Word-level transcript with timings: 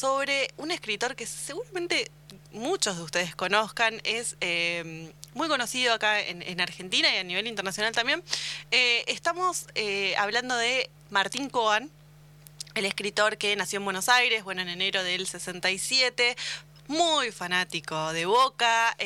sobre 0.00 0.48
un 0.56 0.70
escritor 0.70 1.14
que 1.14 1.26
seguramente 1.26 2.10
muchos 2.52 2.96
de 2.96 3.02
ustedes 3.02 3.36
conozcan, 3.36 4.00
es 4.04 4.34
eh, 4.40 5.12
muy 5.34 5.46
conocido 5.48 5.92
acá 5.92 6.20
en, 6.20 6.58
Argentina 6.58 7.14
y 7.14 7.18
a 7.18 7.22
nivel 7.22 7.46
internacional 7.46 7.92
también. 7.92 8.22
Eh, 8.70 9.04
estamos 9.08 9.66
eh, 9.74 10.16
hablando 10.16 10.56
de 10.56 10.88
Martín 11.10 11.50
Coan, 11.50 11.90
el 12.74 12.86
escritor 12.86 13.36
que 13.36 13.54
nació 13.56 13.78
en 13.78 13.84
Buenos 13.84 14.08
Aires, 14.08 14.42
bueno, 14.42 14.62
en 14.62 14.70
enero 14.70 15.04
del 15.04 15.26
67, 15.26 16.34
muy 16.88 17.30
fanático 17.30 18.14
de 18.14 18.24
Boca, 18.24 18.96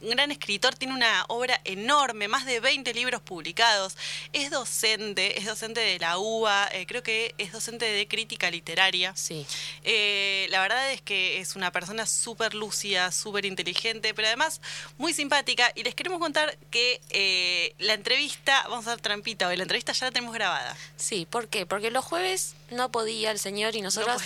un 0.00 0.10
gran 0.10 0.30
escritor, 0.30 0.74
tiene 0.74 0.94
una 0.94 1.24
obra 1.28 1.60
enorme, 1.64 2.28
más 2.28 2.46
de 2.46 2.60
20 2.60 2.92
libros 2.94 3.20
publicados, 3.20 3.96
es 4.32 4.50
docente, 4.50 5.38
es 5.38 5.46
docente 5.46 5.80
de 5.80 5.98
la 5.98 6.18
UBA, 6.18 6.68
eh, 6.72 6.86
creo 6.86 7.02
que 7.02 7.34
es 7.38 7.52
docente 7.52 7.86
de 7.86 8.08
crítica 8.08 8.50
literaria. 8.50 9.14
Sí. 9.16 9.46
Eh, 9.84 10.46
la 10.50 10.60
verdad 10.60 10.92
es 10.92 11.00
que 11.00 11.40
es 11.40 11.56
una 11.56 11.70
persona 11.70 12.06
súper 12.06 12.54
lúcida, 12.54 13.12
súper 13.12 13.44
inteligente, 13.44 14.14
pero 14.14 14.28
además 14.28 14.60
muy 14.98 15.12
simpática. 15.12 15.72
Y 15.74 15.82
les 15.82 15.94
queremos 15.94 16.18
contar 16.18 16.56
que 16.70 17.00
eh, 17.10 17.74
la 17.78 17.94
entrevista, 17.94 18.64
vamos 18.68 18.86
a 18.86 18.90
dar 18.90 19.00
trampita 19.00 19.48
hoy, 19.48 19.56
la 19.56 19.62
entrevista 19.62 19.92
ya 19.92 20.06
la 20.06 20.12
tenemos 20.12 20.34
grabada. 20.34 20.76
Sí, 20.96 21.26
¿por 21.28 21.48
qué? 21.48 21.66
Porque 21.66 21.90
los 21.90 22.04
jueves 22.04 22.54
no 22.70 22.90
podía 22.90 23.30
el 23.30 23.38
señor 23.38 23.74
y 23.76 23.82
nosotros 23.82 24.22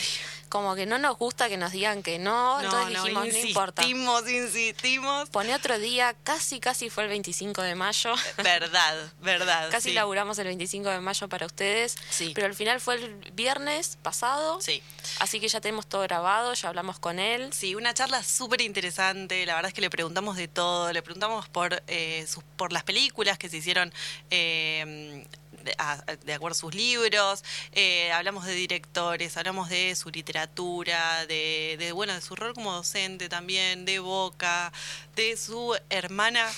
como 0.48 0.74
que 0.74 0.86
no 0.86 0.98
nos 0.98 1.16
gusta 1.18 1.48
que 1.48 1.56
nos 1.56 1.72
digan 1.72 2.02
que 2.02 2.18
no, 2.18 2.60
entonces 2.60 3.02
dijimos, 3.02 3.26
no 3.26 3.38
importa. 3.38 3.82
Insistimos, 3.82 4.28
insistimos. 4.28 5.30
Pone 5.30 5.54
otro 5.54 5.78
día, 5.78 6.14
casi, 6.24 6.60
casi 6.60 6.90
fue 6.90 7.04
el 7.04 7.10
25 7.10 7.62
de 7.62 7.74
mayo. 7.74 8.14
Verdad, 8.36 9.12
verdad. 9.20 9.68
casi 9.70 9.92
laburamos 9.92 10.38
el 10.38 10.46
25 10.46 10.88
de 10.88 11.00
mayo 11.00 11.28
para 11.28 11.46
ustedes. 11.46 11.96
Sí. 12.10 12.32
Pero 12.34 12.46
al 12.46 12.54
final 12.54 12.80
fue 12.80 12.96
el 12.96 13.14
viernes 13.32 13.98
pasado. 14.02 14.60
Sí. 14.60 14.82
Así 15.20 15.40
que 15.40 15.48
ya 15.48 15.60
tenemos 15.60 15.86
todo 15.86 16.02
grabado, 16.02 16.54
ya 16.54 16.68
hablamos 16.68 16.98
con 16.98 17.18
él. 17.18 17.52
Sí, 17.52 17.74
una 17.74 17.94
charla 17.94 18.22
súper 18.22 18.60
interesante. 18.60 19.44
La 19.46 19.54
verdad 19.54 19.68
es 19.68 19.74
que 19.74 19.80
le 19.80 19.90
preguntamos 19.90 20.36
de 20.36 20.48
todo. 20.48 20.92
Le 20.92 21.02
preguntamos 21.02 21.48
por, 21.48 21.82
eh, 21.86 22.26
sus, 22.28 22.44
por 22.56 22.72
las 22.72 22.84
películas 22.84 23.38
que 23.38 23.48
se 23.48 23.58
hicieron. 23.58 23.92
Eh, 24.30 25.24
de, 25.64 26.34
acuerdo 26.34 26.54
a 26.54 26.58
sus 26.58 26.74
libros, 26.74 27.42
eh, 27.72 28.12
hablamos 28.12 28.46
de 28.46 28.54
directores, 28.54 29.36
hablamos 29.36 29.68
de 29.68 29.94
su 29.96 30.10
literatura, 30.10 31.26
de, 31.26 31.76
de, 31.78 31.92
bueno, 31.92 32.14
de 32.14 32.20
su 32.20 32.36
rol 32.36 32.54
como 32.54 32.72
docente 32.72 33.28
también, 33.28 33.84
de 33.84 33.98
Boca, 33.98 34.72
de 35.16 35.36
su 35.36 35.76
hermana. 35.90 36.48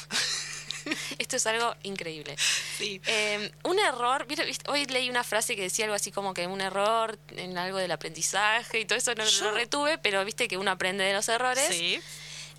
Esto 1.18 1.36
es 1.36 1.46
algo 1.46 1.74
increíble. 1.82 2.36
Sí. 2.78 3.00
Eh, 3.06 3.50
un 3.64 3.78
error, 3.78 4.26
hoy 4.68 4.86
leí 4.86 5.10
una 5.10 5.24
frase 5.24 5.56
que 5.56 5.62
decía 5.62 5.84
algo 5.84 5.94
así 5.94 6.12
como 6.12 6.34
que 6.34 6.46
un 6.46 6.60
error 6.60 7.18
en 7.36 7.58
algo 7.58 7.78
del 7.78 7.90
aprendizaje 7.90 8.80
y 8.80 8.84
todo 8.84 8.98
eso 8.98 9.14
no 9.14 9.24
lo 9.24 9.52
retuve, 9.52 9.98
pero 9.98 10.24
viste 10.24 10.48
que 10.48 10.56
uno 10.56 10.70
aprende 10.70 11.04
de 11.04 11.12
los 11.12 11.28
errores. 11.28 11.66
Sí. 11.68 12.00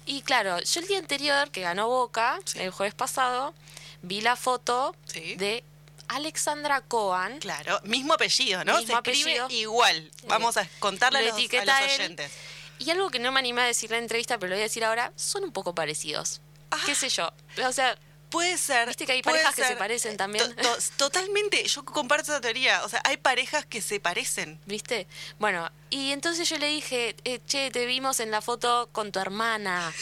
Y 0.05 0.21
claro, 0.21 0.59
yo 0.61 0.81
el 0.81 0.87
día 0.87 0.99
anterior, 0.99 1.51
que 1.51 1.61
ganó 1.61 1.87
Boca, 1.87 2.39
el 2.55 2.71
jueves 2.71 2.95
pasado, 2.95 3.53
vi 4.01 4.21
la 4.21 4.35
foto 4.35 4.95
de 5.13 5.63
Alexandra 6.07 6.81
Coan. 6.81 7.39
Claro, 7.39 7.79
mismo 7.83 8.13
apellido, 8.13 8.63
¿no? 8.63 8.81
Se 8.81 8.93
escribe 8.93 9.45
igual. 9.49 10.11
Vamos 10.27 10.57
a 10.57 10.67
contarle 10.79 11.19
a 11.19 11.21
los, 11.23 11.35
oyentes. 11.35 12.31
Y 12.79 12.91
algo 12.91 13.09
que 13.09 13.19
no 13.19 13.31
me 13.31 13.39
animé 13.39 13.61
a 13.61 13.65
decir 13.65 13.91
en 13.91 13.97
la 13.97 14.03
entrevista, 14.03 14.37
pero 14.37 14.51
lo 14.51 14.55
voy 14.55 14.61
a 14.61 14.63
decir 14.63 14.85
ahora, 14.85 15.11
son 15.15 15.43
un 15.43 15.51
poco 15.51 15.73
parecidos. 15.73 16.41
Ah. 16.71 16.77
¿Qué 16.85 16.95
sé 16.95 17.09
yo? 17.09 17.31
O 17.65 17.71
sea, 17.71 17.97
Puede 18.29 18.57
ser. 18.57 18.87
Viste 18.87 19.05
que 19.05 19.13
hay 19.13 19.21
parejas 19.21 19.55
que 19.55 19.63
se 19.63 19.75
parecen 19.75 20.17
también. 20.17 20.55
totalmente, 20.97 21.63
yo 21.65 21.85
comparto 21.85 22.31
esa 22.31 22.41
teoría. 22.41 22.83
O 22.83 22.89
sea, 22.89 23.01
hay 23.05 23.17
parejas 23.17 23.65
que 23.65 23.81
se 23.81 23.99
parecen. 23.99 24.59
¿Viste? 24.65 25.07
Bueno, 25.39 25.71
y 25.89 26.11
entonces 26.11 26.49
yo 26.49 26.57
le 26.57 26.67
dije, 26.67 27.15
eh, 27.23 27.39
che, 27.45 27.71
te 27.71 27.85
vimos 27.85 28.19
en 28.19 28.31
la 28.31 28.41
foto 28.41 28.89
con 28.91 29.11
tu 29.11 29.19
hermana. 29.19 29.93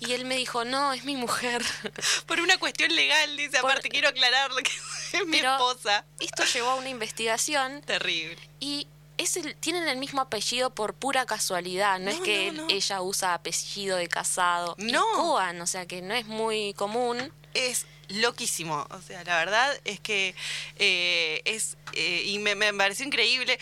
Y 0.00 0.12
él 0.12 0.24
me 0.24 0.36
dijo, 0.36 0.64
no, 0.64 0.92
es 0.92 1.04
mi 1.04 1.16
mujer. 1.16 1.64
Por 2.26 2.40
una 2.40 2.58
cuestión 2.58 2.94
legal, 2.94 3.36
dice, 3.36 3.58
aparte 3.58 3.88
quiero 3.88 4.08
aclararlo 4.08 4.56
que 4.58 4.70
es 5.18 5.26
mi 5.26 5.38
esposa. 5.38 6.04
Esto 6.20 6.44
llevó 6.44 6.70
a 6.70 6.74
una 6.76 6.88
investigación. 6.88 7.82
Terrible. 7.82 8.38
Y 8.60 8.88
es 9.18 9.36
el, 9.36 9.56
tienen 9.56 9.88
el 9.88 9.96
mismo 9.96 10.20
apellido 10.20 10.74
por 10.74 10.92
pura 10.92 11.24
casualidad, 11.24 11.98
no, 11.98 12.10
es 12.10 12.20
que 12.20 12.52
ella 12.68 13.00
usa 13.00 13.32
apellido 13.32 13.96
de 13.96 14.08
casado. 14.08 14.74
No. 14.78 15.04
Coan, 15.14 15.60
o 15.62 15.66
sea 15.66 15.86
que 15.86 16.02
no 16.02 16.14
es 16.14 16.26
muy 16.26 16.74
común 16.74 17.32
es 17.56 17.86
loquísimo. 18.08 18.86
O 18.90 19.00
sea, 19.00 19.24
la 19.24 19.38
verdad 19.38 19.80
es 19.84 20.00
que 20.00 20.34
eh, 20.76 21.42
es. 21.44 21.76
Eh, 21.94 22.22
y 22.26 22.38
me, 22.38 22.54
me 22.54 22.72
pareció 22.74 23.06
increíble 23.06 23.58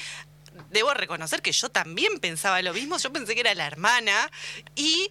debo 0.71 0.95
reconocer 0.95 1.43
que 1.43 1.51
yo 1.51 1.69
también 1.69 2.19
pensaba 2.21 2.63
lo 2.63 2.73
mismo. 2.73 2.97
Yo 2.99 3.13
pensé 3.13 3.35
que 3.35 3.41
era 3.41 3.55
la 3.55 3.67
hermana. 3.67 4.31
Y 4.77 5.11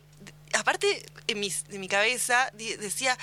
aparte, 0.53 1.06
en 1.28 1.40
mi, 1.40 1.52
en 1.69 1.80
mi 1.80 1.88
cabeza 1.88 2.50
decía, 2.53 3.18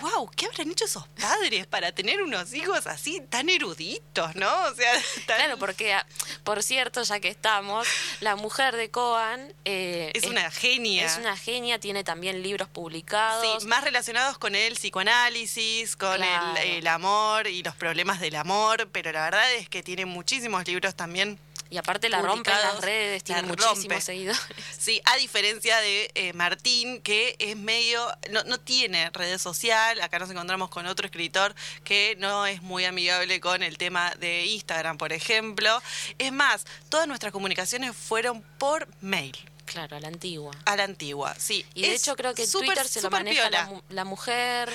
wow, 0.00 0.30
¿qué 0.34 0.46
habrán 0.46 0.70
hecho 0.70 0.84
esos 0.84 1.06
padres 1.08 1.66
para 1.66 1.92
tener 1.92 2.22
unos 2.22 2.54
hijos 2.54 2.86
así 2.86 3.20
tan 3.28 3.48
eruditos, 3.48 4.34
no? 4.36 4.50
O 4.64 4.74
sea, 4.74 4.92
claro, 5.26 5.58
porque, 5.58 5.92
ah, 5.94 6.06
por 6.44 6.62
cierto, 6.62 7.02
ya 7.02 7.20
que 7.20 7.28
estamos, 7.28 7.86
la 8.20 8.36
mujer 8.36 8.76
de 8.76 8.90
Coan 8.90 9.52
eh, 9.64 10.10
es, 10.14 10.24
una 10.24 10.50
genia. 10.50 11.04
Es 11.04 11.18
una 11.18 11.36
genia, 11.36 11.78
tiene 11.78 12.04
también 12.04 12.42
libros 12.42 12.68
publicados. 12.68 13.62
Sí, 13.62 13.68
más 13.68 13.84
relacionados 13.84 14.38
con 14.38 14.54
el 14.54 14.74
psicoanálisis, 14.74 15.96
con 15.96 16.22
el, 16.22 16.56
el 16.58 16.86
amor 16.86 17.46
y 17.46 17.62
los 17.62 17.74
problemas 17.76 18.20
del 18.20 18.36
amor, 18.36 18.88
pero 18.92 19.12
la 19.12 19.24
verdad 19.24 19.52
es 19.54 19.68
que 19.68 19.82
tiene 19.82 20.06
muchísimos 20.06 20.66
libros 20.66 20.94
también 20.94 21.38
y 21.72 21.78
aparte 21.78 22.10
la 22.10 22.20
rompe 22.20 22.50
en 22.50 22.58
las 22.58 22.80
redes, 22.82 23.24
tiene 23.24 23.42
muchísimos 23.42 24.04
seguidores. 24.04 24.40
Sí, 24.78 25.00
a 25.04 25.16
diferencia 25.16 25.78
de 25.80 26.10
eh, 26.14 26.32
Martín, 26.34 27.00
que 27.00 27.34
es 27.38 27.56
medio, 27.56 28.06
no, 28.30 28.42
no 28.44 28.58
tiene 28.58 29.08
redes 29.10 29.40
social, 29.40 30.00
acá 30.02 30.18
nos 30.18 30.30
encontramos 30.30 30.68
con 30.68 30.86
otro 30.86 31.06
escritor 31.06 31.54
que 31.82 32.16
no 32.18 32.44
es 32.44 32.60
muy 32.62 32.84
amigable 32.84 33.40
con 33.40 33.62
el 33.62 33.78
tema 33.78 34.10
de 34.18 34.44
Instagram, 34.46 34.98
por 34.98 35.14
ejemplo. 35.14 35.80
Es 36.18 36.30
más, 36.30 36.66
todas 36.90 37.08
nuestras 37.08 37.32
comunicaciones 37.32 37.96
fueron 37.96 38.42
por 38.58 38.86
mail. 39.00 39.36
Claro, 39.64 39.96
a 39.96 40.00
la 40.00 40.08
antigua. 40.08 40.52
A 40.66 40.76
la 40.76 40.84
antigua, 40.84 41.34
sí. 41.38 41.64
Y 41.72 41.82
de 41.82 41.94
hecho 41.94 42.14
creo 42.16 42.34
que 42.34 42.46
Twitter 42.46 42.86
se 42.86 43.00
lo 43.00 43.08
maneja 43.08 43.48
la, 43.88 44.04
mujer. 44.04 44.70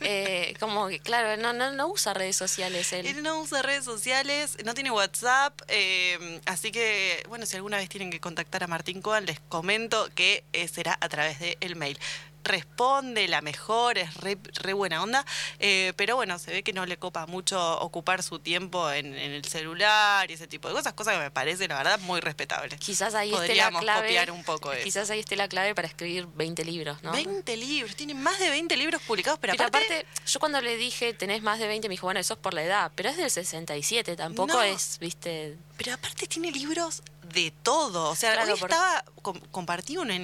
Eh, 0.00 0.54
como 0.58 0.88
que, 0.88 0.98
claro, 0.98 1.40
no, 1.40 1.52
no, 1.52 1.72
no 1.72 1.88
usa 1.88 2.14
redes 2.14 2.36
sociales 2.36 2.92
él. 2.92 3.06
Él 3.06 3.22
no 3.22 3.40
usa 3.40 3.62
redes 3.62 3.84
sociales, 3.84 4.56
no 4.64 4.74
tiene 4.74 4.90
WhatsApp, 4.90 5.60
eh, 5.68 6.40
así 6.46 6.72
que, 6.72 7.22
bueno, 7.28 7.44
si 7.44 7.56
alguna 7.56 7.76
vez 7.76 7.88
tienen 7.88 8.10
que 8.10 8.20
contactar 8.20 8.64
a 8.64 8.66
Martín 8.66 9.02
Coan, 9.02 9.26
les 9.26 9.40
comento 9.40 10.08
que 10.14 10.44
eh, 10.52 10.68
será 10.68 10.96
a 11.00 11.08
través 11.08 11.38
del 11.38 11.56
el 11.60 11.76
mail 11.76 11.98
responde, 12.44 13.28
la 13.28 13.40
mejor, 13.40 13.98
es 13.98 14.14
re, 14.16 14.72
buena 14.72 15.02
onda, 15.02 15.24
eh, 15.58 15.92
pero 15.96 16.16
bueno, 16.16 16.38
se 16.38 16.50
ve 16.50 16.62
que 16.62 16.72
no 16.72 16.86
le 16.86 16.96
copa 16.96 17.26
mucho 17.26 17.78
ocupar 17.80 18.22
su 18.22 18.38
tiempo 18.38 18.90
en, 18.90 19.14
el 19.14 19.44
celular 19.44 20.30
y 20.30 20.34
ese 20.34 20.46
tipo 20.46 20.68
de 20.68 20.74
cosas, 20.74 20.92
cosas 20.92 21.14
que 21.14 21.20
me 21.20 21.30
parece, 21.30 21.68
la 21.68 21.76
verdad, 21.76 22.00
muy 22.00 22.20
respetable. 22.20 22.76
Quizás 22.78 23.14
ahí 23.14 23.32
esté 23.32 23.54
la 23.54 23.70
clave. 23.70 24.08
copiar 24.08 24.30
un 24.30 24.44
poco 24.44 24.70
Quizás 24.82 25.10
ahí 25.10 25.20
esté 25.20 25.36
la 25.36 25.48
clave 25.48 25.74
para 25.74 25.88
escribir 25.88 26.26
20 26.34 26.64
libros, 26.64 27.02
¿no? 27.02 27.12
20 27.12 27.56
libros, 27.56 27.96
tiene 27.96 28.14
más 28.14 28.38
de 28.38 28.50
20 28.50 28.76
libros 28.76 29.02
publicados, 29.02 29.38
pero, 29.40 29.52
aparte, 29.52 30.06
yo 30.26 30.40
cuando 30.40 30.60
le 30.60 30.76
dije, 30.76 31.12
tenés 31.14 31.42
más 31.42 31.58
de 31.58 31.66
20, 31.66 31.88
me 31.88 31.92
dijo, 31.92 32.06
bueno, 32.06 32.20
eso 32.20 32.34
es 32.34 32.40
por 32.40 32.54
la 32.54 32.62
edad, 32.62 32.92
pero 32.94 33.08
es 33.08 33.16
del 33.16 33.30
67, 33.30 34.16
tampoco 34.16 34.62
es, 34.62 34.98
viste... 34.98 35.56
Pero 35.76 35.94
aparte 35.94 36.26
tiene 36.26 36.50
libros 36.52 37.02
de 37.32 37.52
todo. 37.62 38.10
O 38.10 38.14
sea, 38.14 38.44
hoy 38.44 38.52
estaba 38.52 39.04
compartido 39.50 40.02
en, 40.02 40.22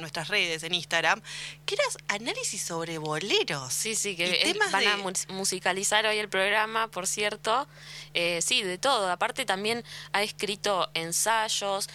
nuestras 0.00 0.28
redes, 0.28 0.62
en 0.62 0.74
Instagram, 0.74 1.22
que 1.64 1.74
era 1.74 1.84
análisis 2.08 2.62
sobre 2.62 2.98
boleros. 2.98 3.72
Sí, 3.72 3.94
sí, 3.94 4.16
que 4.16 4.56
van 4.72 4.86
a 4.86 4.96
musicalizar 5.28 6.06
hoy 6.06 6.18
el 6.18 6.28
programa, 6.28 6.88
por 6.88 7.06
cierto. 7.06 7.68
Eh, 8.14 8.40
sí, 8.42 8.62
de 8.62 8.78
todo. 8.78 9.10
Aparte 9.10 9.44
también 9.44 9.84
ha 10.12 10.22
escrito 10.22 10.90
ensayos, 10.94 11.88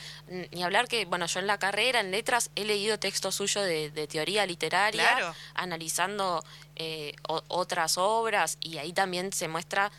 ni 0.51 0.63
hablar 0.63 0.87
que, 0.87 1.05
bueno, 1.05 1.25
yo 1.25 1.39
en 1.39 1.47
la 1.47 1.57
carrera, 1.57 1.99
en 1.99 2.11
letras, 2.11 2.51
he 2.55 2.65
leído 2.65 2.99
textos 2.99 3.35
suyos 3.35 3.65
de, 3.65 4.07
teoría 4.07 4.45
literaria, 4.45 5.33
analizando 5.53 6.43
eh, 6.75 7.13
otras 7.27 7.97
obras, 7.97 8.57
y 8.59 8.77
ahí 8.77 8.93
también 8.93 9.31
se 9.33 9.47
muestra 9.47 9.91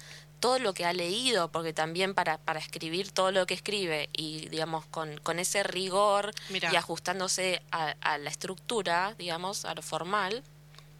todo 0.42 0.58
lo 0.58 0.74
que 0.74 0.84
ha 0.84 0.92
leído, 0.92 1.52
porque 1.52 1.72
también 1.72 2.14
para, 2.14 2.36
para 2.36 2.58
escribir 2.58 3.12
todo 3.12 3.30
lo 3.30 3.46
que 3.46 3.54
escribe 3.54 4.08
y, 4.12 4.48
digamos, 4.48 4.84
con, 4.86 5.16
con 5.18 5.38
ese 5.38 5.62
rigor 5.62 6.34
y 6.50 6.74
ajustándose 6.74 7.62
a, 7.70 8.18
la 8.18 8.28
estructura, 8.28 9.14
digamos, 9.18 9.64
a 9.64 9.74
lo 9.74 9.82
formal. 9.82 10.42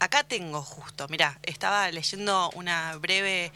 Acá 0.03 0.25
tengo 0.25 0.63
justo, 0.63 1.07
mirá, 1.09 1.39
estaba 1.45 1.89
leyendo 1.93 2.51
una 2.55 2.97
breve 2.97 3.53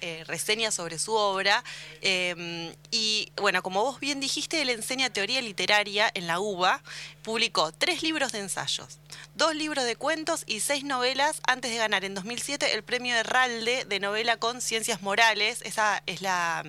eh, 0.00 0.24
reseña 0.26 0.70
sobre 0.70 0.98
su 0.98 1.12
obra. 1.12 1.62
Em, 2.00 2.74
y 2.90 3.30
bueno, 3.36 3.62
como 3.62 3.82
vos 3.82 4.00
bien 4.00 4.18
dijiste, 4.18 4.62
él 4.62 4.70
enseña 4.70 5.10
teoría 5.10 5.42
literaria 5.42 6.10
en 6.14 6.26
la 6.26 6.40
UBA. 6.40 6.82
Publicó 7.22 7.72
tres 7.72 8.02
libros 8.02 8.32
de 8.32 8.40
ensayos, 8.40 8.98
dos 9.34 9.54
libros 9.54 9.84
de 9.84 9.94
cuentos 9.96 10.44
y 10.46 10.60
seis 10.60 10.82
novelas 10.82 11.40
antes 11.46 11.70
de 11.70 11.76
ganar 11.76 12.04
en 12.04 12.14
2007 12.14 12.72
el 12.72 12.82
premio 12.82 13.14
Herralde 13.14 13.84
de 13.84 14.00
novela 14.00 14.38
con 14.38 14.62
ciencias 14.62 15.02
morales. 15.02 15.60
Esa 15.62 16.02
es 16.06 16.22
la 16.22 16.64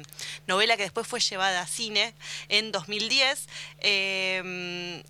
novela 0.47 0.75
que 0.75 0.83
después 0.83 1.07
fue 1.07 1.21
llevada 1.21 1.61
a 1.61 1.67
cine 1.67 2.13
en 2.49 2.73
2010. 2.73 3.47
Em, 3.79 5.01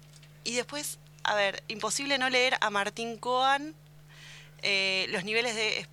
y 0.44 0.54
después, 0.54 1.00
a 1.24 1.34
ver, 1.34 1.64
imposible 1.68 2.20
no 2.20 2.30
leer 2.30 2.58
a 2.62 2.70
Martín 2.70 3.18
Coan 3.18 3.76
eh, 4.64 5.08
los 5.10 5.24
niveles 5.24 5.56
de... 5.56 5.88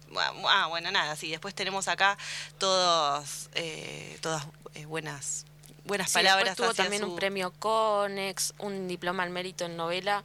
Ah, 0.48 0.66
bueno, 0.68 0.90
nada, 0.90 1.16
sí, 1.16 1.30
después 1.30 1.54
tenemos 1.54 1.88
acá 1.88 2.16
todos, 2.58 3.50
eh, 3.54 4.16
todas 4.20 4.46
eh, 4.74 4.86
buenas 4.86 5.44
buenas 5.84 6.12
palabras. 6.12 6.56
Tuvo 6.56 6.72
también 6.72 7.02
un 7.02 7.16
premio 7.16 7.52
Conex, 7.58 8.54
un 8.58 8.86
diploma 8.86 9.24
al 9.24 9.30
mérito 9.30 9.64
en 9.64 9.76
novela 9.76 10.22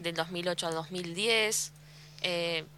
del 0.00 0.14
2008 0.14 0.66
a 0.68 0.70
2010. 0.70 1.72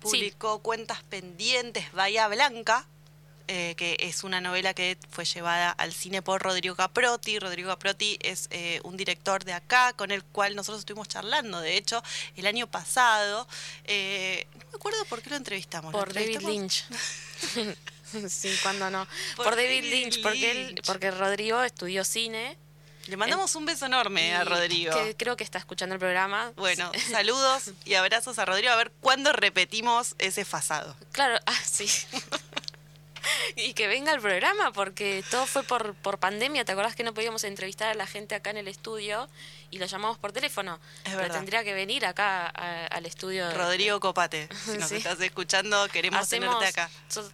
Publicó 0.00 0.60
Cuentas 0.60 1.02
Pendientes, 1.02 1.92
Bahía 1.92 2.28
Blanca, 2.28 2.86
eh, 3.52 3.74
que 3.76 3.96
es 3.98 4.22
una 4.22 4.40
novela 4.40 4.74
que 4.74 4.96
fue 5.10 5.24
llevada 5.24 5.72
al 5.72 5.92
cine 5.92 6.22
por 6.22 6.40
Rodrigo 6.40 6.76
Caprotti. 6.76 7.40
Rodrigo 7.40 7.68
Caprotti 7.68 8.16
es 8.22 8.46
eh, 8.52 8.80
un 8.84 8.96
director 8.96 9.44
de 9.44 9.52
acá 9.52 9.92
con 9.94 10.12
el 10.12 10.22
cual 10.22 10.54
nosotros 10.54 10.78
estuvimos 10.78 11.08
charlando, 11.08 11.60
de 11.60 11.76
hecho, 11.76 12.00
el 12.36 12.46
año 12.46 12.68
pasado. 12.68 13.48
Eh, 13.86 14.46
no 14.54 14.70
me 14.70 14.76
acuerdo 14.76 15.04
por 15.06 15.20
qué 15.20 15.30
lo 15.30 15.36
entrevistamos. 15.36 15.90
Por 15.90 16.12
David 16.12 16.42
Lynch. 16.42 16.84
sí, 18.28 18.56
cuando 18.62 18.88
no. 18.88 19.08
Por, 19.34 19.56
David 19.56 19.82
Lynch, 19.82 20.22
porque, 20.22 20.50
él, 20.52 20.80
porque 20.86 21.10
Rodrigo 21.10 21.60
estudió 21.64 22.04
cine. 22.04 22.56
Le 23.06 23.16
mandamos 23.16 23.56
un 23.56 23.66
beso 23.66 23.86
enorme 23.86 24.32
a 24.36 24.44
Rodrigo. 24.44 24.94
Que 24.94 25.16
creo 25.16 25.36
que 25.36 25.42
está 25.42 25.58
escuchando 25.58 25.96
el 25.96 25.98
programa. 25.98 26.52
Bueno, 26.54 26.92
saludos 27.10 27.72
y 27.84 27.94
abrazos 27.94 28.38
a 28.38 28.44
Rodrigo. 28.44 28.70
A 28.72 28.76
ver 28.76 28.92
cuándo 29.00 29.32
repetimos 29.32 30.14
ese 30.18 30.44
fasado. 30.44 30.94
Claro, 31.10 31.40
ah, 31.46 31.58
sí. 31.68 31.90
y 33.56 33.74
que 33.74 33.88
venga 33.88 34.12
al 34.12 34.20
programa, 34.20 34.72
porque 34.72 35.24
todo 35.30 35.46
fue 35.46 35.62
por, 35.62 35.94
por 35.94 36.18
pandemia. 36.18 36.64
¿Te 36.64 36.72
acordás 36.72 36.94
que 36.94 37.02
no 37.02 37.14
podíamos 37.14 37.44
entrevistar 37.44 37.88
a 37.88 37.94
la 37.94 38.06
gente 38.06 38.34
acá 38.34 38.50
en 38.50 38.58
el 38.58 38.68
estudio 38.68 39.28
y 39.70 39.78
lo 39.78 39.86
llamamos 39.86 40.18
por 40.18 40.32
teléfono? 40.32 40.78
Es 41.04 41.14
Pero 41.14 41.32
tendría 41.32 41.64
que 41.64 41.74
venir 41.74 42.06
acá 42.06 42.46
al 42.46 43.06
estudio. 43.06 43.52
Rodrigo 43.52 44.00
Copate, 44.00 44.48
si 44.64 44.78
nos 44.78 44.92
estás 44.92 45.20
escuchando, 45.20 45.88
queremos 45.88 46.28
tenerte 46.28 46.66
acá. 46.66 46.90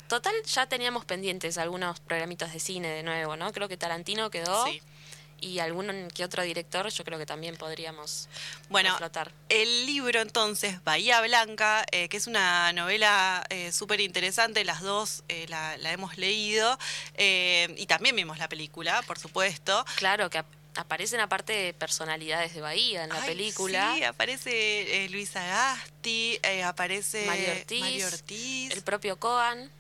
Total, 0.09 0.35
ya 0.45 0.67
teníamos 0.67 1.05
pendientes 1.05 1.59
algunos 1.59 2.01
programitas 2.01 2.53
de 2.53 2.61
cine 2.61 2.89
de 2.89 3.03
nuevo, 3.03 3.37
¿no? 3.37 3.53
Creo 3.53 3.69
que 3.69 3.77
Tarantino 3.77 4.31
quedó. 4.31 4.65
Sí 4.67 4.81
y 5.41 5.59
algún 5.59 6.09
que 6.15 6.25
otro 6.25 6.43
director 6.43 6.89
yo 6.89 7.05
creo 7.05 7.19
que 7.19 7.27
también 7.27 7.57
podríamos 7.57 8.29
bueno 8.69 8.97
el 9.49 9.87
libro 9.87 10.21
entonces 10.21 10.83
Bahía 10.85 11.21
Blanca 11.21 11.85
eh, 11.93 12.09
que 12.09 12.17
es 12.17 12.27
una 12.27 12.73
novela 12.73 13.45
eh, 13.51 13.73
súper 13.73 14.01
interesante 14.01 14.65
las 14.65 14.81
dos 14.81 15.23
eh, 15.29 15.47
la, 15.49 15.77
hemos 15.91 16.19
leído 16.19 16.79
y 17.19 17.87
también 17.87 18.17
vimos 18.17 18.39
la 18.39 18.49
película 18.49 19.03
por 19.03 19.19
supuesto 19.19 19.85
claro 19.97 20.31
que 20.31 20.43
aparecen 20.75 21.21
aparte 21.21 21.75
personalidades 21.75 22.55
de 22.55 22.61
Bahía 22.61 23.05
en 23.05 23.09
la 23.09 23.25
película. 23.25 23.95
Sí, 23.97 24.05
aparece 24.05 25.09
Luisa 25.11 25.43
Gasti, 25.43 26.39
aparece 26.63 27.25
Mario 27.25 28.07
Ortiz, 28.07 28.73
el 28.73 28.83
propio 28.83 29.19
Coan. 29.19 29.71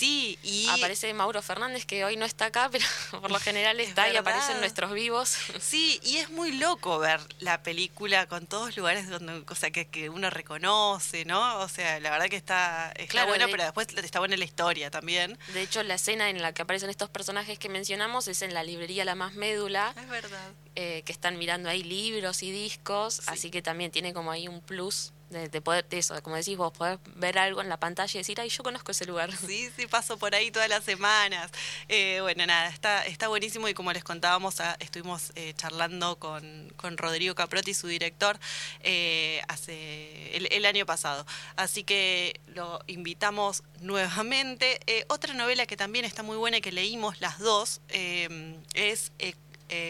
Sí, 0.00 0.38
y... 0.42 0.66
Aparece 0.70 1.12
Mauro 1.12 1.42
Fernández, 1.42 1.84
que 1.84 2.06
hoy 2.06 2.16
no 2.16 2.24
está 2.24 2.46
acá, 2.46 2.70
pero 2.72 2.86
por 3.20 3.30
lo 3.30 3.38
general 3.38 3.78
está 3.80 4.08
y 4.08 4.16
aparece 4.16 4.52
en 4.52 4.60
nuestros 4.60 4.94
vivos. 4.94 5.36
Sí, 5.60 6.00
y 6.02 6.16
es 6.16 6.30
muy 6.30 6.52
loco 6.52 6.98
ver 6.98 7.20
la 7.38 7.62
película 7.62 8.26
con 8.26 8.46
todos 8.46 8.78
lugares 8.78 9.10
donde, 9.10 9.44
o 9.46 9.54
sea, 9.54 9.70
que, 9.70 10.08
uno 10.08 10.30
reconoce, 10.30 11.26
¿no? 11.26 11.58
O 11.58 11.68
sea, 11.68 12.00
la 12.00 12.10
verdad 12.10 12.30
que 12.30 12.36
está, 12.36 12.92
está 12.92 13.26
bueno, 13.26 13.44
pero 13.50 13.62
después 13.64 13.88
está 13.94 14.20
buena 14.20 14.38
la 14.38 14.44
historia 14.46 14.90
también. 14.90 15.38
De 15.52 15.60
hecho, 15.60 15.82
la 15.82 15.96
escena 15.96 16.30
en 16.30 16.40
la 16.40 16.54
que 16.54 16.62
aparecen 16.62 16.88
estos 16.88 17.10
personajes 17.10 17.58
que 17.58 17.68
mencionamos 17.68 18.26
es 18.26 18.40
en 18.40 18.54
la 18.54 18.62
librería 18.62 19.04
La 19.04 19.14
Más 19.14 19.34
Médula. 19.34 19.92
Es 19.98 20.08
verdad. 20.08 20.54
Eh, 20.76 21.02
que 21.04 21.12
están 21.12 21.36
mirando 21.36 21.68
ahí 21.68 21.82
libros 21.82 22.42
y 22.42 22.50
discos, 22.50 23.20
así 23.26 23.50
que 23.50 23.60
también 23.60 23.90
tiene 23.90 24.14
como 24.14 24.30
ahí 24.30 24.48
un 24.48 24.62
plus 24.62 25.12
de, 25.30 25.60
poder, 25.60 25.86
eso, 25.90 26.20
como 26.22 26.36
decís 26.36 26.56
vos, 26.56 26.72
poder 26.72 26.98
ver 27.14 27.38
algo 27.38 27.60
en 27.60 27.68
la 27.68 27.78
pantalla 27.78 28.10
y 28.12 28.18
decir, 28.18 28.40
ay, 28.40 28.48
yo 28.48 28.62
conozco 28.62 28.90
ese 28.90 29.06
lugar. 29.06 29.30
Sí, 29.36 29.70
sí, 29.76 29.86
paso 29.86 30.18
por 30.18 30.34
ahí 30.34 30.50
todas 30.50 30.68
las 30.68 30.84
semanas. 30.84 31.50
Eh, 31.88 32.18
bueno, 32.20 32.44
nada, 32.46 32.68
está, 32.68 33.04
está 33.06 33.28
buenísimo 33.28 33.68
y 33.68 33.74
como 33.74 33.92
les 33.92 34.04
contábamos, 34.04 34.60
ah, 34.60 34.76
estuvimos 34.80 35.32
eh, 35.36 35.54
charlando 35.56 36.16
con, 36.16 36.72
con, 36.76 36.96
Rodrigo 36.96 37.34
Caprotti, 37.34 37.74
su 37.74 37.86
director, 37.86 38.38
eh, 38.80 39.40
hace 39.48 40.36
el, 40.36 40.66
año 40.66 40.84
pasado. 40.84 41.24
Así 41.56 41.84
que 41.84 42.40
lo 42.48 42.80
invitamos 42.86 43.62
nuevamente. 43.80 44.80
otra 45.08 45.34
novela 45.34 45.66
que 45.66 45.76
también 45.76 46.04
está 46.04 46.22
muy 46.22 46.36
buena 46.36 46.58
y 46.58 46.60
que 46.60 46.72
leímos 46.72 47.20
las 47.20 47.38
dos 47.38 47.80
es 47.88 49.12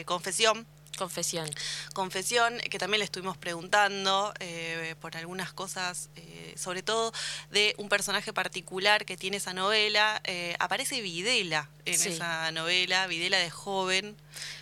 Confesión 0.05 0.67
Confesión. 0.97 1.49
Confesión, 1.95 2.59
que 2.59 2.79
también 2.79 2.99
le 2.99 3.05
estuvimos 3.05 3.37
preguntando 3.37 4.35
eh, 4.41 4.95
por 5.01 5.17
algunas 5.17 5.53
cosas, 5.53 6.11
eh, 6.17 6.55
sobre 6.57 6.83
todo 6.83 7.13
de 7.51 7.75
un 7.79 7.89
personaje 7.89 8.33
particular 8.33 9.05
que 9.07 9.17
tiene 9.17 9.39
esa 9.39 9.55
novela. 9.55 10.21
Eh, 10.25 10.57
aparece 10.59 11.01
Videla 11.01 11.69
en 11.87 11.95
esa 11.95 12.53
novela, 12.53 13.07
Videla 13.07 13.39
de 13.39 13.51
joven. 13.51 14.17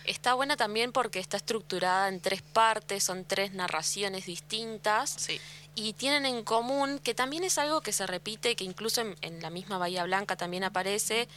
Está 0.05 0.33
buena 0.33 0.55
también 0.55 0.91
porque 0.91 1.19
está 1.19 1.37
estructurada 1.37 2.07
en 2.07 2.21
tres 2.21 2.41
partes, 2.41 3.03
son 3.03 3.25
tres 3.25 3.53
narraciones 3.53 4.25
distintas. 4.25 5.15
Sí. 5.17 5.41
Y 5.75 5.93
tienen 5.93 6.25
en 6.25 6.43
común, 6.43 6.99
que 6.99 7.13
también 7.13 7.43
es 7.43 7.57
algo 7.57 7.81
que 7.81 7.93
se 7.93 8.05
repite, 8.05 8.55
que 8.55 8.63
incluso 8.63 9.01
en 9.01 9.41
la 9.41 9.49
misma 9.49 9.77
Bahía 9.77 10.03
Blanca 10.03 10.35
también 10.35 10.63
aparece, 10.63 11.27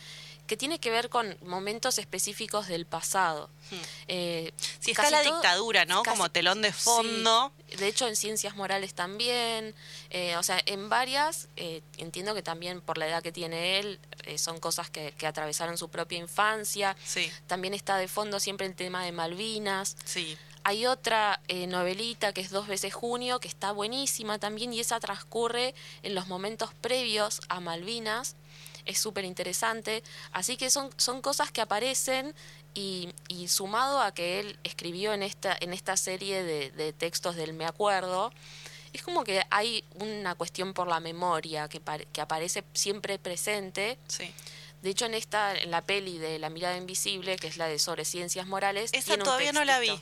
que 0.47 0.57
tiene 0.57 0.79
que 0.79 0.91
ver 0.91 1.09
con 1.09 1.37
momentos 1.43 1.99
específicos 1.99 2.69
del 2.69 2.85
pasado. 2.87 3.49
Hmm. 3.71 3.77
Eh, 4.09 4.53
si 4.81 4.91
está 4.91 5.11
la 5.11 5.23
dictadura, 5.23 5.85
¿no? 5.85 6.03
Como 6.03 6.31
telón 6.31 6.63
de 6.63 6.73
fondo. 6.73 7.53
de 7.79 7.89
hecho, 7.89 8.07
en 8.07 8.17
ciencias 8.17 8.57
morales 8.57 8.95
también. 8.95 9.75
Eh, 10.11 10.37
o 10.37 10.43
sea, 10.43 10.61
en 10.67 10.89
varias, 10.89 11.49
eh, 11.57 11.83
entiendo 11.97 12.35
que 12.35 12.43
también 12.43 12.81
por 12.81 12.99
la 12.99 13.09
edad 13.09 13.23
que 13.23 13.33
tiene 13.33 13.79
él, 13.79 14.01
eh, 14.25 14.37
son 14.39 14.59
cosas 14.59 14.91
que, 14.91 15.13
que, 15.13 15.27
atravesaron 15.27 15.79
su 15.79 15.89
propia 15.89 16.19
infancia. 16.19 16.97
Sí. 17.05 17.31
También 17.47 17.73
está 17.73 17.97
de 17.97 18.09
fondo 18.09 18.41
siempre 18.41 18.67
el 18.67 18.75
tema 18.75 19.05
de 19.05 19.13
Malvinas. 19.13 19.97
Sí. 20.05 20.37
Hay 20.65 20.87
otra 20.87 21.41
novelita 21.67 22.33
que 22.33 22.41
es 22.41 22.51
Dos 22.51 22.69
veces 22.69 22.95
junio, 22.95 23.41
que 23.41 23.49
está 23.49 23.73
buenísima 23.73 24.39
también, 24.39 24.73
y 24.73 24.79
esa 24.79 25.01
transcurre 25.01 25.75
en 26.05 26.15
los 26.15 26.29
momentos 26.29 26.73
previos 26.75 27.41
a 27.49 27.59
Malvinas 27.59 28.37
es 28.87 28.99
súper 28.99 29.25
interesante. 29.25 30.03
Así 30.33 30.57
que 30.57 30.71
son, 30.71 30.91
son 30.97 31.23
cosas 31.23 31.51
que 31.51 31.61
aparecen 31.61 32.35
y, 32.75 33.11
y, 33.29 33.49
sumado 33.49 34.01
a 34.01 34.13
que 34.13 34.41
él 34.41 34.59
escribió 34.65 35.13
en 35.13 35.23
esta, 35.23 35.57
en 35.61 35.73
esta 35.73 35.97
serie 35.97 36.43
de, 36.43 36.71
de, 36.71 36.93
textos 36.93 37.37
del 37.37 37.53
Me 37.53 37.67
Acuerdo, 37.67 38.33
es 38.93 39.03
como 39.03 39.25
que 39.25 39.43
hay 39.51 39.85
una 39.95 40.35
cuestión 40.35 40.75
por 40.75 40.89
la 40.89 41.01
memoria 41.01 41.69
que, 41.69 41.81
que 42.13 42.21
aparece 42.21 42.65
siempre 42.73 43.19
presente. 43.19 43.99
Sí. 44.09 44.33
De 44.83 44.91
hecho, 44.91 45.07
en 45.07 45.15
esta, 45.15 45.57
en 45.57 45.71
la 45.71 45.81
peli 45.81 46.19
de 46.19 46.41
La 46.41 46.51
mirada 46.51 46.77
invisible, 46.77 47.37
que 47.37 47.47
es 47.47 47.57
la 47.57 47.69
de 47.69 47.79
sobre 47.79 48.05
ciencias 48.05 48.49
morales. 48.49 48.91
Esa 48.93 49.17
todavía 49.17 49.53
no 49.53 49.65
la 49.65 49.79
vi. 49.79 49.93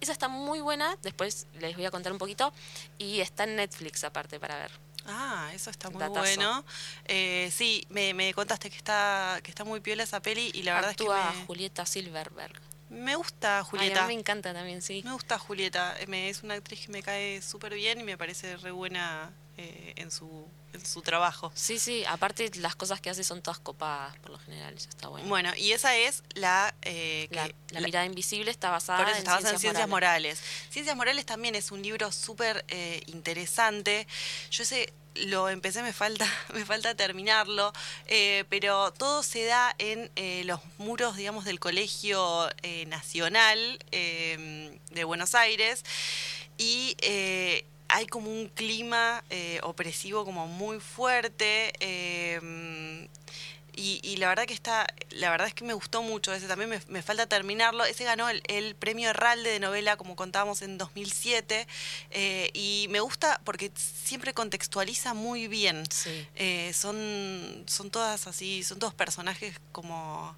Esa 0.00 0.12
está 0.12 0.28
muy 0.28 0.60
buena, 0.60 0.96
después 1.02 1.46
les 1.58 1.76
voy 1.76 1.86
a 1.86 1.90
contar 1.90 2.12
un 2.12 2.18
poquito. 2.18 2.52
Y 2.98 3.20
está 3.20 3.44
en 3.44 3.56
Netflix 3.56 4.04
aparte 4.04 4.38
para 4.38 4.56
ver. 4.56 4.70
Ah, 5.08 5.50
eso 5.54 5.70
está 5.70 5.90
muy 5.90 6.04
bueno. 6.08 6.64
Eh, 7.06 7.50
sí, 7.52 7.86
me, 7.88 8.14
me, 8.14 8.32
contaste 8.34 8.70
que 8.70 8.76
está 8.76 9.40
que 9.42 9.50
está 9.50 9.64
muy 9.64 9.80
piola 9.80 10.02
esa 10.02 10.20
peli 10.20 10.50
y 10.54 10.62
la 10.62 10.74
verdad 10.74 10.90
es 10.90 10.96
que 10.96 11.08
me... 11.08 11.46
Julieta 11.46 11.86
Silverberg. 11.86 12.60
Me 12.90 13.16
gusta 13.16 13.62
Julieta. 13.64 14.04
a 14.04 14.06
mí 14.06 14.14
me 14.14 14.20
encanta 14.20 14.52
también, 14.52 14.80
sí. 14.80 15.02
Me 15.04 15.12
gusta 15.12 15.38
Julieta. 15.38 15.94
Me, 16.06 16.28
es 16.28 16.42
una 16.42 16.54
actriz 16.54 16.86
que 16.86 16.92
me 16.92 17.02
cae 17.02 17.42
súper 17.42 17.74
bien 17.74 18.00
y 18.00 18.04
me 18.04 18.16
parece 18.16 18.56
re 18.56 18.70
buena 18.70 19.30
eh, 19.58 19.92
en, 19.96 20.10
su, 20.10 20.46
en 20.72 20.84
su 20.84 21.02
trabajo. 21.02 21.52
Sí, 21.54 21.78
sí. 21.78 22.04
Aparte, 22.06 22.50
las 22.56 22.74
cosas 22.74 23.00
que 23.00 23.10
hace 23.10 23.22
son 23.24 23.42
todas 23.42 23.58
copadas, 23.58 24.16
por 24.18 24.30
lo 24.30 24.38
general. 24.38 24.74
Eso 24.74 24.88
está 24.88 25.08
bueno. 25.08 25.28
Bueno, 25.28 25.54
y 25.56 25.72
esa 25.72 25.96
es 25.96 26.22
la... 26.34 26.74
Eh, 26.82 27.28
la, 27.70 27.80
mirada 27.80 28.06
invisible 28.06 28.50
está 28.50 28.70
basada, 28.70 29.06
en, 29.18 29.58
ciencias 29.58 29.88
morales. 29.88 30.40
Ciencias 30.70 30.96
Morales 30.96 31.26
también 31.26 31.54
es 31.54 31.70
un 31.70 31.82
libro 31.82 32.10
súper 32.10 32.64
eh, 32.68 33.02
interesante. 33.06 34.06
Yo 34.50 34.64
sé 34.64 34.92
lo 35.26 35.48
empecé, 35.48 35.82
me 35.82 35.92
falta, 35.92 36.26
me 36.54 36.64
falta 36.64 36.94
terminarlo, 36.94 37.72
eh, 38.06 38.44
pero 38.48 38.92
todo 38.92 39.22
se 39.22 39.44
da 39.44 39.74
en 39.78 40.10
eh, 40.16 40.42
los 40.44 40.60
muros, 40.78 41.16
digamos, 41.16 41.44
del 41.44 41.60
Colegio 41.60 42.48
eh, 42.62 42.86
Nacional 42.86 43.78
de 43.90 45.04
Buenos 45.04 45.34
Aires 45.34 45.84
y 46.56 46.96
hay 47.88 48.06
como 48.06 48.30
un 48.30 48.48
clima 48.48 49.24
eh, 49.30 49.60
opresivo 49.62 50.24
como 50.24 50.46
muy 50.46 50.80
fuerte. 50.80 51.72
Y, 53.80 54.16
la 54.16 54.28
verdad 54.28 54.44
que 54.44 54.54
está, 54.54 54.88
la 55.10 55.30
verdad 55.30 55.46
es 55.46 55.54
que 55.54 55.62
me 55.62 55.72
gustó 55.72 56.02
mucho 56.02 56.34
ese 56.34 56.48
también, 56.48 56.82
me, 56.88 57.02
falta 57.02 57.26
terminarlo. 57.28 57.84
Ese 57.84 58.02
ganó 58.02 58.28
el, 58.28 58.74
premio 58.74 59.10
Herralde 59.10 59.50
de 59.50 59.60
novela, 59.60 59.96
como 59.96 60.16
contábamos 60.16 60.62
en 60.62 60.78
2007, 60.78 61.68
eh, 62.10 62.50
y 62.54 62.88
me 62.90 62.98
gusta 62.98 63.40
porque 63.44 63.70
siempre 63.76 64.34
contextualiza 64.34 65.14
muy 65.14 65.46
bien. 65.46 65.84
Eh, 66.34 66.72
son, 66.74 67.62
son 67.68 67.90
todas 67.90 68.26
así, 68.26 68.64
son 68.64 68.80
todos 68.80 68.94
personajes 68.94 69.54
como 69.70 70.36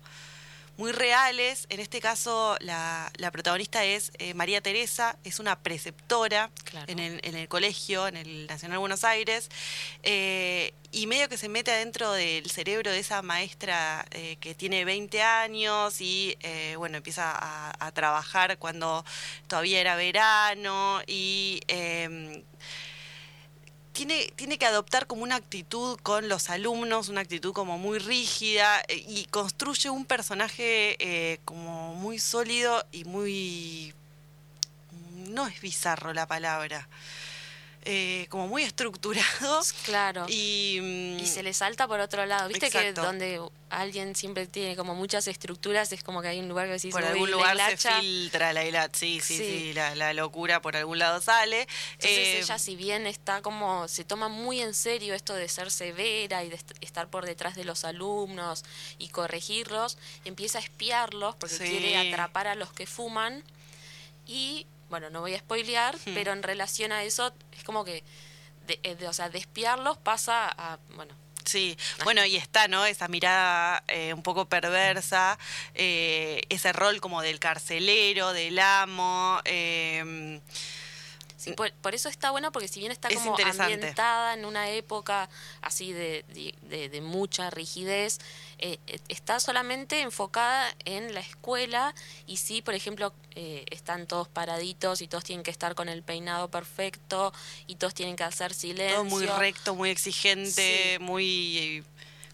muy 0.81 0.93
reales. 0.93 1.67
En 1.69 1.79
este 1.79 2.01
caso, 2.01 2.57
la, 2.61 3.13
protagonista 3.33 3.85
es 3.85 4.13
eh, 4.19 4.33
María 4.33 4.63
Teresa, 4.63 5.19
es 5.25 5.39
una 5.39 5.59
preceptora 5.59 6.51
en, 6.87 6.99
el, 6.99 7.49
colegio, 7.49 8.09
en 8.09 8.17
el 8.17 8.47
Nacional 8.47 8.79
Buenos 8.79 9.05
Aires, 9.05 9.51
eh, 10.03 10.73
y 10.91 11.07
medio 11.07 11.29
que 11.29 11.37
se 11.37 11.51
mete 11.51 11.71
adentro 11.71 12.13
del 12.13 12.51
cerebro 12.51 12.91
de 12.91 12.99
esa 12.99 13.21
maestra 13.21 14.07
eh, 14.11 14.39
que 14.41 14.55
tiene 14.55 14.87
20 14.87 15.21
años 15.21 16.01
y, 16.01 16.35
bueno, 16.79 16.97
empieza 16.97 17.31
a, 17.31 17.87
a, 17.87 17.93
trabajar 17.93 18.57
cuando 18.57 19.05
todavía 19.49 19.83
era 19.83 19.97
verano 19.97 21.03
y 21.07 21.61
em, 21.69 22.43
tiene, 23.93 24.33
tiene 24.37 24.59
que 24.59 24.67
adoptar 24.67 25.07
como 25.07 25.23
una 25.23 25.37
actitud 25.37 25.99
con 26.03 26.29
los 26.29 26.51
alumnos, 26.51 27.09
una 27.09 27.21
actitud 27.21 27.53
como 27.53 27.79
muy 27.79 27.99
rígida 27.99 28.81
eh, 28.89 29.05
y 29.09 29.25
construye 29.27 29.91
un 29.91 30.05
personaje 30.05 30.97
eh, 30.99 31.41
como 31.45 31.95
muy 31.95 32.19
sólido 32.19 32.85
y 32.93 33.05
muy... 33.05 33.95
no 35.29 35.47
es 35.47 35.61
bizarro 35.61 36.13
la 36.13 36.27
palabra. 36.27 36.89
Eh, 37.83 38.27
como 38.29 38.47
muy 38.47 38.63
estructurado. 38.63 39.61
Claro. 39.85 40.27
Y, 40.29 41.17
y, 41.21 41.27
se 41.27 41.43
le 41.43 41.53
salta 41.55 41.89
por 41.89 42.01
otro 42.01 42.27
lado. 42.27 42.49
Viste 42.49 42.71
que 42.71 42.93
donde 42.93 43.41
alguien 43.71 44.15
siempre 44.15 44.47
tiene 44.47 44.77
como 44.77 44.95
muchas 44.95 45.27
estructuras, 45.27 45.93
es 45.93 46.03
como 46.03 46.23
que 46.23 46.29
hay 46.29 46.41
un 46.41 46.49
lugar 46.49 46.67
que 46.67 46.73
decís, 46.73 46.93
Por 46.93 47.05
algún 47.05 47.31
lugar 47.31 47.57
se 47.79 48.01
filtra 48.01 48.53
la 48.53 48.65
hilacha. 48.65 48.99
Sí, 48.99 49.21
sí, 49.21 49.37
sí, 49.37 49.73
la, 49.73 50.13
locura 50.13 50.61
por 50.61 50.77
algún 50.77 50.99
lado 50.99 51.21
sale. 51.21 51.67
Entonces 51.93 52.19
eh, 52.19 52.39
ella, 52.41 52.59
si 52.59 52.77
bien 52.77 53.07
está 53.07 53.43
como, 53.43 53.89
se 53.89 54.05
toma 54.05 54.29
muy 54.29 54.61
en 54.61 54.75
serio 54.75 55.15
esto 55.15 55.35
de 55.35 55.49
ser 55.49 55.71
severa 55.71 56.45
y 56.45 56.51
de 56.51 56.59
estar 56.81 57.09
por 57.09 57.27
detrás 57.27 57.55
de 57.57 57.65
los 57.65 57.85
alumnos 57.85 58.65
y 58.99 59.09
corregirlos, 59.09 59.99
empieza 60.25 60.59
a 60.59 60.63
espiarlos 60.63 61.37
porque 61.37 61.57
quiere 61.57 61.97
atrapar 61.97 62.47
a 62.47 62.55
los 62.55 62.73
que 62.73 62.87
fuman 62.87 63.43
y 64.27 64.67
bueno, 64.91 65.09
no 65.09 65.21
voy 65.21 65.35
a 65.35 65.39
spoilear, 65.39 65.97
hmm. 65.97 66.15
pero 66.15 66.33
en 66.33 66.43
relación 66.43 66.93
a 66.93 67.05
eso 67.05 67.33
es 67.53 67.65
como 67.65 67.85
que, 67.85 68.05
de, 68.67 69.09
o 69.09 69.13
sea, 69.13 69.31
de 69.31 69.39
espiarlos 69.39 69.97
pasa 69.99 70.49
a, 70.49 70.79
bueno, 70.95 71.15
Sí, 71.43 71.77
bueno, 72.05 72.25
y 72.25 72.37
está, 72.37 72.69
¿no? 72.69 72.85
Esa 72.85 73.09
mirada 73.09 73.83
eh, 73.89 74.13
un 74.13 74.23
poco 74.23 74.45
perversa, 74.45 75.39
eh, 75.75 76.43
ese 76.49 76.73
rol 76.73 77.01
como 77.01 77.23
del 77.23 77.41
carcelero, 77.41 78.33
del 78.33 78.59
amo. 78.59 79.41
Eh, 79.47 80.41
por, 81.81 81.95
eso 81.95 82.09
está 82.09 82.31
buena, 82.31 82.51
porque 82.51 82.69
si 82.69 82.81
bien 82.81 82.93
está 82.93 83.09
como 83.09 83.37
ambientada 83.37 84.35
en 84.35 84.45
una 84.45 84.71
época 84.71 85.29
así 85.63 85.93
de, 85.93 86.25
de, 86.63 87.01
mucha 87.01 87.51
rigidez, 87.51 88.19
eh, 88.59 88.79
eh, 88.87 88.99
está 89.09 89.41
solamente 89.41 90.01
enfocada 90.03 90.75
en 90.85 91.15
la 91.15 91.21
escuela 91.21 91.95
y 92.27 92.37
sí, 92.37 92.63
por 92.63 92.75
ejemplo, 92.75 93.13
eh, 93.35 93.65
están 93.71 94.07
todos 94.07 94.29
paraditos 94.29 95.01
y 95.01 95.09
todos 95.09 95.25
tienen 95.25 95.43
que 95.43 95.51
estar 95.51 95.75
con 95.75 95.89
el 95.89 96.03
peinado 96.03 96.51
perfecto 96.51 97.33
y 97.67 97.77
todos 97.77 97.95
tienen 97.95 98.17
que 98.17 98.25
hacer 98.25 98.53
silencio. 98.53 98.97
Todo 98.97 99.05
muy 99.05 99.27
recto, 99.27 99.75
muy 99.75 99.91
exigente, 99.91 100.99
muy 101.01 101.85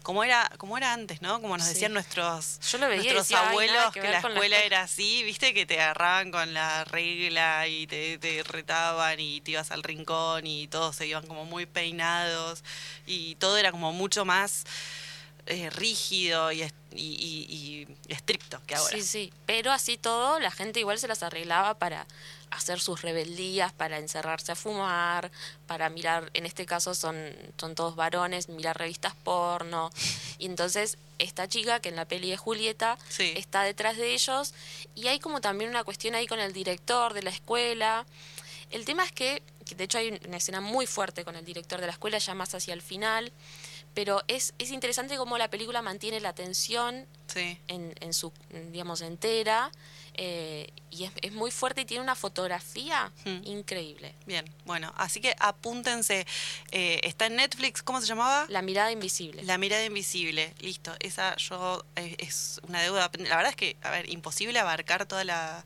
como 0.07 0.23
era, 0.23 0.49
como 0.55 0.77
era 0.77 0.93
antes, 0.93 1.21
¿no? 1.21 1.41
Como 1.41 1.57
nos 1.57 1.67
decían 1.67 1.91
nuestros, 1.91 2.59
nuestros 2.79 3.31
abuelos 3.33 3.91
que, 3.91 3.99
la 3.99 4.19
escuela 4.19 4.57
era 4.59 4.83
así, 4.83 5.21
viste, 5.23 5.53
que 5.53 5.65
te 5.65 5.81
agarraban 5.81 6.31
con 6.31 6.53
la 6.53 6.85
regla 6.85 7.67
y 7.67 7.87
te, 7.87 8.41
retaban 8.47 9.19
y 9.19 9.41
te 9.41 9.51
ibas 9.51 9.69
al 9.71 9.83
rincón 9.83 10.47
y 10.47 10.69
todos 10.69 10.95
se 10.95 11.07
iban 11.07 11.27
como 11.27 11.43
muy 11.43 11.65
peinados 11.65 12.63
y 13.05 13.35
todo 13.35 13.57
era 13.57 13.73
como 13.73 13.91
mucho 13.91 14.23
más 14.23 14.63
eh, 15.45 15.69
rígido 15.71 16.53
y, 16.53 16.63
y, 16.93 17.85
estricto 18.07 18.61
que 18.65 18.75
ahora. 18.75 18.95
Sí, 18.95 19.03
sí, 19.03 19.33
pero 19.45 19.73
así 19.73 19.97
todo 19.97 20.39
la 20.39 20.51
gente 20.51 20.79
igual 20.79 20.99
se 20.99 21.09
las 21.09 21.21
arreglaba 21.21 21.73
para 21.73 22.07
hacer 22.51 22.79
sus 22.79 23.01
rebeldías, 23.01 23.73
para 23.73 23.97
encerrarse 23.97 24.51
a 24.51 24.55
fumar, 24.55 25.31
para 25.65 25.89
mirar, 25.89 26.29
en 26.33 26.45
este 26.45 26.65
caso 26.65 26.95
son, 26.95 27.17
son 27.57 27.75
todos 27.75 27.95
varones, 27.95 28.49
mirar 28.49 28.77
revistas 28.77 29.15
porno. 29.15 29.89
Y 30.37 30.45
entonces 30.45 30.97
esta 31.19 31.47
chica, 31.47 31.79
que 31.79 31.89
en 31.89 31.95
la 31.95 32.05
peli 32.05 32.29
de 32.29 32.37
Julieta, 32.37 32.97
está 33.17 33.63
detrás 33.63 33.97
de 33.97 34.13
ellos. 34.13 34.53
Y 34.95 35.07
hay 35.07 35.19
como 35.19 35.41
también 35.41 35.69
una 35.69 35.83
cuestión 35.83 36.15
ahí 36.15 36.27
con 36.27 36.39
el 36.39 36.53
director 36.53 37.13
de 37.13 37.23
la 37.23 37.29
escuela. 37.29 38.05
El 38.71 38.85
tema 38.85 39.03
es 39.03 39.11
que, 39.11 39.41
de 39.75 39.83
hecho 39.83 39.97
hay 39.97 40.19
una 40.25 40.37
escena 40.37 40.61
muy 40.61 40.87
fuerte 40.87 41.23
con 41.23 41.35
el 41.35 41.45
director 41.45 41.79
de 41.79 41.87
la 41.87 41.93
escuela, 41.93 42.17
ya 42.17 42.33
más 42.33 42.53
hacia 42.53 42.73
el 42.73 42.81
final 42.81 43.31
pero 43.97 44.21
es, 44.27 44.53
es 44.59 44.69
interesante 44.69 45.17
cómo 45.17 45.39
la 45.39 45.49
película 45.49 45.81
mantiene 45.81 46.19
la 46.19 46.29
atención 46.29 47.07
en, 47.67 47.95
en, 47.99 48.13
su, 48.13 48.31
digamos, 48.71 49.01
entera. 49.01 49.71
Eh, 50.17 50.73
y 50.89 51.03
es, 51.03 51.11
es, 51.21 51.31
muy 51.31 51.51
fuerte 51.51 51.81
y 51.81 51.85
tiene 51.85 52.01
una 52.01 52.15
fotografía 52.15 53.11
hmm. 53.23 53.43
increíble. 53.43 54.15
Bien, 54.25 54.45
bueno, 54.65 54.91
así 54.97 55.21
que 55.21 55.35
apúntense. 55.39 56.25
Eh, 56.71 56.99
está 57.03 57.27
en 57.27 57.35
Netflix, 57.35 57.83
¿cómo 57.83 58.01
se 58.01 58.07
llamaba? 58.07 58.45
La 58.49 58.63
mirada 58.63 58.91
invisible. 58.91 59.43
La 59.43 59.59
mirada 59.59 59.85
invisible, 59.85 60.55
listo. 60.59 60.95
Esa 60.99 61.35
yo 61.37 61.85
eh, 61.95 62.15
es 62.19 62.59
una 62.67 62.81
deuda. 62.81 63.11
La 63.19 63.35
verdad 63.35 63.51
es 63.51 63.55
que, 63.55 63.77
a 63.83 63.91
ver, 63.91 64.09
imposible 64.09 64.57
abarcar 64.59 65.05
toda 65.05 65.23
la 65.23 65.63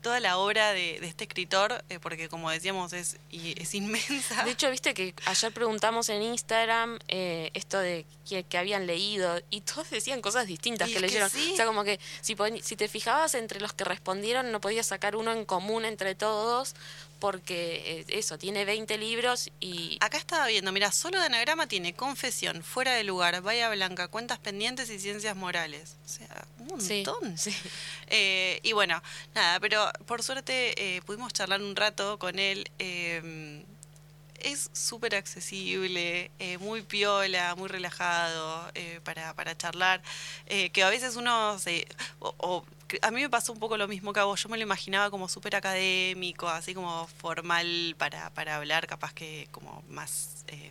toda 0.00 0.20
la 0.20 0.38
obra 0.38 0.72
de, 0.72 0.96
este 1.06 1.24
escritor, 1.24 1.84
eh, 1.88 1.98
porque 1.98 2.28
como 2.28 2.50
decíamos, 2.50 2.92
es, 2.92 3.18
es 3.30 3.74
inmensa. 3.74 4.44
De 4.44 4.52
hecho, 4.52 4.70
viste 4.70 4.94
que 4.94 5.14
ayer 5.26 5.52
preguntamos 5.52 6.08
en 6.08 6.22
Instagram 6.22 6.98
eh, 7.08 7.50
esto 7.54 7.78
de 7.78 8.06
que, 8.28 8.58
habían 8.58 8.86
leído 8.86 9.40
y 9.50 9.62
todos 9.62 9.90
decían 9.90 10.20
cosas 10.20 10.46
distintas 10.46 10.88
que 10.88 11.00
leyeron. 11.00 11.28
O 11.28 11.56
sea, 11.56 11.66
como 11.66 11.84
que 11.84 11.98
si, 12.20 12.36
si 12.62 12.76
te 12.76 12.88
fijabas 12.88 13.34
entre 13.34 13.60
los 13.60 13.72
que 13.72 13.84
respondieron, 13.84 14.52
no 14.52 14.60
podías 14.60 14.86
sacar 14.86 15.16
uno 15.16 15.32
en 15.32 15.44
común 15.44 15.84
entre 15.84 16.14
todos, 16.14 16.74
porque 17.20 18.00
eh, 18.00 18.18
eso, 18.18 18.38
tiene 18.38 18.64
20 18.64 18.98
libros 18.98 19.50
y... 19.60 19.98
Acá 20.00 20.18
estaba 20.18 20.46
viendo, 20.46 20.72
mira, 20.72 20.90
solo 20.90 21.20
de 21.20 21.26
anagrama 21.26 21.66
tiene 21.68 21.94
confesión, 21.94 22.64
fuera 22.64 22.94
de 22.94 23.04
lugar, 23.04 23.40
vaya 23.42 23.68
blanca, 23.70 24.08
cuentas 24.08 24.38
pendientes 24.38 24.90
y 24.90 24.98
ciencias 24.98 25.36
morales. 25.36 25.96
O 26.04 26.08
sea, 26.08 26.46
un 26.58 26.66
montón. 26.68 27.38
Sí, 27.38 27.54
eh, 28.08 28.60
y 28.62 28.72
bueno, 28.72 29.00
nada, 29.34 29.60
pero 29.60 29.90
por 30.06 30.22
suerte 30.22 30.96
eh, 30.96 31.02
pudimos 31.02 31.32
charlar 31.32 31.62
un 31.62 31.76
rato 31.76 32.18
con 32.18 32.38
él. 32.38 32.68
Es 34.40 34.70
súper 34.72 35.14
accesible, 35.16 36.30
muy 36.60 36.80
piola, 36.80 37.54
muy 37.56 37.68
relajado 37.68 38.72
para, 39.04 39.34
para 39.34 39.54
charlar, 39.54 40.00
que 40.46 40.82
a 40.82 40.88
veces 40.88 41.16
uno 41.16 41.58
se... 41.58 41.86
o, 42.20 42.64
a 43.02 43.10
mí 43.10 43.20
me 43.22 43.30
pasó 43.30 43.52
un 43.52 43.58
poco 43.58 43.76
lo 43.76 43.88
mismo 43.88 44.12
que 44.12 44.20
a 44.20 44.24
vos. 44.24 44.42
Yo 44.42 44.48
me 44.48 44.56
lo 44.56 44.62
imaginaba 44.62 45.10
como 45.10 45.28
súper 45.28 45.56
académico, 45.56 46.48
así 46.48 46.74
como 46.74 47.06
formal 47.06 47.94
para, 47.98 48.30
para 48.30 48.56
hablar, 48.56 48.86
capaz 48.86 49.12
que 49.12 49.48
como 49.50 49.82
más... 49.88 50.44
Eh, 50.48 50.70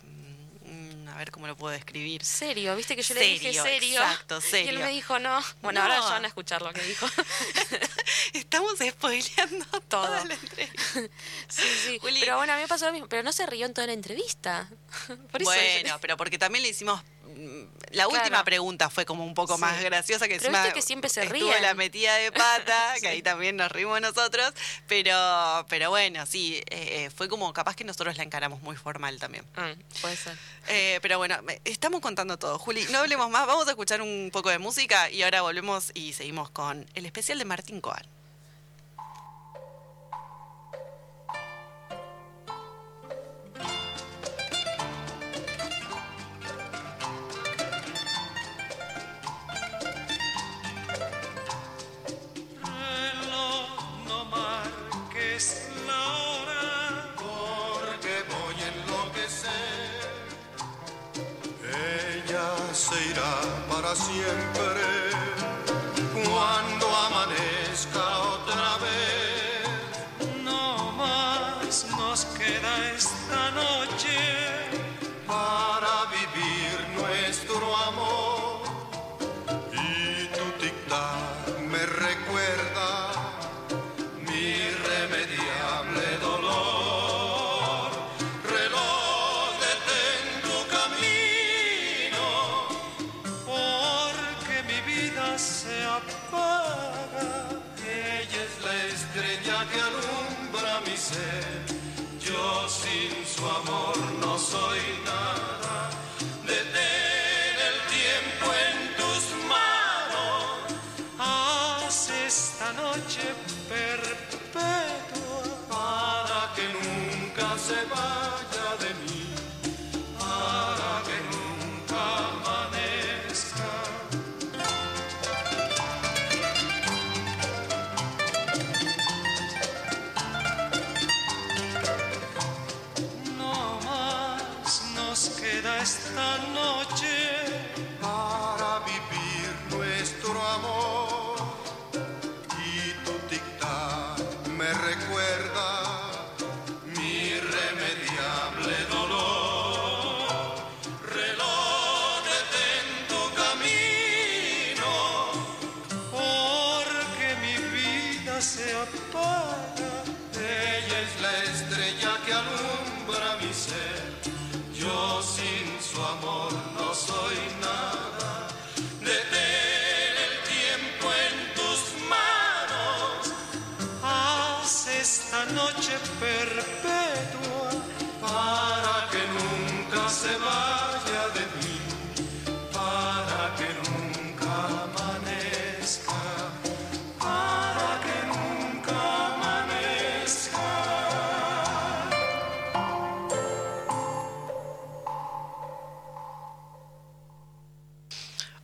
a 1.09 1.17
ver 1.17 1.31
cómo 1.31 1.47
lo 1.47 1.55
puedo 1.55 1.73
describir. 1.73 2.23
Serio, 2.23 2.75
viste 2.75 2.95
que 2.95 3.01
yo 3.01 3.15
le 3.15 3.21
dije 3.21 3.53
serio. 3.53 4.01
Exacto, 4.01 4.41
serio. 4.41 4.65
Y 4.71 4.75
él 4.75 4.79
me 4.79 4.89
dijo 4.89 5.19
no. 5.19 5.41
Bueno, 5.61 5.81
ahora 5.81 5.99
ya 5.99 6.09
van 6.09 6.25
a 6.25 6.27
escuchar 6.27 6.61
lo 6.61 6.71
que 6.71 6.81
dijo. 6.81 7.07
Estamos 8.33 8.77
spoileando 8.77 9.65
toda 9.87 10.23
la 10.25 10.33
entrevista. 10.33 10.99
sí, 11.47 11.67
sí. 11.85 11.99
Pero 12.01 12.37
bueno, 12.37 12.53
a 12.53 12.55
mí 12.55 12.61
me 12.61 12.67
pasó 12.67 12.85
lo 12.85 12.93
mismo. 12.93 13.07
Pero 13.07 13.23
no 13.23 13.31
se 13.31 13.45
rió 13.45 13.65
en 13.65 13.73
toda 13.73 13.87
la 13.87 13.93
entrevista. 13.93 14.69
bueno, 15.41 15.97
pero 15.99 16.17
porque 16.17 16.37
también 16.37 16.63
le 16.63 16.69
hicimos 16.69 17.01
la 17.91 18.07
última 18.07 18.43
pregunta 18.43 18.89
fue 18.89 19.05
como 19.05 19.25
un 19.25 19.33
poco 19.33 19.57
más 19.57 19.81
graciosa 19.81 20.27
que 20.27 20.37
pero 20.39 20.51
viste 20.51 20.73
que 20.73 20.81
siempre 20.81 21.09
se 21.09 21.25
ríe 21.25 21.59
la 21.61 21.73
metida 21.73 22.15
de 22.15 22.31
pata 22.31 22.95
que 23.01 23.07
ahí 23.07 23.21
también 23.21 23.55
nos 23.55 23.71
rimos 23.71 23.99
nosotros 24.01 24.53
pero 24.87 25.15
pero 25.67 25.89
bueno 25.89 26.25
sí 26.25 26.61
eh, 26.69 27.09
fue 27.15 27.27
como 27.27 27.51
capaz 27.53 27.75
que 27.75 27.83
nosotros 27.83 28.17
la 28.17 28.23
encaramos 28.23 28.61
muy 28.61 28.75
formal 28.75 29.19
también. 29.19 29.45
Ah, 29.55 29.73
puede 30.01 30.15
ser. 30.15 30.37
Eh, 30.67 30.99
pero 31.01 31.17
bueno 31.17 31.37
estamos 31.65 32.01
contando 32.01 32.37
todo. 32.37 32.59
Juli 32.59 32.85
no 32.91 32.99
hablemos 32.99 33.29
más 33.29 33.47
vamos 33.47 33.67
a 33.67 33.71
escuchar 33.71 34.01
un 34.01 34.29
poco 34.31 34.49
de 34.49 34.59
música 34.59 35.09
y 35.09 35.23
ahora 35.23 35.41
volvemos 35.41 35.91
y 35.93 36.13
seguimos 36.13 36.49
con 36.49 36.85
el 36.93 37.05
especial 37.05 37.39
de 37.39 37.45
Martín 37.45 37.81
Coan 37.81 38.18
siempre 63.95 65.09
cuando 66.25 66.78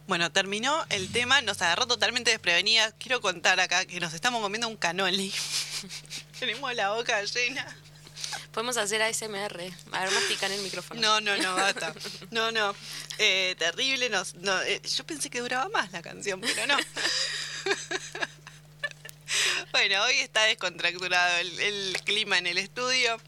Bueno, 0.07 0.31
terminó 0.31 0.85
el 0.89 1.11
tema, 1.11 1.41
nos 1.41 1.61
agarró 1.63 1.87
totalmente 1.87 2.29
desprevenida. 2.29 2.91
Quiero 2.99 3.21
contar 3.21 3.59
acá 3.59 3.85
que 3.85 3.99
nos 3.99 4.13
estamos 4.13 4.39
comiendo 4.41 4.67
un 4.67 4.77
canoli. 4.77 5.33
Tenemos 6.39 6.73
la 6.75 6.91
boca 6.91 7.23
llena. 7.23 7.65
Podemos 8.51 8.77
hacer 8.77 9.01
ASMR. 9.01 9.61
A 9.91 9.99
ver, 10.01 10.11
mastican 10.11 10.51
el 10.51 10.61
micrófono. 10.61 11.01
No, 11.01 11.21
no, 11.21 11.35
no, 11.37 11.55
basta. 11.55 11.93
No, 12.31 12.51
no. 12.51 12.75
Eh, 13.17 13.55
terrible. 13.57 14.09
Nos, 14.09 14.35
no, 14.35 14.61
eh, 14.61 14.79
yo 14.83 15.03
pensé 15.05 15.31
que 15.31 15.41
duraba 15.41 15.69
más 15.69 15.91
la 15.91 16.03
canción, 16.03 16.39
pero 16.39 16.67
no. 16.67 16.77
bueno, 19.71 20.03
hoy 20.03 20.19
está 20.19 20.43
descontracturado 20.43 21.39
el, 21.39 21.59
el 21.59 21.97
clima 22.03 22.37
en 22.37 22.45
el 22.45 22.59
estudio. 22.59 23.19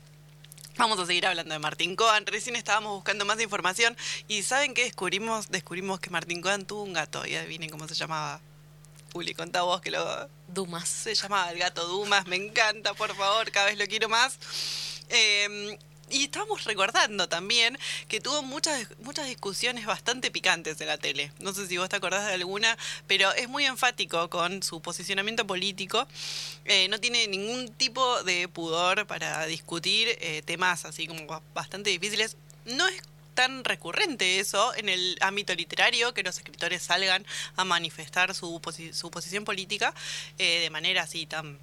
Vamos 0.77 0.99
a 0.99 1.07
seguir 1.07 1.25
hablando 1.25 1.53
de 1.53 1.59
Martín 1.59 1.95
Coan. 1.95 2.27
Recién 2.27 2.55
estábamos 2.55 2.93
buscando 2.93 3.25
más 3.25 3.41
información 3.41 3.97
y 4.27 4.43
¿saben 4.43 4.75
qué 4.75 4.83
descubrimos? 4.83 5.49
Descubrimos 5.49 5.99
que 5.99 6.11
Martín 6.11 6.39
Coan 6.39 6.67
tuvo 6.67 6.83
un 6.83 6.93
gato 6.93 7.25
y 7.25 7.33
adivinen 7.35 7.71
cómo 7.71 7.87
se 7.87 7.95
llamaba. 7.95 8.39
Uli, 9.15 9.33
contá 9.33 9.63
vos 9.63 9.81
que 9.81 9.89
lo... 9.89 10.29
Dumas. 10.47 10.87
Se 10.87 11.15
llamaba 11.15 11.51
el 11.51 11.57
gato 11.57 11.87
Dumas, 11.87 12.27
me 12.27 12.35
encanta, 12.35 12.93
por 12.93 13.15
favor, 13.15 13.49
cada 13.51 13.65
vez 13.65 13.77
lo 13.79 13.87
quiero 13.87 14.07
más. 14.07 14.37
Eh, 15.09 15.79
y 16.09 16.23
estábamos 16.23 16.63
recordando 16.63 17.27
también 17.27 17.77
que 18.07 18.21
tuvo 18.21 18.41
muchas, 18.41 18.87
muchas 18.99 19.27
discusiones 19.27 19.85
bastante 19.85 20.31
picantes 20.31 20.79
en 20.81 20.87
la 20.87 20.97
tele. 20.97 21.31
No 21.39 21.53
sé 21.53 21.67
si 21.67 21.77
vos 21.77 21.89
te 21.89 21.95
acordás 21.95 22.25
de 22.27 22.33
alguna, 22.33 22.77
pero 23.07 23.31
es 23.33 23.49
muy 23.49 23.65
enfático 23.65 24.29
con 24.29 24.63
su 24.63 24.81
posicionamiento 24.81 25.45
político. 25.45 26.07
Eh, 26.65 26.87
no 26.89 26.99
tiene 26.99 27.27
ningún 27.27 27.69
tipo 27.73 28.23
de 28.23 28.47
pudor 28.47 29.05
para 29.07 29.45
discutir 29.45 30.17
eh, 30.21 30.41
temas 30.45 30.85
así 30.85 31.07
como 31.07 31.41
bastante 31.53 31.89
difíciles. 31.89 32.37
No 32.65 32.87
es 32.87 33.01
tan 33.37 33.63
recurrente 33.63 34.39
eso 34.39 34.73
en 34.75 34.89
el 34.89 35.15
ámbito 35.21 35.53
literario, 35.53 36.11
que 36.15 36.23
los 36.23 36.37
escritores 36.37 36.81
salgan 36.81 37.23
a 37.55 37.63
manifestar 37.65 38.33
su, 38.33 38.59
posi 38.59 38.93
su 38.93 39.11
posición 39.11 39.45
política 39.45 39.93
eh, 40.39 40.61
de 40.61 40.69
manera 40.71 41.03
así 41.03 41.27
tan 41.27 41.59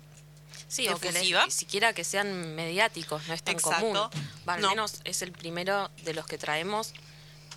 Sí, 0.74 0.88
o 0.88 0.98
que 0.98 1.12
les, 1.12 1.22
ni 1.22 1.50
siquiera 1.50 1.92
que 1.92 2.02
sean 2.04 2.54
mediáticos, 2.54 3.26
no 3.28 3.34
es 3.34 3.42
tan 3.42 3.54
Exacto. 3.54 4.10
común. 4.10 4.24
Va, 4.48 4.54
al 4.54 4.60
No. 4.60 4.70
menos 4.70 5.00
es 5.04 5.22
el 5.22 5.30
primero 5.32 5.90
de 6.02 6.14
los 6.14 6.26
que 6.26 6.36
traemos 6.38 6.92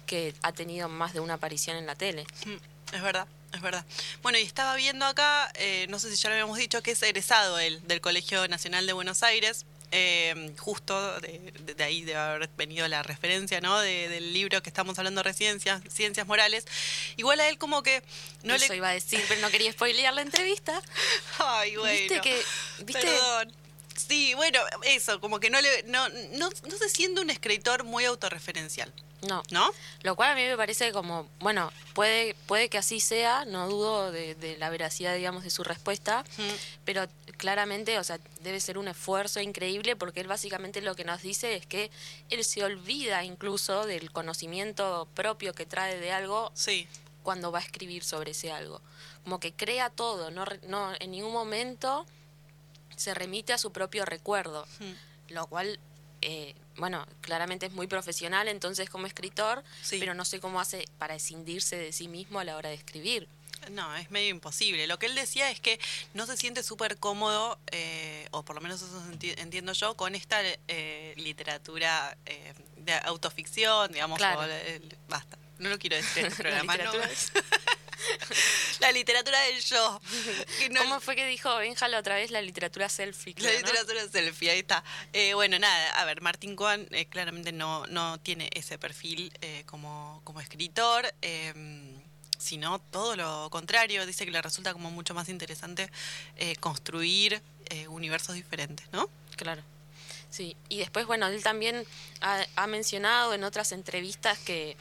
que 0.06 0.34
ha 0.44 0.52
tenido 0.52 0.88
más 0.88 1.14
de 1.14 1.20
una 1.20 1.34
aparición 1.36 1.78
en 1.78 1.86
la 1.86 1.96
tele. 1.96 2.26
Mm, 2.46 2.96
Es 2.96 3.02
verdad, 3.02 3.28
es 3.54 3.60
verdad. 3.62 3.84
Bueno, 4.22 4.38
y 4.38 4.44
estaba 4.44 4.76
viendo 4.76 5.06
acá, 5.06 5.52
eh, 5.56 5.88
no 5.90 6.00
sé 6.00 6.10
si 6.10 6.16
ya 6.16 6.30
lo 6.30 6.36
habíamos 6.36 6.58
dicho, 6.58 6.82
que 6.82 6.92
es 6.92 7.04
egresado 7.04 7.60
él 7.60 7.82
del 7.88 8.00
Colegio 8.00 8.48
Nacional 8.48 8.86
de 8.88 8.94
Buenos 8.94 9.24
Aires. 9.24 9.66
Eh, 9.92 10.54
justo 10.58 11.20
de, 11.22 11.40
de- 11.66 11.74
de 11.74 11.84
ahí 11.84 12.02
debe 12.04 12.20
haber 12.20 12.50
venido 12.58 12.88
la 12.88 13.04
referencia, 13.04 13.62
¿no? 13.62 13.80
De- 13.80 14.10
del 14.10 14.34
libro 14.34 14.62
que 14.62 14.70
estamos 14.70 14.98
hablando 15.00 15.24
recién, 15.24 15.60
Cien- 15.60 15.82
Ciencias 15.90 16.28
Morales. 16.28 16.66
Igual 17.16 17.40
a 17.40 17.48
él 17.50 17.58
como 17.58 17.84
que 17.84 18.04
no 18.44 18.56
Eso 18.56 18.68
le... 18.70 18.78
iba 18.78 18.90
a 18.90 18.94
decir, 18.94 19.24
pero 19.28 19.40
no 19.42 19.50
quería 19.50 19.72
spoilear 19.72 20.14
la 20.14 20.22
entrevista. 20.22 20.82
Ay, 21.40 21.76
bueno. 21.78 21.98
Viste 22.00 22.22
que- 22.22 22.44
viste- 22.84 23.02
Perdón. 23.02 23.54
Sí, 23.96 24.36
bueno, 24.36 24.60
eso, 24.84 25.20
como 25.20 25.40
que 25.40 25.50
no 25.50 25.60
le 25.60 25.82
no, 25.88 26.08
no, 26.10 26.50
no 26.52 26.78
se 26.78 26.88
siente 26.90 27.20
un 27.20 27.32
escritor 27.32 27.84
muy 27.84 28.06
autorreferencial, 28.06 28.94
No. 29.24 29.42
¿no? 29.52 29.72
Lo 30.04 30.16
cual 30.16 30.32
a 30.32 30.36
mí 30.36 30.44
me 30.44 30.56
parece 30.56 30.92
como, 30.92 31.28
bueno, 31.40 31.72
puede, 31.96 32.36
puede 32.46 32.70
que 32.70 32.78
así 32.78 33.00
sea, 33.00 33.46
no 33.46 33.68
dudo 33.68 34.12
de, 34.12 34.36
de 34.36 34.58
la 34.58 34.70
veracidad, 34.70 35.16
digamos, 35.16 35.44
de 35.44 35.50
su 35.50 35.64
respuesta, 35.64 36.24
Mm. 36.38 36.44
pero 36.86 37.08
claramente, 37.38 37.98
o 37.98 38.04
sea, 38.04 38.20
debe 38.42 38.60
ser 38.60 38.78
un 38.78 38.88
esfuerzo 38.88 39.40
increíble 39.42 39.96
porque 39.96 40.20
él 40.22 40.28
básicamente 40.28 40.82
lo 40.82 40.96
que 40.96 41.04
nos 41.04 41.22
dice 41.24 41.56
es 41.56 41.66
que 41.66 41.90
él 42.30 42.44
se 42.46 42.64
olvida 42.64 43.24
incluso 43.24 43.86
del 43.88 44.12
conocimiento 44.12 45.08
propio 45.16 45.54
que 45.54 45.66
trae 45.66 46.00
de 46.00 46.12
algo 46.12 46.52
Sí. 46.54 46.88
cuando 47.24 47.52
va 47.52 47.60
a 47.60 47.64
escribir 47.64 48.04
sobre 48.04 48.32
ese 48.32 48.52
algo. 48.52 48.82
Como 49.24 49.40
que 49.40 49.52
crea 49.52 49.90
todo, 49.90 50.30
no, 50.32 50.46
no 50.68 50.94
en 51.00 51.12
ningún 51.12 51.34
momento 51.34 52.06
se 52.96 53.14
remite 53.14 53.52
a 53.54 53.58
su 53.58 53.72
propio 53.72 54.06
recuerdo, 54.06 54.66
Mm. 54.80 55.34
lo 55.34 55.48
cual, 55.48 55.80
eh, 56.30 56.54
bueno, 56.76 57.06
claramente 57.22 57.66
es 57.68 57.72
muy 57.72 57.88
profesional 57.88 58.50
entonces 58.50 58.90
como 58.90 59.08
escritor, 59.08 59.64
Sí. 59.82 59.98
pero 59.98 60.14
no 60.14 60.26
sé 60.26 60.40
cómo 60.42 60.60
hace 60.60 60.86
para 60.98 61.16
escindirse 61.16 61.78
de 61.78 61.92
sí 61.94 62.08
mismo 62.10 62.40
a 62.40 62.44
la 62.44 62.58
hora 62.58 62.68
de 62.70 62.76
escribir. 62.76 63.28
No, 63.72 63.96
es 63.96 64.12
medio 64.12 64.30
imposible. 64.30 64.86
Lo 64.88 65.00
que 65.00 65.08
él 65.08 65.16
decía 65.16 65.50
es 65.50 65.60
que 65.60 65.80
no 66.14 66.26
se 66.28 66.36
siente 66.38 66.62
súper 66.64 66.98
cómodo, 66.98 67.58
eh, 67.72 68.28
o 68.32 68.44
por 68.44 68.56
lo 68.56 68.62
menos 68.62 68.82
eso 68.82 69.02
enti- 69.12 69.34
entiendo 69.40 69.72
yo, 69.74 69.96
con 69.96 70.14
esta 70.16 70.40
eh, 70.68 71.14
literatura 71.18 72.16
eh, 72.26 72.54
de 72.78 72.94
autoficción, 72.94 73.92
digamos. 73.92 74.18
Claro. 74.18 74.42
o 74.42 74.44
el- 74.44 74.52
el- 74.52 74.98
basta, 75.10 75.38
no 75.60 75.70
lo 75.70 75.78
quiero 75.80 75.96
decir 75.96 76.20
en 76.26 76.32
este 76.32 76.44
La 76.44 76.50
programa. 76.64 76.78
no. 76.78 76.84
literatura 76.92 77.10
La 78.80 78.92
literatura 78.92 79.40
del 79.42 79.62
yo. 79.64 80.02
no- 80.72 80.82
¿Cómo 80.82 81.00
fue 81.00 81.16
que 81.16 81.26
dijo 81.26 81.56
Benja 81.58 81.88
la 81.88 82.00
otra 82.00 82.16
vez 82.16 82.32
la 82.32 82.42
literatura 82.42 82.90
selfie? 82.90 83.34
La 83.40 83.52
literatura 83.52 84.08
selfie, 84.08 84.52
ahí 84.52 84.60
está. 84.60 84.84
Eh, 85.14 85.34
bueno, 85.34 85.58
nada, 85.60 86.00
a 86.00 86.06
ver, 86.06 86.22
Martín 86.22 86.56
Coan 86.56 86.88
eh, 86.92 87.08
claramente 87.08 87.52
no, 87.52 87.86
no 87.88 88.20
tiene 88.20 88.50
ese 88.54 88.78
perfil 88.78 89.32
eh, 89.42 89.64
como, 89.66 90.22
como 90.24 90.40
escritor. 90.42 91.12
eh, 91.22 91.54
sino 92.38 92.78
todo 92.78 93.16
lo 93.16 93.50
contrario. 93.50 94.06
Dice 94.06 94.24
que 94.24 94.32
le 94.32 94.42
resulta 94.44 94.72
como 94.72 94.92
mucho 94.92 95.16
más 95.16 95.28
interesante 95.28 95.90
eh, 96.36 96.56
construir 96.58 97.42
eh, 97.70 97.88
universos 97.88 98.36
diferentes, 98.36 98.86
¿no? 98.92 99.10
Claro. 99.36 99.64
Sí, 100.30 100.56
y 100.70 100.78
después, 100.78 101.08
bueno, 101.08 101.26
él 101.28 101.42
también 101.42 101.84
ha, 102.22 102.68
mencionado 102.68 103.34
en 103.34 103.44
otras 103.44 103.72
entrevistas 103.72 104.38
que, 104.38 104.78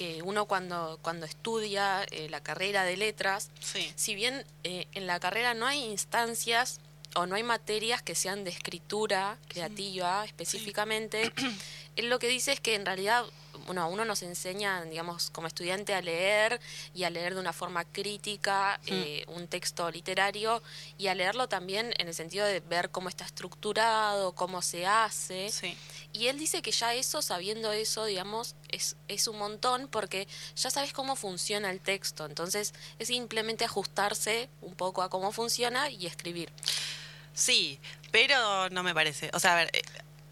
que 0.00 0.22
uno 0.22 0.46
cuando, 0.46 0.98
cuando 1.02 1.26
estudia 1.26 2.06
eh, 2.10 2.30
la 2.30 2.40
carrera 2.40 2.84
de 2.84 2.96
letras, 2.96 3.50
si 3.96 4.14
bien 4.14 4.46
en 4.62 5.06
la 5.06 5.20
carrera 5.20 5.52
no 5.52 5.66
hay 5.66 5.84
instancias 5.84 6.80
o 7.14 7.26
no 7.26 7.34
hay 7.34 7.42
materias 7.42 8.00
que 8.00 8.14
sean 8.14 8.42
de 8.42 8.48
escritura 8.48 9.36
creativa 9.48 10.24
específicamente, 10.24 11.30
él 11.96 12.08
lo 12.08 12.18
que 12.18 12.28
dice 12.28 12.52
es 12.52 12.60
que 12.60 12.76
en 12.76 12.86
realidad 12.86 13.26
bueno, 13.66 13.88
uno 13.88 14.04
nos 14.04 14.22
enseña, 14.22 14.82
digamos, 14.84 15.30
como 15.30 15.46
estudiante 15.46 15.94
a 15.94 16.00
leer 16.00 16.60
y 16.94 17.04
a 17.04 17.10
leer 17.10 17.34
de 17.34 17.40
una 17.40 17.52
forma 17.52 17.84
crítica 17.84 18.80
eh, 18.86 19.24
un 19.28 19.48
texto 19.48 19.90
literario 19.90 20.62
y 20.98 21.08
a 21.08 21.14
leerlo 21.14 21.48
también 21.48 21.94
en 21.98 22.08
el 22.08 22.14
sentido 22.14 22.46
de 22.46 22.60
ver 22.60 22.90
cómo 22.90 23.08
está 23.08 23.24
estructurado, 23.24 24.32
cómo 24.32 24.62
se 24.62 24.86
hace. 24.86 25.50
Y 26.12 26.26
él 26.26 26.38
dice 26.38 26.62
que 26.62 26.72
ya 26.72 26.94
eso, 26.94 27.22
sabiendo 27.22 27.72
eso, 27.72 28.04
digamos, 28.04 28.56
es, 28.70 28.96
es 29.08 29.26
un 29.28 29.38
montón 29.38 29.88
porque 29.88 30.26
ya 30.56 30.70
sabes 30.70 30.92
cómo 30.92 31.16
funciona 31.16 31.70
el 31.70 31.80
texto. 31.80 32.26
Entonces 32.26 32.74
es 32.98 33.08
simplemente 33.08 33.64
ajustarse 33.64 34.48
un 34.60 34.74
poco 34.74 35.02
a 35.02 35.10
cómo 35.10 35.32
funciona 35.32 35.90
y 35.90 36.06
escribir. 36.06 36.50
Sí, 37.34 37.80
pero 38.10 38.68
no 38.70 38.82
me 38.82 38.94
parece. 38.94 39.30
O 39.32 39.40
sea, 39.40 39.52
a 39.52 39.56
ver, 39.56 39.70
eh, 39.72 39.82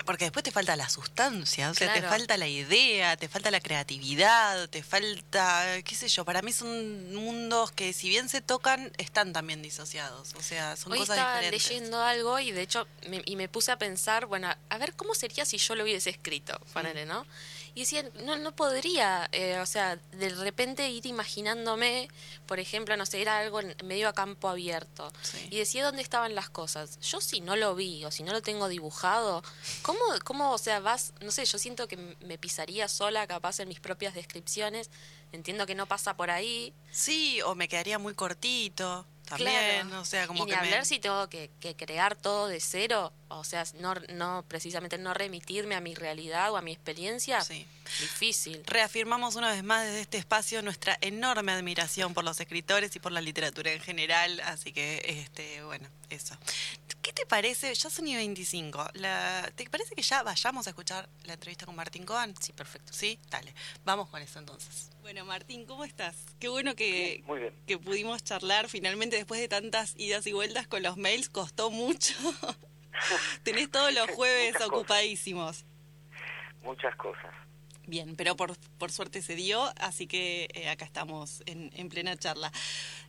porque 0.05 0.25
después 0.25 0.43
te 0.43 0.51
falta 0.51 0.77
la 0.77 0.89
sustancia, 0.89 1.71
o 1.71 1.75
sea, 1.75 1.93
te 1.93 2.03
falta 2.03 2.37
la 2.37 2.47
idea, 2.47 3.17
te 3.17 3.29
falta 3.29 3.51
la 3.51 3.61
creatividad, 3.61 4.69
te 4.69 4.83
falta, 4.83 5.83
qué 5.85 5.95
sé 5.95 6.09
yo, 6.09 6.25
para 6.25 6.43
mí 6.43 6.53
son 6.53 7.15
mundos 7.15 7.73
que 7.73 7.93
si 7.93 8.09
bien 8.09 8.29
se 8.29 8.41
tocan, 8.41 8.93
están 8.99 9.33
también 9.33 9.63
disociados, 9.63 10.35
o 10.35 10.43
sea, 10.43 10.77
son 10.77 10.93
Hoy 10.93 11.01
cosas 11.01 11.19
estaba 11.19 11.43
leyendo 11.43 12.03
algo 12.03 12.39
y 12.39 12.53
de 12.53 12.63
hecho, 12.63 12.87
me, 13.09 13.23
y 13.25 13.37
me 13.37 13.49
puse 13.49 13.73
a 13.73 13.79
pensar, 13.79 14.27
bueno, 14.27 14.49
a 14.69 14.79
ver 14.79 14.95
cómo 14.95 15.15
sería 15.15 15.45
si 15.45 15.59
yo 15.59 15.75
lo 15.75 15.85
hubiese 15.85 16.11
escrito, 16.11 16.59
ponele, 16.73 17.05
¿no? 17.05 17.27
Y 17.79 17.83
decía, 17.83 18.11
no, 18.25 18.37
no 18.37 18.57
podría, 18.57 19.29
eh, 19.31 19.61
o 19.61 19.67
sea, 19.67 20.01
de 20.11 20.31
repente 20.31 20.91
ir 20.91 21.07
imaginándome, 21.07 22.09
por 22.45 22.59
ejemplo, 22.59 22.97
no 22.97 23.07
sé, 23.07 23.23
era 23.23 23.39
algo 23.39 23.61
en 23.61 23.73
medio 23.85 24.09
a 24.09 24.13
campo 24.13 24.49
abierto. 24.49 25.13
Y 25.49 25.59
decía 25.59 25.85
dónde 25.85 26.03
estaban 26.03 26.35
las 26.35 26.51
cosas. 26.51 26.99
Yo 26.99 27.21
si 27.21 27.41
no 27.41 27.55
lo 27.55 27.77
vi 27.77 28.05
o 28.05 28.11
si 28.11 28.25
no 28.25 28.33
lo 28.33 28.43
tengo 28.43 28.67
dibujado, 28.67 29.45
¿cómo, 29.83 30.01
¿cómo, 30.25 30.51
o 30.51 30.59
sea, 30.59 30.81
vas, 30.81 31.13
no 31.21 31.31
sé, 31.31 31.45
yo 31.45 31.57
siento 31.57 31.87
que 31.87 31.97
me 31.97 32.37
pisaría 32.37 32.89
sola 32.89 33.29
capaz 33.29 33.61
en 33.61 33.69
mis 33.69 33.79
propias 33.79 34.13
descripciones. 34.13 34.91
Entiendo 35.31 35.65
que 35.65 35.77
no 35.77 35.87
pasa 35.87 36.17
por 36.17 36.33
ahí. 36.33 36.75
Sí, 36.91 37.41
o 37.43 37.55
me 37.55 37.69
quedaría 37.69 38.01
muy 38.01 38.15
cortito 38.15 39.07
también, 39.29 39.93
o 39.93 40.05
sea, 40.05 40.27
como 40.27 40.45
y 40.45 40.49
que 40.49 40.55
hablar 40.55 40.87
si 40.87 40.99
tengo 40.99 41.29
que, 41.29 41.51
crear 41.77 42.17
todo 42.17 42.49
de 42.49 42.61
cero, 42.61 43.13
o 43.29 43.45
sea, 43.45 43.65
no, 43.81 43.95
no 44.15 44.45
precisamente 44.49 44.99
no 44.99 45.15
remitirme 45.15 45.75
a 45.75 45.81
mi 45.81 45.95
realidad 45.95 46.51
o 46.53 46.57
a 46.57 46.63
mi 46.63 46.73
experiencia, 46.73 47.41
sí. 47.43 47.67
difícil. 48.01 48.63
Reafirmamos 48.67 49.37
una 49.37 49.53
vez 49.53 49.63
más 49.63 49.85
desde 49.85 50.01
este 50.01 50.19
espacio 50.19 50.63
nuestra 50.63 50.97
enorme 51.01 51.53
admiración 51.53 52.15
por 52.15 52.25
los 52.25 52.41
escritores 52.41 52.95
y 52.97 53.01
por 53.01 53.13
la 53.13 53.21
literatura 53.21 53.73
en 53.73 53.81
general, 53.81 54.41
así 54.41 54.73
que, 54.73 55.03
este, 55.05 55.63
bueno, 55.65 55.89
eso. 56.11 56.37
¿Qué 57.03 57.13
te 57.13 57.27
parece? 57.27 57.75
Ya 57.75 57.91
son 57.91 58.07
y 58.07 58.17
25. 58.17 58.91
La, 58.95 59.51
¿Te 59.57 59.69
parece 59.71 59.95
que 59.95 60.03
ya 60.03 60.23
vayamos 60.23 60.67
a 60.67 60.71
escuchar 60.71 61.09
la 61.25 61.35
entrevista 61.35 61.65
con 61.65 61.75
Martín 61.75 62.05
Coan? 62.05 62.35
Sí, 62.41 62.53
perfecto. 62.53 62.93
Sí, 62.93 63.19
dale. 63.31 63.55
Vamos 63.85 64.09
con 64.09 64.21
eso 64.21 64.39
entonces. 64.39 64.91
Bueno, 65.01 65.25
Martín, 65.25 65.65
¿cómo 65.65 65.85
estás? 65.85 66.15
Qué 66.39 66.49
bueno 66.49 66.75
que, 66.75 67.25
que 67.67 67.79
pudimos 67.79 68.23
charlar 68.23 68.69
finalmente 68.69 69.17
después 69.17 69.41
de 69.41 69.49
tantas 69.49 69.95
idas 69.97 70.27
y 70.27 70.33
vueltas 70.33 70.67
con 70.67 70.83
los 70.83 70.97
mails. 70.97 71.29
Costó 71.31 71.71
mucho. 71.71 72.15
Tenés 73.43 73.71
todos 73.71 73.93
los 73.93 74.11
jueves 74.17 74.61
ocupadísimos. 74.61 75.65
Muchas 76.63 76.95
cosas. 76.97 77.35
Bien, 77.87 78.17
pero 78.17 78.37
por, 78.37 78.55
por 78.77 78.93
suerte 78.93 79.23
se 79.23 79.35
dio, 79.35 79.65
así 79.81 80.07
que 80.07 80.49
eh, 80.53 80.69
acá 80.69 80.85
estamos 80.85 81.43
en, 81.47 81.71
en 81.75 81.89
plena 81.89 82.15
charla. 82.19 82.53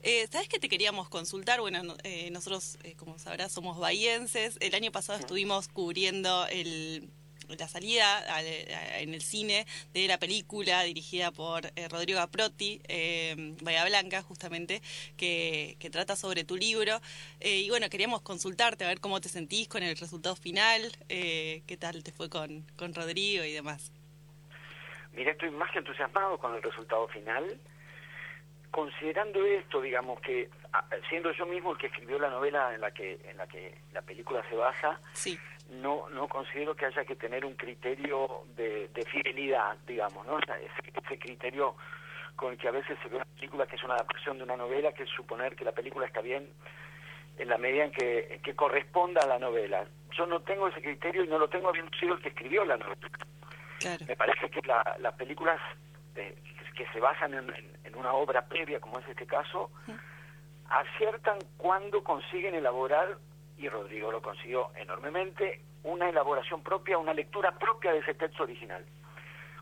Eh, 0.02 0.26
¿Sabes 0.32 0.48
qué 0.48 0.58
te 0.58 0.70
queríamos 0.70 1.10
consultar? 1.10 1.60
Bueno, 1.60 1.98
eh, 2.04 2.32
nosotros, 2.32 2.78
eh, 2.84 2.96
como 2.96 3.20
sabrás, 3.20 3.52
somos 3.52 3.78
bahienses. 3.78 4.56
El 4.62 4.74
año 4.76 4.90
pasado 4.94 5.20
estuvimos 5.20 5.68
cubriendo 5.68 6.48
el, 6.48 7.10
la 7.58 7.68
salida 7.68 8.24
en 9.00 9.14
el 9.14 9.22
cine 9.22 9.66
de 9.94 10.08
la 10.08 10.18
película 10.18 10.84
dirigida 10.84 11.32
por 11.32 11.64
Rodrigo 11.90 12.20
Aproti, 12.20 12.82
Bahía 13.62 13.86
Blanca, 13.86 14.22
justamente, 14.22 14.82
que, 15.18 15.78
trata 15.92 16.16
sobre 16.16 16.44
tu 16.44 16.56
libro. 16.56 17.02
y 17.40 17.70
bueno, 17.70 17.90
queríamos 17.90 18.22
consultarte 18.22 18.86
a 18.86 18.88
ver 18.88 19.00
cómo 19.00 19.20
te 19.22 19.30
sentís 19.30 19.68
con 19.68 19.84
el 19.84 19.98
resultado 19.98 20.36
final, 20.36 20.92
qué 21.08 21.78
tal 21.80 22.04
te 22.04 22.12
fue 22.12 22.30
con, 22.30 22.66
con 22.78 22.94
Rodrigo 22.94 23.44
y 23.44 23.52
demás. 23.52 23.92
Mira, 25.14 25.32
estoy 25.32 25.52
más 25.52 25.72
que 25.72 25.80
entusiasmado 25.80 26.38
con 26.38 26.56
el 26.56 26.62
resultado 26.62 27.08
final 27.08 27.60
considerando 28.72 29.44
esto, 29.46 29.82
digamos 29.82 30.20
que 30.22 30.50
siendo 31.10 31.32
yo 31.32 31.46
mismo 31.46 31.72
el 31.72 31.78
que 31.78 31.88
escribió 31.88 32.20
la 32.20 32.30
novela 32.30 32.74
en 32.74 32.82
la 32.82 32.92
que 32.92 33.20
en 33.24 33.38
la 33.38 33.48
que 33.48 33.76
la 33.94 34.02
película 34.02 34.44
se 34.50 34.56
basa, 34.56 35.00
no 35.70 36.10
no 36.10 36.28
considero 36.28 36.76
que 36.76 36.86
haya 36.86 37.06
que 37.06 37.16
tener 37.16 37.46
un 37.46 37.56
criterio 37.56 38.44
de, 38.56 38.90
fidelidad, 39.12 39.78
digamos, 39.88 40.26
¿no? 40.28 40.38
ese, 40.40 41.18
criterio 41.18 41.76
con 42.36 42.54
el 42.54 42.58
que 42.58 42.68
a 42.68 42.72
veces 42.72 42.98
se 43.02 43.10
ve 43.10 43.16
una 43.18 43.26
película 43.26 43.66
que 43.66 43.76
es 43.76 43.84
una 43.84 43.96
adaptación 43.96 44.38
de 44.38 44.44
una 44.44 44.56
novela, 44.56 44.94
que 44.94 45.04
es 45.04 45.10
suponer 45.10 45.56
que 45.56 45.66
la 45.66 45.72
película 45.72 46.06
está 46.06 46.22
bien 46.22 46.48
en 47.38 47.48
la 47.48 47.58
medida 47.58 47.86
en 47.86 47.92
que, 47.92 48.40
que 48.44 48.56
corresponda 48.56 49.22
a 49.22 49.28
la 49.28 49.40
novela. 49.40 49.86
Yo 50.12 50.26
no 50.26 50.42
tengo 50.42 50.68
ese 50.68 50.82
criterio 50.82 51.24
y 51.24 51.28
no 51.28 51.40
lo 51.40 51.50
tengo 51.50 51.70
habiendo 51.70 51.92
sido 51.98 52.16
el 52.16 52.22
que 52.22 52.30
escribió 52.30 52.66
la 52.66 52.78
novela. 52.78 53.10
Me 54.06 54.16
parece 54.16 54.50
que 54.50 54.62
la, 54.68 54.98
las 55.00 55.14
películas 55.16 55.60
eh, 56.16 56.36
que 56.80 56.88
se 56.94 57.02
basan 57.02 57.34
en, 57.34 57.96
una 57.96 58.14
obra 58.14 58.46
previa, 58.46 58.80
como 58.80 59.00
es 59.00 59.08
este 59.10 59.26
caso, 59.26 59.70
aciertan 60.70 61.38
cuando 61.58 62.02
consiguen 62.06 62.56
elaborar, 62.56 63.18
y 63.58 63.68
Rodrigo 63.68 64.14
lo 64.14 64.22
consiguió 64.22 64.72
enormemente, 64.78 65.62
una 65.84 66.08
elaboración 66.08 66.64
propia, 66.64 66.98
una 66.98 67.14
lectura 67.14 67.52
propia 67.52 67.92
de 67.92 67.98
ese 68.00 68.14
texto 68.14 68.44
original. 68.44 68.86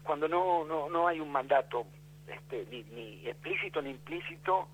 Cuando 0.03 0.27
no, 0.27 0.63
no, 0.65 0.89
no 0.89 1.07
hay 1.07 1.19
un 1.19 1.31
mandato 1.31 1.87
este, 2.27 2.67
ni, 2.69 2.83
ni 2.83 3.27
explícito 3.27 3.81
ni 3.81 3.89
implícito 3.89 4.67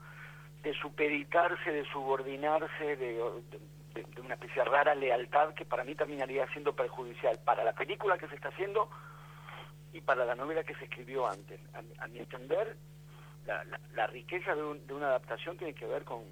de 0.63 0.73
supeditarse, 0.73 1.71
de 1.71 1.85
subordinarse, 1.93 2.97
de, 2.97 3.23
de, 3.93 4.21
una 4.21 4.33
especie 4.33 4.63
de 4.63 4.69
rara 4.69 4.95
lealtad 4.95 5.53
que 5.53 5.63
para 5.63 5.85
mí 5.85 5.95
terminaría 5.95 6.45
siendo 6.47 6.75
perjudicial 6.75 7.39
para 7.45 7.63
la 7.63 7.71
película 7.71 8.17
que 8.17 8.27
se 8.27 8.35
está 8.35 8.49
haciendo 8.49 8.89
y 9.93 10.01
para 10.01 10.25
la 10.25 10.35
novela 10.35 10.63
que 10.63 10.75
se 10.75 10.85
escribió 10.85 11.27
antes. 11.27 11.59
A, 11.99 12.07
mi 12.07 12.19
entender, 12.19 12.75
la, 13.45 13.63
la, 13.93 14.07
riqueza 14.07 14.55
de, 14.55 14.93
una 14.93 15.07
adaptación 15.07 15.57
tiene 15.57 15.73
que 15.73 15.85
ver 15.85 16.03
con 16.03 16.23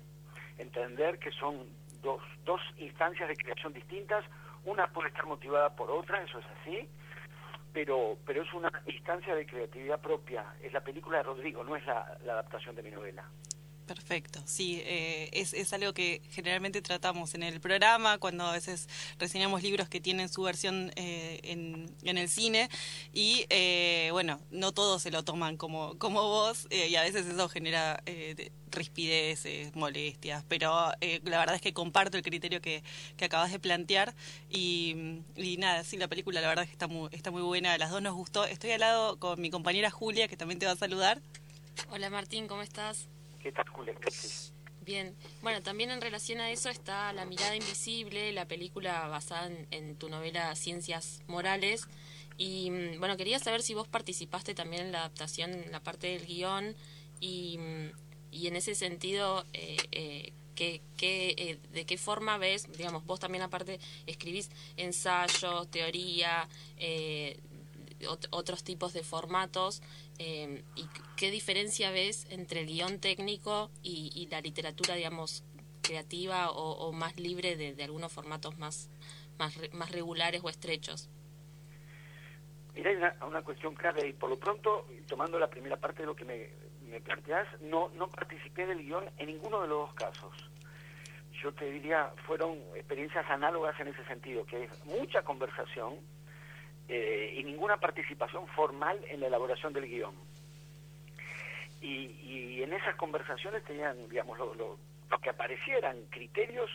entender 0.57 1.19
que 1.19 1.31
son 1.31 1.67
dos, 2.01 2.21
dos 2.43 2.59
instancias 2.77 3.29
de 3.29 3.35
creación 3.35 3.73
distintas, 3.73 4.25
una 4.65 4.87
puede 4.87 5.09
estar 5.09 5.25
motivada 5.25 5.75
por 5.75 5.91
otra, 5.91 6.21
eso 6.23 6.39
es 6.39 6.45
así, 6.61 6.89
pero, 7.71 8.17
pero 8.25 8.41
es 8.41 8.53
una 8.53 8.71
instancia 8.87 9.35
de 9.35 9.45
creatividad 9.45 10.01
propia, 10.01 10.43
es 10.61 10.73
la 10.73 10.81
película 10.81 11.17
de 11.17 11.23
Rodrigo, 11.23 11.63
no 11.63 11.75
es 11.75 11.85
la 11.85 12.17
adaptación 12.23 12.75
de 12.75 12.83
mi 12.83 12.91
novela. 12.91 13.23
Perfecto, 13.93 14.41
sí, 14.45 14.81
eh, 14.85 15.29
es, 15.33 15.53
es, 15.53 15.73
algo 15.73 15.93
que 15.93 16.21
generalmente 16.31 16.81
tratamos 16.81 17.35
en 17.35 17.43
el 17.43 17.59
programa, 17.59 18.19
cuando 18.19 18.45
a 18.45 18.53
veces 18.53 18.87
reseñamos 19.19 19.63
libros 19.63 19.89
que 19.89 19.99
tienen 19.99 20.29
su 20.29 20.43
versión 20.43 20.93
eh, 20.95 21.41
en, 21.43 21.93
en, 22.03 22.17
el 22.17 22.29
cine 22.29 22.69
y 23.11 23.45
eh, 23.49 24.07
bueno, 24.13 24.39
no 24.49 24.71
todos 24.71 25.01
se 25.01 25.11
lo 25.11 25.23
toman 25.23 25.57
como, 25.57 25.97
como 25.97 26.21
vos 26.21 26.69
y 26.71 26.95
a 26.95 27.01
veces 27.01 27.25
eso 27.25 27.49
genera 27.49 28.01
rispideces, 28.69 29.75
molestias, 29.75 30.45
pero 30.47 30.93
la 31.01 31.39
verdad 31.39 31.55
es 31.55 31.61
que 31.61 31.73
comparto 31.73 32.15
el 32.15 32.23
criterio 32.23 32.61
que, 32.61 32.83
que 33.17 33.25
acabas 33.25 33.51
de 33.51 33.59
plantear 33.59 34.15
y, 34.49 35.21
y, 35.35 35.57
nada, 35.57 35.83
sí, 35.83 35.97
la 35.97 36.07
película 36.07 36.39
la 36.39 36.47
verdad 36.47 36.63
es 36.63 36.69
que 36.69 36.75
está 36.75 36.87
muy, 36.87 37.09
está 37.11 37.29
muy 37.29 37.41
buena, 37.41 37.73
a 37.73 37.77
las 37.77 37.91
dos 37.91 38.01
nos 38.01 38.13
gustó. 38.13 38.45
Estoy 38.45 38.71
al 38.71 38.79
lado 38.79 39.19
con 39.19 39.41
mi 39.41 39.49
compañera 39.49 39.91
Julia, 39.91 40.29
que 40.29 40.37
también 40.37 40.59
te 40.59 40.65
va 40.65 40.71
a 40.71 40.77
saludar. 40.77 41.21
Hola 41.89 42.09
Martín, 42.09 42.47
¿cómo 42.47 42.61
estás? 42.61 43.09
¿Qué 43.41 43.51
tal, 43.51 43.65
Bien, 44.85 45.15
bueno, 45.41 45.61
también 45.61 45.89
en 45.89 46.01
relación 46.01 46.39
a 46.39 46.51
eso 46.51 46.69
está 46.69 47.11
La 47.13 47.25
mirada 47.25 47.55
invisible, 47.55 48.31
la 48.33 48.47
película 48.47 49.07
basada 49.07 49.49
en, 49.71 49.95
tu 49.95 50.09
novela 50.09 50.55
Ciencias 50.55 51.21
Morales. 51.27 51.87
Y 52.37 52.69
mm, 52.69 52.99
bueno, 52.99 53.17
quería 53.17 53.39
saber 53.39 53.63
si 53.63 53.73
vos 53.73 53.87
participaste 53.87 54.53
también 54.53 54.83
en 54.83 54.91
la 54.91 54.99
adaptación, 54.99 55.53
en 55.53 55.71
la 55.71 55.79
parte 55.79 56.07
del 56.07 56.25
guion, 56.25 56.75
y, 57.19 57.57
mm, 57.57 57.91
y 58.31 58.47
en 58.47 58.55
ese 58.55 58.75
sentido, 58.75 59.45
eh, 59.53 59.77
eh, 59.91 60.33
¿qué, 60.55 60.81
qué, 60.97 61.35
eh, 61.37 61.59
¿de 61.73 61.85
qué 61.85 61.97
forma 61.97 62.37
ves, 62.37 62.71
digamos, 62.77 63.05
vos 63.05 63.19
también 63.19 63.43
aparte 63.43 63.79
escribís 64.05 64.49
ensayos, 64.77 65.69
teoría, 65.71 66.47
otros 68.29 68.63
tipos 68.63 68.93
de 68.93 69.03
formatos? 69.03 69.81
Eh, 70.23 70.63
¿Y 70.75 70.87
qué 71.17 71.31
diferencia 71.31 71.89
ves 71.89 72.27
entre 72.29 72.59
el 72.59 72.67
guion 72.67 72.99
técnico 72.99 73.71
y, 73.81 74.27
la 74.29 74.39
literatura, 74.39 74.93
digamos, 74.93 75.43
creativa 75.81 76.51
o, 76.51 76.91
más 76.91 77.19
libre 77.19 77.55
de, 77.55 77.83
algunos 77.83 78.13
formatos 78.13 78.55
más, 78.59 78.91
más, 79.39 79.59
más 79.73 79.91
regulares 79.91 80.41
o 80.43 80.49
estrechos? 80.49 81.09
Mira, 82.75 82.91
hay 82.91 82.97
una, 82.97 83.15
una, 83.25 83.41
cuestión 83.41 83.73
clave 83.73 84.09
y 84.09 84.13
por 84.13 84.29
lo 84.29 84.37
pronto, 84.37 84.85
tomando 85.07 85.39
la 85.39 85.49
primera 85.49 85.77
parte 85.77 86.03
de 86.03 86.05
lo 86.05 86.15
que 86.15 86.23
me, 86.23 86.49
me 86.87 87.01
planteas, 87.01 87.47
no, 87.59 87.89
no 87.95 88.07
participé 88.07 88.67
del 88.67 88.83
guion 88.83 89.09
en 89.17 89.25
ninguno 89.25 89.59
de 89.63 89.69
los 89.69 89.87
dos 89.87 89.95
casos. 89.95 90.51
Yo 91.41 91.51
te 91.51 91.65
diría, 91.71 92.13
fueron 92.27 92.59
experiencias 92.75 93.27
análogas 93.27 93.79
en 93.79 93.87
ese 93.87 94.05
sentido, 94.05 94.45
que 94.45 94.65
es 94.65 94.85
mucha 94.85 95.23
conversación, 95.23 95.95
eh, 96.87 97.35
y 97.37 97.43
ninguna 97.43 97.77
participación 97.77 98.47
formal 98.47 98.99
en 99.07 99.19
la 99.19 99.27
elaboración 99.27 99.73
del 99.73 99.87
guion. 99.87 100.15
Y, 101.81 102.61
en 102.61 102.73
esas 102.73 102.95
conversaciones 102.95 103.63
tenían, 103.63 104.07
digamos, 104.07 104.37
lo, 104.37 104.77
que 105.19 105.31
aparecieran 105.31 105.97
criterios 106.11 106.69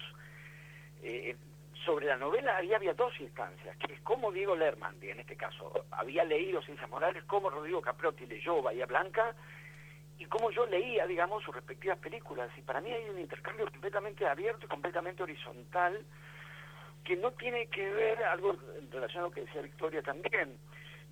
eh, 1.03 1.37
sobre 1.85 2.07
la 2.07 2.17
novela, 2.17 2.57
ahí 2.57 2.75
había 2.75 2.93
dos 2.93 3.13
instancias, 3.21 3.77
que 3.77 3.93
es 3.93 4.01
cómo 4.01 4.33
Diego 4.33 4.57
Lerman, 4.57 4.97
en 5.01 5.21
este 5.21 5.37
caso, 5.37 5.85
había 5.93 6.25
leído 6.25 6.61
Ciencias 6.63 6.91
Morales, 6.91 7.23
cómo 7.25 7.51
Rodrigo 7.51 7.81
Caprotti 7.81 8.27
leyó 8.27 8.61
Bahía 8.63 8.87
Blanca, 8.87 9.35
y 10.19 10.25
cómo 10.27 10.51
yo 10.51 10.67
leía, 10.67 11.07
digamos, 11.07 11.43
sus 11.45 11.55
respectivas 11.55 11.99
películas. 11.99 12.51
Y 12.57 12.63
para 12.63 12.81
mí 12.81 12.91
hay 12.91 13.09
un 13.09 13.21
intercambio 13.21 13.71
completamente 13.71 14.27
abierto 14.27 14.67
y 14.67 14.69
completamente 14.69 15.23
horizontal, 15.23 16.05
que 17.07 17.17
no 17.17 17.31
tiene 17.33 17.67
que 17.69 17.89
ver 17.89 18.23
algo 18.25 18.57
en 18.79 18.91
relación 18.91 19.23
a 19.23 19.27
lo 19.29 19.31
que 19.31 19.43
decía 19.43 19.63
Victoria 19.63 20.03
también. 20.03 20.59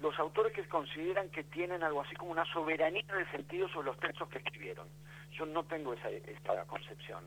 Los 0.00 0.18
autores 0.18 0.52
que 0.52 0.66
consideran 0.66 1.30
que 1.30 1.44
tienen 1.44 1.84
algo 1.84 2.02
así 2.02 2.16
como 2.16 2.32
una 2.32 2.44
soberanía 2.46 3.04
de 3.16 3.30
sentido 3.30 3.68
sobre 3.68 3.86
los 3.86 4.00
textos 4.00 4.28
que 4.28 4.38
escribieron. 4.38 4.88
Yo 5.30 5.46
no 5.46 5.62
tengo 5.64 5.94
esa, 5.94 6.10
esta 6.10 6.64
concepción. 6.64 7.24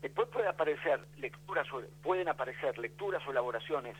Después 0.00 0.28
puede 0.28 0.48
aparecer 0.48 1.00
lecturas, 1.18 1.64
pueden 2.02 2.28
aparecer 2.28 2.76
lecturas 2.76 3.22
o 3.26 3.30
elaboraciones 3.30 3.96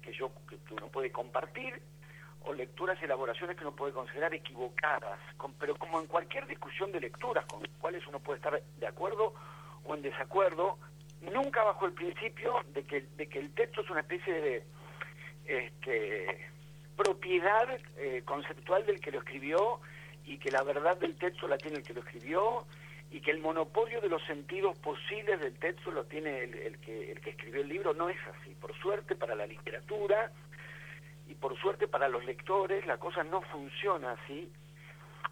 que 0.00 0.12
yo 0.12 0.30
que 0.48 0.74
uno 0.74 0.86
puede 0.86 1.10
compartir 1.10 1.82
o 2.44 2.52
lecturas 2.52 2.96
y 3.00 3.04
elaboraciones 3.06 3.56
que 3.56 3.64
uno 3.64 3.74
puede 3.74 3.92
considerar 3.92 4.32
equivocadas, 4.34 5.18
pero 5.58 5.74
como 5.76 6.00
en 6.00 6.06
cualquier 6.06 6.46
discusión 6.46 6.92
de 6.92 7.00
lecturas 7.00 7.44
con 7.46 7.62
las 7.62 7.72
cuales 7.78 8.06
uno 8.06 8.20
puede 8.20 8.38
estar 8.38 8.62
de 8.62 8.86
acuerdo 8.86 9.34
o 9.84 9.94
en 9.94 10.02
desacuerdo, 10.02 10.78
nunca 11.30 11.62
bajo 11.62 11.86
el 11.86 11.92
principio 11.92 12.54
de 12.74 12.84
que, 12.84 13.02
de 13.16 13.28
que 13.28 13.38
el 13.38 13.54
texto 13.54 13.82
es 13.82 13.90
una 13.90 14.00
especie 14.00 14.32
de 14.32 14.64
este, 15.46 16.50
propiedad 16.96 17.68
eh, 17.96 18.22
conceptual 18.24 18.84
del 18.86 19.00
que 19.00 19.12
lo 19.12 19.18
escribió 19.18 19.80
y 20.24 20.38
que 20.38 20.50
la 20.50 20.62
verdad 20.62 20.96
del 20.96 21.16
texto 21.16 21.48
la 21.48 21.58
tiene 21.58 21.78
el 21.78 21.82
que 21.82 21.94
lo 21.94 22.00
escribió 22.00 22.66
y 23.10 23.20
que 23.20 23.30
el 23.30 23.40
monopolio 23.40 24.00
de 24.00 24.08
los 24.08 24.24
sentidos 24.24 24.76
posibles 24.78 25.38
del 25.40 25.54
texto 25.58 25.90
lo 25.90 26.04
tiene 26.04 26.44
el, 26.44 26.78
que, 26.78 27.12
el 27.12 27.20
que 27.20 27.30
escribió 27.30 27.60
el 27.60 27.68
libro. 27.68 27.92
No 27.92 28.08
es 28.08 28.16
así. 28.26 28.54
Por 28.54 28.74
suerte 28.78 29.14
para 29.16 29.34
la 29.34 29.46
literatura 29.46 30.32
y 31.28 31.34
por 31.34 31.58
suerte 31.60 31.88
para 31.88 32.08
los 32.08 32.24
lectores 32.24 32.86
la 32.86 32.96
cosa 32.96 33.22
no 33.22 33.42
funciona 33.42 34.12
así. 34.12 34.50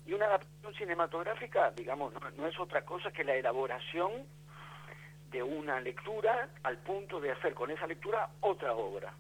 Y 0.07 0.13
una 0.13 0.27
adaptación 0.27 0.75
cinematográfica, 0.75 1.71
digamos, 1.71 2.13
no 2.37 2.47
es 2.47 2.59
otra 2.59 2.85
cosa 2.85 3.11
que 3.13 3.25
la 3.25 3.35
elaboración 3.35 4.27
de 5.31 5.43
una 5.43 5.81
lectura 5.81 6.49
al 6.63 6.79
punto 6.79 7.21
de 7.21 7.33
hacer 7.33 7.55
con 7.55 7.71
esa 7.71 7.87
lectura 7.87 8.29
otra 8.41 8.75
obra, 8.75 9.13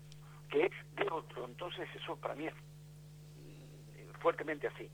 que 0.48 0.66
es 0.66 0.72
de 0.96 1.06
otro. 1.10 1.44
Entonces 1.44 1.88
eso 1.94 2.16
para 2.16 2.34
mí 2.34 2.46
es 2.46 2.54
mm, 2.54 4.20
fuertemente 4.20 4.66
así. 4.66 4.88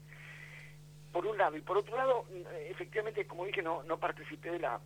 Por 1.12 1.26
un 1.26 1.38
lado. 1.38 1.56
Y 1.56 1.62
por 1.62 1.78
otro 1.78 1.96
lado, 1.96 2.24
mm, 2.24 2.70
efectivamente, 2.70 3.26
como 3.26 3.46
dije, 3.46 3.62
no, 3.62 3.82
no 3.84 3.98
participé 3.98 4.50
de 4.50 4.58
la, 4.58 4.78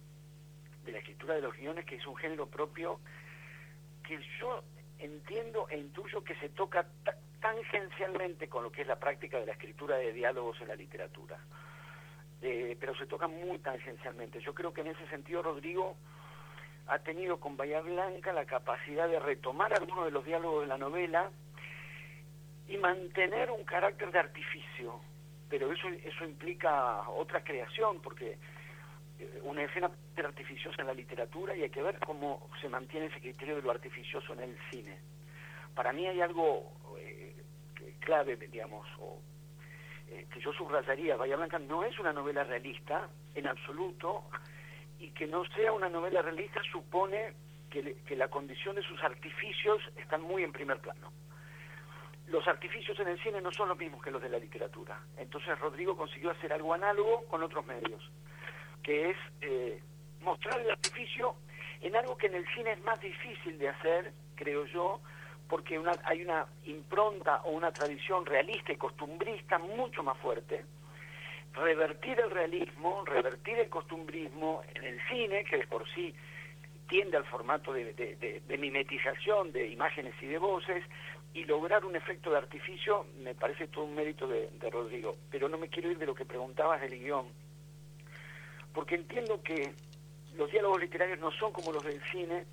de 0.85 0.93
la 0.93 0.99
escritura 0.99 1.35
de 1.35 1.43
los 1.43 1.57
guiones, 1.57 1.85
que 1.85 1.97
es 1.97 2.07
un 2.07 2.16
género 2.16 2.47
propio 2.47 3.01
que 4.07 4.19
yo 4.40 4.62
entiendo 4.99 5.69
e 5.69 5.79
intuyo 5.79 6.23
que 6.23 6.35
se 6.37 6.51
toca 6.51 6.87
tangencialmente 7.40 8.49
con 8.49 8.62
lo 8.62 8.71
que 8.71 8.83
es 8.83 8.87
la 8.87 8.99
práctica 8.99 9.38
de 9.38 9.47
la 9.47 9.53
escritura 9.53 9.97
de 9.97 10.12
diálogos 10.12 10.61
en 10.61 10.69
la 10.69 10.77
literatura. 10.77 11.38
Eh, 12.43 12.77
pero 12.79 12.95
se 12.97 13.07
toca 13.07 13.27
muy 13.27 13.59
tangencialmente. 13.59 14.40
Yo 14.40 14.55
creo 14.55 14.73
que 14.73 14.81
en 14.83 14.88
ese 14.88 15.07
sentido 15.09 15.43
Rodrigo 15.43 15.97
ha 16.90 16.98
tenido 16.98 17.38
con 17.38 17.57
Bahía 17.57 17.81
Blanca 17.81 18.33
la 18.33 18.44
capacidad 18.44 19.09
de 19.09 19.20
retomar 19.20 19.72
algunos 19.72 20.07
de 20.07 20.11
los 20.11 20.24
diálogos 20.24 20.62
de 20.62 20.66
la 20.66 20.76
novela 20.76 21.31
y 22.66 22.76
mantener 22.79 23.48
un 23.53 23.64
carácter 23.64 24.11
de 24.11 24.18
artificio. 24.18 25.00
Pero 25.48 25.72
eso, 25.72 25.88
eso 25.88 26.24
implica 26.24 27.09
otra 27.11 27.44
creación, 27.44 28.00
porque 28.03 28.38
eh, 29.20 29.40
una 29.44 29.62
escena 29.62 29.88
artificiosa 30.16 30.83
en 30.83 30.88
la 30.88 30.94
literatura 30.94 31.55
y 31.55 31.62
hay 31.62 31.70
que 31.70 31.83
ver 31.83 31.98
cómo 32.00 32.48
se 32.61 32.68
mantiene 32.68 33.07
ese 33.07 33.20
criterio 33.20 33.57
de 33.57 33.62
lo 33.62 33.70
artificioso 33.70 34.33
en 34.33 34.40
el 34.40 34.59
cine. 34.70 34.98
Para 35.76 35.92
mí 35.92 36.09
hay 36.09 36.20
algo 36.20 36.72
eh, 36.98 37.37
clave, 38.00 38.37
digamos, 38.37 38.85
o, 38.98 39.20
eh, 40.09 40.26
que 40.33 40.40
yo 40.40 40.53
subrayaría. 40.53 41.16
Bahía 41.16 41.37
Blanca 41.37 41.61
no 41.61 41.85
es 41.85 41.96
una 42.00 42.12
novela 42.12 42.42
realista 42.42 43.09
en 43.37 43.46
absoluto, 43.46 44.24
y 45.01 45.11
que 45.11 45.27
no 45.27 45.45
sea 45.57 45.73
una 45.73 45.89
novela 45.89 46.23
realista 46.23 46.61
supone 46.71 47.33
que, 47.71 47.97
que, 48.07 48.17
la 48.17 48.29
condición 48.29 48.77
de 48.77 48.83
sus 48.83 49.03
artificios 49.03 49.81
están 49.97 50.23
muy 50.23 50.45
en 50.45 50.53
primer 50.53 50.79
plano. 50.79 51.11
Los 52.27 52.47
artificios 52.47 52.99
en 53.01 53.09
el 53.09 53.23
cine 53.23 53.41
no 53.41 53.51
son 53.51 53.69
los 53.69 53.79
mismos 53.79 54.03
que 54.03 54.11
los 54.11 54.23
de 54.23 54.29
la 54.29 54.39
literatura. 54.39 55.01
Entonces 55.17 55.59
Rodrigo 55.59 55.97
consiguió 55.97 56.31
hacer 56.31 56.53
algo 56.53 56.75
análogo 56.75 57.25
con 57.29 57.43
otros 57.43 57.67
medios, 57.67 58.03
que 58.83 59.11
es 59.11 59.17
eh, 59.41 59.83
mostrar 60.21 60.61
el 60.61 60.71
artificio 60.71 61.35
en 61.81 61.97
algo 61.97 62.17
que 62.17 62.27
en 62.27 62.35
el 62.35 62.47
cine 62.55 62.73
es 62.73 62.85
más 62.85 63.01
difícil 63.01 63.59
de 63.59 63.71
hacer, 63.71 64.13
creo 64.35 64.67
yo, 64.67 65.01
porque 65.49 65.79
una, 65.79 65.93
hay 66.05 66.23
una 66.23 66.47
impronta 66.65 67.43
o 67.45 67.51
una 67.51 67.73
tradición 67.73 68.27
realista 68.27 68.73
y 68.73 68.77
costumbrista 68.77 69.59
mucho 69.59 70.03
más 70.03 70.17
fuerte, 70.19 70.65
revertir 71.55 72.19
el 72.21 72.31
realismo, 72.31 73.05
revertir 73.05 73.59
el 73.59 73.69
costumbrismo 73.69 74.63
en 74.75 74.85
el 74.85 75.01
cine, 75.09 75.45
que 75.45 75.59
de 75.59 75.67
por 75.67 75.89
sí 75.95 76.15
tiende 76.89 77.17
al 77.17 77.25
formato 77.25 77.73
de, 77.73 78.43
mimetización 78.59 79.53
de 79.53 79.69
imágenes 79.69 80.15
y 80.21 80.27
de 80.27 80.39
voces, 80.39 80.85
y 81.33 81.45
lograr 81.45 81.85
un 81.85 81.95
efecto 81.95 82.31
de 82.31 82.39
artificio, 82.39 83.07
me 83.23 83.35
parece 83.35 83.69
todo 83.69 83.85
un 83.85 83.95
mérito 83.95 84.27
de, 84.27 84.51
Rodrigo. 84.71 85.17
Pero 85.31 85.49
no 85.49 85.59
me 85.59 85.69
quiero 85.69 85.91
ir 85.91 85.99
de 85.99 86.07
lo 86.07 86.15
que 86.15 86.25
preguntabas 86.25 86.81
del 86.81 86.99
guion, 86.99 87.27
porque 88.75 88.97
entiendo 88.97 89.43
que 89.43 89.73
los 90.37 90.51
diálogos 90.51 90.81
literarios 90.81 91.19
no 91.21 91.31
son 91.33 91.53
como 91.53 91.73
los 91.73 91.85
del 91.85 92.01
cine. 92.11 92.45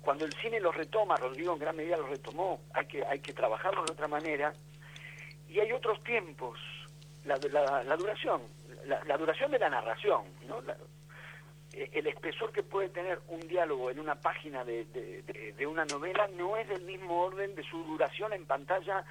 Cuando 0.00 0.24
el 0.24 0.32
cine 0.34 0.60
los 0.60 0.74
retoma, 0.74 1.16
Rodrigo 1.16 1.52
en 1.52 1.58
gran 1.58 1.76
medida 1.76 1.96
los 1.96 2.08
retomó, 2.08 2.60
hay 2.72 2.86
que, 2.86 3.04
hay 3.04 3.18
que 3.20 3.32
trabajarlos 3.32 3.86
de 3.86 3.92
otra 3.92 4.08
manera, 4.08 4.52
y 5.48 5.60
hay 5.60 5.72
otros 5.72 6.02
tiempos 6.04 6.58
la, 7.26 7.82
la, 7.82 7.96
duración, 7.96 8.42
la, 8.86 9.16
duración 9.16 9.50
de 9.50 9.58
la 9.58 9.68
narración, 9.68 10.22
¿no? 10.46 10.62
Eh, 11.72 11.90
el 11.92 12.06
espesor 12.06 12.52
que 12.52 12.62
puede 12.62 12.88
tener 12.88 13.20
un 13.28 13.40
diálogo 13.40 13.90
en 13.90 13.98
una 13.98 14.14
página 14.14 14.64
de, 14.64 14.84
de, 14.84 15.66
una 15.66 15.84
novela 15.84 16.28
no 16.28 16.56
es 16.56 16.68
del 16.68 16.82
mismo 16.82 17.20
orden 17.20 17.54
de 17.54 17.62
su 17.64 17.82
duración 17.84 18.32
en 18.32 18.46
pantalla 18.46 19.04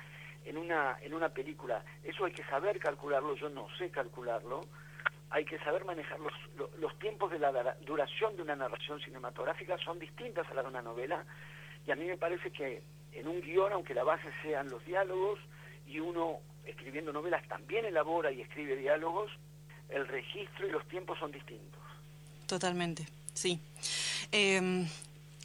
en 0.45 0.57
una, 0.57 0.97
en 1.01 1.13
una 1.13 1.29
película. 1.29 1.83
Eso 2.03 2.25
hay 2.25 2.31
que 2.31 2.43
saber 2.45 2.79
calcularlo, 2.79 3.35
yo 3.35 3.49
no 3.49 3.67
sé 3.77 3.89
calcularlo. 3.91 4.61
Hay 5.31 5.43
que 5.43 5.59
saber 5.59 5.83
manejar 5.85 6.19
los, 6.19 6.33
los, 6.79 6.97
tiempos 6.99 7.31
de 7.31 7.39
la 7.39 7.75
duración 7.81 8.35
de 8.35 8.43
una 8.43 8.55
narración 8.55 8.99
cinematográfica, 9.01 9.77
son 9.79 9.99
distintas 9.99 10.49
a 10.49 10.53
la 10.53 10.61
de 10.61 10.69
una 10.69 10.81
novela. 10.81 11.25
Y 11.85 11.91
a 11.91 11.95
mí 11.95 12.05
me 12.05 12.17
parece 12.17 12.51
que 12.51 12.83
en 13.11 13.27
un 13.27 13.41
guion, 13.41 13.73
aunque 13.73 13.93
la 13.93 14.03
base 14.03 14.29
sean 14.41 14.69
los 14.69 14.83
diálogos, 14.85 15.39
y 15.85 15.99
uno 15.99 16.39
escribiendo 16.65 17.11
novelas 17.13 17.47
también 17.47 17.85
elabora 17.85 18.31
y 18.31 18.41
escribe 18.41 18.75
diálogos, 18.75 19.31
el 19.89 20.07
registro 20.07 20.67
y 20.67 20.71
los 20.71 20.87
tiempos 20.87 21.19
son 21.19 21.31
distintos. 21.31 21.81
Totalmente, 22.47 23.07
sí. 23.33 23.59
Em, 24.31 24.87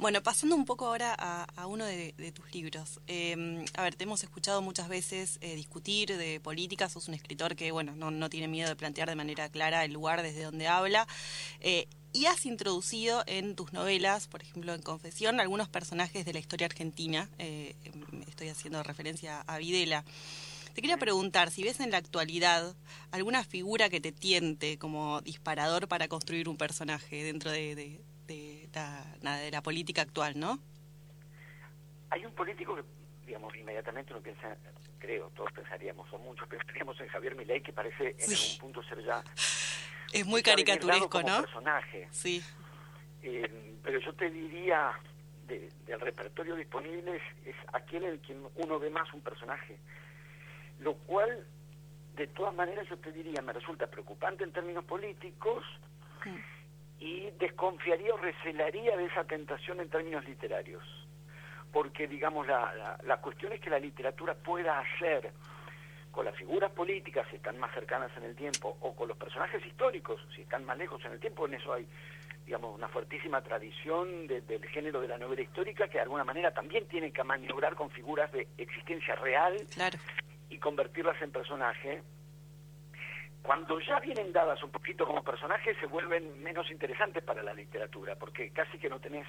bueno, 0.00 0.22
pasando 0.22 0.56
un 0.56 0.64
poco 0.64 0.86
ahora 0.86 1.14
a, 1.14 1.66
uno 1.66 1.84
de, 1.84 2.32
tus 2.34 2.54
libros. 2.54 3.00
Em, 3.06 3.64
a 3.76 3.82
ver, 3.82 3.94
te 3.94 4.04
hemos 4.04 4.22
escuchado 4.22 4.62
muchas 4.62 4.88
veces 4.88 5.38
eh, 5.42 5.54
discutir 5.54 6.16
de 6.16 6.40
política, 6.40 6.88
sos 6.88 7.08
un 7.08 7.14
escritor 7.14 7.54
que, 7.54 7.70
bueno, 7.70 7.94
no, 7.94 8.30
tiene 8.30 8.48
miedo 8.48 8.68
de 8.68 8.76
plantear 8.76 9.08
de 9.10 9.14
manera 9.14 9.50
clara 9.50 9.84
el 9.84 9.92
lugar 9.92 10.22
desde 10.22 10.44
donde 10.44 10.68
habla. 10.68 11.06
Eh, 11.60 11.86
y 12.12 12.26
has 12.26 12.44
introducido 12.46 13.22
en 13.26 13.54
tus 13.54 13.72
novelas, 13.72 14.26
por 14.26 14.42
ejemplo, 14.42 14.74
en 14.74 14.82
Confesión, 14.82 15.38
algunos 15.38 15.68
personajes 15.68 16.24
de 16.24 16.32
la 16.32 16.38
historia 16.38 16.66
argentina. 16.66 17.28
Eh, 17.38 17.74
em, 17.84 18.22
estoy 18.22 18.48
haciendo 18.48 18.82
referencia 18.82 19.42
a 19.42 19.58
Videla. 19.58 20.04
Te 20.74 20.82
quería 20.82 20.98
preguntar 20.98 21.50
si 21.50 21.64
ves 21.64 21.80
en 21.80 21.90
la 21.90 21.98
actualidad 21.98 22.74
alguna 23.10 23.42
figura 23.44 23.88
que 23.88 24.00
te 24.00 24.12
tiente 24.12 24.78
como 24.78 25.20
disparador 25.20 25.88
para 25.88 26.06
construir 26.08 26.48
un 26.48 26.56
personaje 26.56 27.24
dentro 27.24 27.50
de, 27.50 28.00
de, 28.26 28.68
la, 28.72 29.62
política 29.62 30.02
actual, 30.02 30.38
¿no? 30.38 30.58
Hay 32.10 32.24
un 32.24 32.32
político 32.32 32.76
que, 32.76 32.84
digamos, 33.26 33.54
inmediatamente 33.56 34.12
uno 34.12 34.22
piensa, 34.22 34.56
creo, 34.98 35.30
todos 35.34 35.52
pensaríamos, 35.52 36.12
o 36.12 36.18
muchos 36.18 36.48
pensaríamos 36.48 37.00
en 37.00 37.08
Javier 37.08 37.34
Milei, 37.34 37.60
que 37.62 37.72
parece 37.72 38.14
en 38.18 38.30
algún 38.30 38.58
punto 38.58 38.82
ser 38.84 39.04
ya... 39.04 39.22
Es 40.12 40.26
muy 40.26 40.42
caricaturesco, 40.42 41.22
¿no? 41.22 41.42
personaje. 41.42 42.08
Sí. 42.10 42.42
Eh, 43.22 43.76
pero 43.80 44.00
yo 44.00 44.12
te 44.14 44.28
diría, 44.28 44.90
del 45.46 46.00
repertorio 46.00 46.56
disponible, 46.56 47.14
es, 47.16 47.46
es 47.46 47.54
aquel 47.72 48.02
en 48.02 48.10
el 48.14 48.20
que 48.20 48.36
uno 48.56 48.80
ve 48.80 48.90
más 48.90 49.12
un 49.14 49.20
personaje. 49.20 49.78
Lo 50.80 50.94
cual, 50.94 51.46
de 52.16 52.26
todas 52.28 52.54
maneras, 52.54 52.88
yo 52.88 52.96
te 52.98 53.12
diría, 53.12 53.42
me 53.42 53.52
resulta 53.52 53.86
preocupante 53.86 54.44
en 54.44 54.52
términos 54.52 54.84
políticos 54.84 55.64
y 56.98 57.30
desconfiaría 57.38 58.14
o 58.14 58.18
recelaría 58.18 58.96
de 58.96 59.06
esa 59.06 59.24
tentación 59.24 59.80
en 59.80 59.88
términos 59.88 60.24
literarios. 60.24 60.82
Porque, 61.72 62.08
digamos, 62.08 62.46
la, 62.46 62.98
la, 63.04 63.16
cuestión 63.18 63.52
es 63.52 63.60
que 63.60 63.70
la 63.70 63.78
literatura 63.78 64.34
pueda 64.34 64.80
hacer 64.80 65.32
con 66.10 66.24
las 66.24 66.34
figuras 66.34 66.72
políticas, 66.72 67.26
si 67.30 67.36
están 67.36 67.58
más 67.58 67.72
cercanas 67.72 68.10
en 68.16 68.24
el 68.24 68.34
tiempo, 68.34 68.76
o 68.80 68.94
con 68.96 69.06
los 69.06 69.16
personajes 69.16 69.64
históricos, 69.64 70.20
si 70.34 70.42
están 70.42 70.64
más 70.64 70.76
lejos 70.76 71.04
en 71.04 71.12
el 71.12 71.20
tiempo, 71.20 71.46
en 71.46 71.54
eso 71.54 71.72
hay, 71.72 71.86
digamos, 72.44 72.74
una 72.74 72.88
fuertísima 72.88 73.40
tradición 73.42 74.26
del 74.26 74.66
género 74.66 75.00
de 75.00 75.08
la 75.08 75.18
novela 75.18 75.42
histórica 75.42 75.86
que 75.86 75.98
de 75.98 76.02
alguna 76.02 76.24
manera 76.24 76.52
también 76.52 76.86
tiene 76.88 77.12
que 77.12 77.22
maniobrar 77.22 77.76
con 77.76 77.90
figuras 77.90 78.32
de 78.32 78.48
existencia 78.58 79.14
real 79.16 79.54
y 80.50 80.58
convertirlas 80.58 81.20
en 81.22 81.32
personaje 81.32 82.02
cuando 83.42 83.80
ya 83.80 83.98
vienen 84.00 84.32
dadas 84.32 84.62
un 84.62 84.70
poquito 84.70 85.06
como 85.06 85.24
personajes 85.24 85.76
se 85.80 85.86
vuelven 85.86 86.42
menos 86.42 86.70
interesantes 86.70 87.22
para 87.22 87.42
la 87.42 87.54
literatura, 87.54 88.14
porque 88.16 88.50
casi 88.50 88.78
que 88.78 88.90
no 88.90 89.00
tenés 89.00 89.26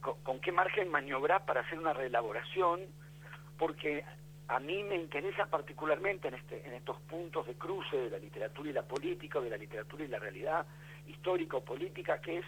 con, 0.00 0.40
qué 0.40 0.52
margen 0.52 0.90
maniobrar 0.90 1.44
para 1.44 1.62
hacer 1.62 1.78
una 1.78 1.92
reelaboración, 1.92 2.80
porque 3.58 4.04
a 4.48 4.60
mí 4.60 4.82
me 4.84 4.96
interesa 4.96 5.46
particularmente 5.46 6.28
en, 6.28 6.34
este, 6.34 6.66
en 6.66 6.74
estos 6.74 7.00
puntos 7.02 7.46
de 7.46 7.54
cruce 7.54 7.96
de 7.96 8.10
la 8.10 8.18
literatura 8.18 8.70
y 8.70 8.72
la 8.72 8.82
política, 8.82 9.40
de 9.40 9.50
la 9.50 9.56
literatura 9.56 10.04
y 10.04 10.08
la 10.08 10.18
realidad 10.18 10.66
histórica 11.06 11.56
o 11.56 11.64
política, 11.64 12.20
que 12.20 12.38
es 12.38 12.44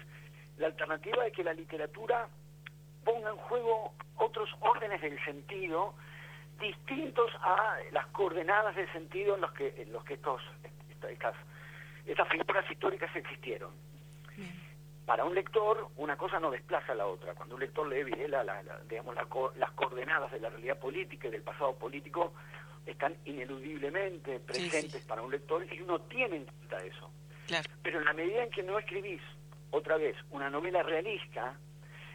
la 0.59 0.67
alternativa 0.67 1.25
de 1.25 1.33
que 1.33 1.43
la 1.43 1.55
literatura 1.55 2.29
ponga 3.05 3.31
en 3.31 3.37
juego 3.37 3.95
otros 4.17 4.51
órdenes 4.61 5.01
del 5.01 5.23
sentido 5.25 5.95
distintos 6.59 7.31
a 7.41 7.77
las 7.93 8.07
coordenadas 8.09 8.75
del 8.77 8.91
sentido 8.93 9.35
en 9.35 9.41
los 9.41 9.53
que, 9.53 9.75
en 9.77 9.93
los 9.93 10.05
que 10.05 10.15
estos 10.15 10.41
estas, 11.09 11.35
estas 12.07 12.29
figuras 12.29 12.71
históricas 12.71 13.15
existieron. 13.15 13.71
Para 15.05 15.25
un 15.25 15.37
lector, 15.37 15.89
una 15.97 16.17
cosa 16.17 16.41
no 16.41 16.51
desplaza 16.51 16.93
a 16.93 16.97
la 16.97 17.07
otra. 17.07 17.35
Cuando 17.35 17.55
un 17.55 17.61
lector 17.61 17.87
lee 17.87 18.03
Videla, 18.03 18.43
la, 18.43 18.61
digamos, 18.89 19.15
las 19.15 19.71
coordenadas 19.73 20.33
de 20.33 20.41
la 20.41 20.51
realidad 20.51 20.79
política 20.79 21.29
y 21.29 21.31
del 21.31 21.43
pasado 21.43 21.77
político 21.77 22.33
están 22.85 23.15
ineludiblemente 23.25 24.41
presentes 24.41 25.05
para 25.05 25.23
un 25.23 25.31
lector 25.31 25.65
y 25.73 25.81
uno 25.81 26.01
tiene 26.01 26.37
en 26.37 26.45
cuenta 26.45 26.85
eso. 26.85 27.11
Pero 27.83 28.01
en 28.01 28.05
la 28.05 28.13
medida 28.15 28.43
en 28.43 28.51
que 28.51 28.65
no 28.65 28.79
escribís, 28.81 29.23
otra 29.71 29.97
vez, 29.97 30.17
una 30.31 30.51
novela 30.51 30.83
realista, 30.83 31.57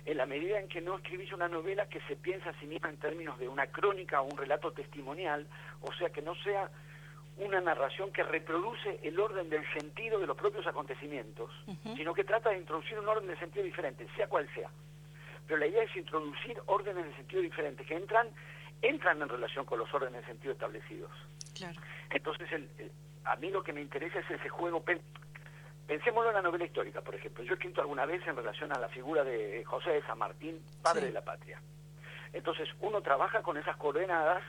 en 0.06 0.18
la 0.18 0.26
medida 0.26 0.60
en 0.60 0.68
que 0.68 0.82
no 0.82 0.98
escribís 0.98 1.32
una 1.34 1.48
novela 1.48 1.88
que 1.88 2.02
se 2.02 2.16
piensa 2.16 2.50
a 2.50 2.60
sí 2.60 2.66
misma 2.66 2.90
en 2.90 2.98
términos 2.98 3.38
de 3.40 3.48
una 3.48 3.68
crónica 3.68 4.22
o 4.22 4.26
un 4.26 4.38
relato 4.38 4.72
testimonial, 4.72 5.48
o 5.82 5.94
sea, 5.94 6.10
que 6.10 6.22
no 6.22 6.36
sea 6.36 6.70
una 7.38 7.62
narración 7.62 8.12
que 8.12 8.24
reproduce 8.24 9.00
el 9.04 9.20
orden 9.20 9.50
del 9.50 9.64
sentido 9.74 10.20
de 10.20 10.28
los 10.28 10.38
propios 10.38 10.68
acontecimientos, 10.68 11.52
sino 11.96 12.14
que 12.14 12.24
trata 12.24 12.50
de 12.50 12.58
introducir 12.58 13.00
un 13.00 13.08
orden 13.08 13.28
de 13.28 13.38
sentido 13.38 13.64
diferente, 13.64 14.08
sea 14.16 14.28
cual 14.28 14.48
sea. 14.54 14.70
Pero 15.48 15.60
la 15.60 15.68
idea 15.68 15.84
es 15.84 15.96
introducir 15.96 16.58
órdenes 16.66 17.06
de 17.06 17.16
sentido 17.16 17.42
diferentes 17.42 17.86
que 17.86 17.96
entran 17.96 18.28
entran 18.82 19.22
en 19.22 19.30
relación 19.30 19.66
con 19.66 19.80
los 19.80 19.94
órdenes 19.94 20.22
de 20.22 20.28
sentido 20.28 20.54
establecidos. 20.54 21.12
Claro. 21.56 21.80
Entonces, 22.10 22.50
a 23.26 23.36
mí 23.36 23.50
lo 23.52 23.64
que 23.64 23.74
me 23.74 23.82
interesa 23.82 24.20
es 24.20 24.32
ese 24.32 24.50
juego. 24.50 24.84
Pensémoslo 25.88 26.30
en 26.30 26.36
la 26.36 26.42
novela 26.42 26.66
histórica, 26.66 27.02
por 27.02 27.16
ejemplo. 27.16 27.44
Yo 27.44 27.52
he 27.52 27.56
escrito 27.56 27.82
alguna 27.82 28.06
vez 28.06 28.26
en 28.26 28.36
relación 28.36 28.72
a 28.72 28.80
la 28.80 28.88
figura 28.90 29.24
de 29.24 29.64
José 29.66 29.92
de 29.92 30.04
San 30.04 30.18
Martín, 30.18 30.60
padre 30.82 31.08
de 31.08 31.12
la 31.12 31.22
patria. 31.22 31.62
Entonces, 32.34 32.70
uno 32.80 33.02
trabaja 33.02 33.42
con 33.42 33.58
esas 33.58 33.76
coordenadas, 33.76 34.42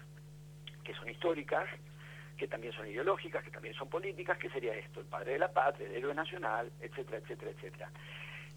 que 0.84 0.94
son 0.94 1.08
históricas, 1.08 1.68
que 2.36 2.48
también 2.48 2.72
son 2.72 2.86
ideológicas, 2.86 3.42
que 3.44 3.50
también 3.50 3.74
son 3.74 3.88
políticas, 3.88 4.38
que 4.38 4.50
sería 4.50 4.74
esto, 4.74 5.00
el 5.00 5.06
padre 5.06 5.32
de 5.32 5.38
la 5.38 5.52
patria, 5.52 5.88
el 5.88 5.94
héroe 5.94 6.14
nacional, 6.14 6.70
etcétera, 6.80 7.18
etcétera, 7.18 7.50
etcétera. 7.50 7.90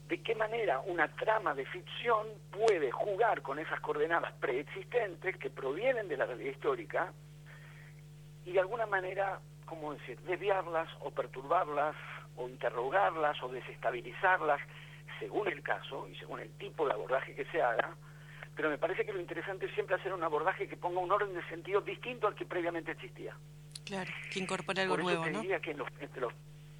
¿De 0.07 0.21
qué 0.21 0.35
manera 0.35 0.79
una 0.81 1.07
trama 1.07 1.55
de 1.55 1.65
ficción 1.65 2.27
puede 2.51 2.91
jugar 2.91 3.41
con 3.41 3.57
esas 3.57 3.79
coordenadas 3.79 4.33
preexistentes 4.33 5.37
que 5.37 5.49
provienen 5.49 6.07
de 6.07 6.17
la 6.17 6.25
realidad 6.25 6.51
histórica 6.51 7.13
y 8.45 8.51
de 8.51 8.59
alguna 8.59 8.85
manera, 8.85 9.39
¿cómo 9.65 9.93
decir?, 9.93 10.19
desviarlas 10.21 10.87
o 10.99 11.09
perturbarlas 11.09 11.95
o 12.35 12.47
interrogarlas 12.49 13.41
o 13.43 13.49
desestabilizarlas 13.49 14.59
según 15.19 15.47
el 15.47 15.61
caso 15.61 16.07
y 16.09 16.15
según 16.15 16.39
el 16.39 16.49
tipo 16.57 16.85
de 16.85 16.93
abordaje 16.93 17.33
que 17.35 17.45
se 17.45 17.61
haga, 17.61 17.95
pero 18.55 18.69
me 18.69 18.77
parece 18.77 19.05
que 19.05 19.13
lo 19.13 19.19
interesante 19.19 19.65
es 19.65 19.73
siempre 19.73 19.95
hacer 19.95 20.13
un 20.13 20.23
abordaje 20.23 20.67
que 20.67 20.77
ponga 20.77 20.99
un 20.99 21.11
orden 21.11 21.33
de 21.33 21.43
sentido 21.47 21.81
distinto 21.81 22.27
al 22.27 22.35
que 22.35 22.45
previamente 22.45 22.91
existía. 22.91 23.35
Claro, 23.83 24.11
que 24.31 24.39
incorpore 24.39 24.81
algo 24.81 24.97
nuevo, 24.97 25.23
te 25.23 25.31
diría 25.31 25.59
que 25.59 25.71
entre, 25.71 26.21
los, 26.21 26.33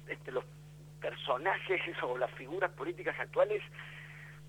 entre 0.08 0.32
los 0.32 0.44
personajes 1.00 1.80
o 2.02 2.18
las 2.18 2.30
figuras 2.32 2.70
políticas 2.72 3.18
actuales 3.18 3.62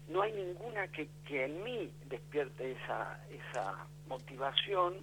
no 0.08 0.22
hay 0.22 0.32
ninguna 0.32 0.88
que, 0.88 1.10
que 1.26 1.46
en 1.46 1.63
mí 1.63 1.91
despierte 2.06 2.72
esa, 2.72 3.20
esa 3.30 3.86
motivación, 4.08 4.96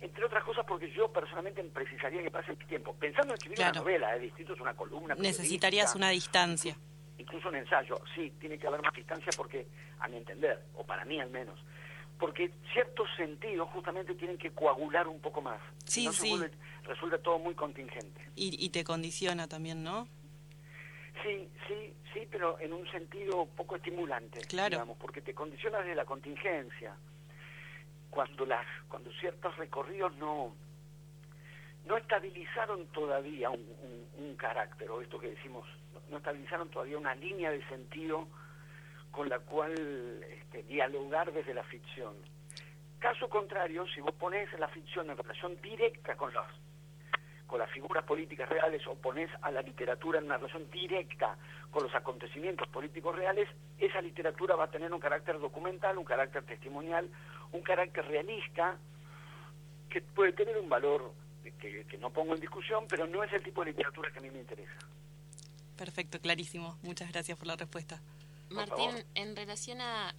entre 0.00 0.24
otras 0.24 0.42
cosas 0.44 0.64
porque 0.66 0.90
yo 0.90 1.12
personalmente 1.12 1.62
precisaría 1.64 2.22
que 2.22 2.30
pase 2.30 2.52
el 2.52 2.58
tiempo. 2.66 2.94
Pensando 2.94 3.34
en 3.34 3.34
escribir 3.34 3.58
una 3.60 3.72
novela, 3.72 4.16
es 4.16 4.22
distinto, 4.22 4.54
es 4.54 4.60
una 4.60 4.74
columna. 4.74 5.14
Necesitarías 5.16 5.94
una 5.94 6.10
distancia. 6.10 6.76
Incluso 7.18 7.48
un 7.48 7.56
ensayo, 7.56 8.00
sí, 8.14 8.32
tiene 8.40 8.58
que 8.58 8.66
haber 8.66 8.80
más 8.80 8.94
distancia 8.94 9.30
porque, 9.36 9.66
a 9.98 10.08
mi 10.08 10.16
entender, 10.16 10.64
o 10.74 10.84
para 10.84 11.04
mí 11.04 11.20
al 11.20 11.28
menos, 11.28 11.60
porque 12.18 12.50
ciertos 12.72 13.08
sentidos 13.16 13.68
justamente 13.70 14.14
tienen 14.14 14.38
que 14.38 14.52
coagular 14.52 15.06
un 15.06 15.20
poco 15.20 15.42
más. 15.42 15.60
Sí, 15.84 16.08
sí. 16.12 16.40
resulta 16.84 17.18
todo 17.18 17.38
muy 17.38 17.54
contingente. 17.54 18.22
Y, 18.36 18.70
te 18.70 18.84
condiciona 18.84 19.48
también, 19.48 19.82
¿no? 19.82 20.08
Sí, 21.22 21.46
sí, 21.68 21.94
sí, 22.14 22.26
pero 22.30 22.58
en 22.58 22.72
un 22.72 22.90
sentido 22.90 23.46
poco 23.54 23.76
estimulante, 23.76 24.40
claro. 24.42 24.70
digamos, 24.70 24.96
porque 24.96 25.20
te 25.20 25.34
condiciona 25.34 25.78
desde 25.80 25.94
la 25.94 26.06
contingencia. 26.06 26.96
Cuando 28.10 28.44
las, 28.44 28.66
cuando 28.88 29.10
ciertos 29.12 29.56
recorridos 29.56 30.14
no, 30.16 30.54
no 31.86 31.96
estabilizaron 31.96 32.86
todavía 32.88 33.50
un, 33.50 34.06
un 34.18 34.36
carácter, 34.36 34.90
o 34.90 35.00
esto 35.00 35.18
que 35.18 35.30
decimos, 35.30 35.66
no 36.10 36.18
estabilizaron 36.18 36.68
todavía 36.68 36.98
una 36.98 37.14
línea 37.14 37.50
de 37.50 37.66
sentido 37.68 38.26
con 39.10 39.28
la 39.28 39.38
cual 39.40 39.72
este, 39.72 40.62
dialogar 40.64 41.32
desde 41.32 41.54
la 41.54 41.64
ficción. 41.64 42.14
Caso 42.98 43.28
contrario, 43.28 43.86
si 43.94 44.00
vos 44.00 44.14
pones 44.14 44.52
la 44.58 44.68
ficción 44.68 45.10
en 45.10 45.16
relación 45.16 45.60
directa 45.62 46.16
con 46.16 46.32
las 46.34 46.46
con 47.50 47.58
las 47.58 47.70
figuras 47.70 48.04
políticas 48.04 48.48
reales 48.48 48.86
o 48.86 48.94
pones 48.94 49.28
a 49.42 49.50
la 49.50 49.60
literatura 49.60 50.20
en 50.20 50.26
una 50.26 50.36
relación 50.36 50.70
directa 50.70 51.36
con 51.72 51.82
los 51.82 51.92
acontecimientos 51.92 52.68
políticos 52.68 53.16
reales, 53.16 53.48
esa 53.76 54.00
literatura 54.00 54.54
va 54.54 54.64
a 54.64 54.70
tener 54.70 54.94
un 54.94 55.00
carácter 55.00 55.36
documental, 55.40 55.98
un 55.98 56.04
carácter 56.04 56.44
testimonial, 56.44 57.08
un 57.50 57.60
carácter 57.62 58.06
realista, 58.06 58.78
que 59.88 60.00
puede 60.00 60.32
tener 60.32 60.56
un 60.58 60.68
valor 60.68 61.12
que, 61.42 61.84
que 61.84 61.98
no 61.98 62.10
pongo 62.10 62.34
en 62.34 62.40
discusión, 62.40 62.84
pero 62.88 63.08
no 63.08 63.24
es 63.24 63.32
el 63.32 63.42
tipo 63.42 63.64
de 63.64 63.72
literatura 63.72 64.12
que 64.12 64.20
a 64.20 64.22
mí 64.22 64.30
me 64.30 64.38
interesa. 64.38 64.78
Perfecto, 65.76 66.20
clarísimo. 66.20 66.78
Muchas 66.82 67.10
gracias 67.10 67.36
por 67.36 67.48
la 67.48 67.56
respuesta. 67.56 68.00
Martín, 68.50 68.90
en 69.14 69.36
relación 69.36 69.80
a, 69.80 70.12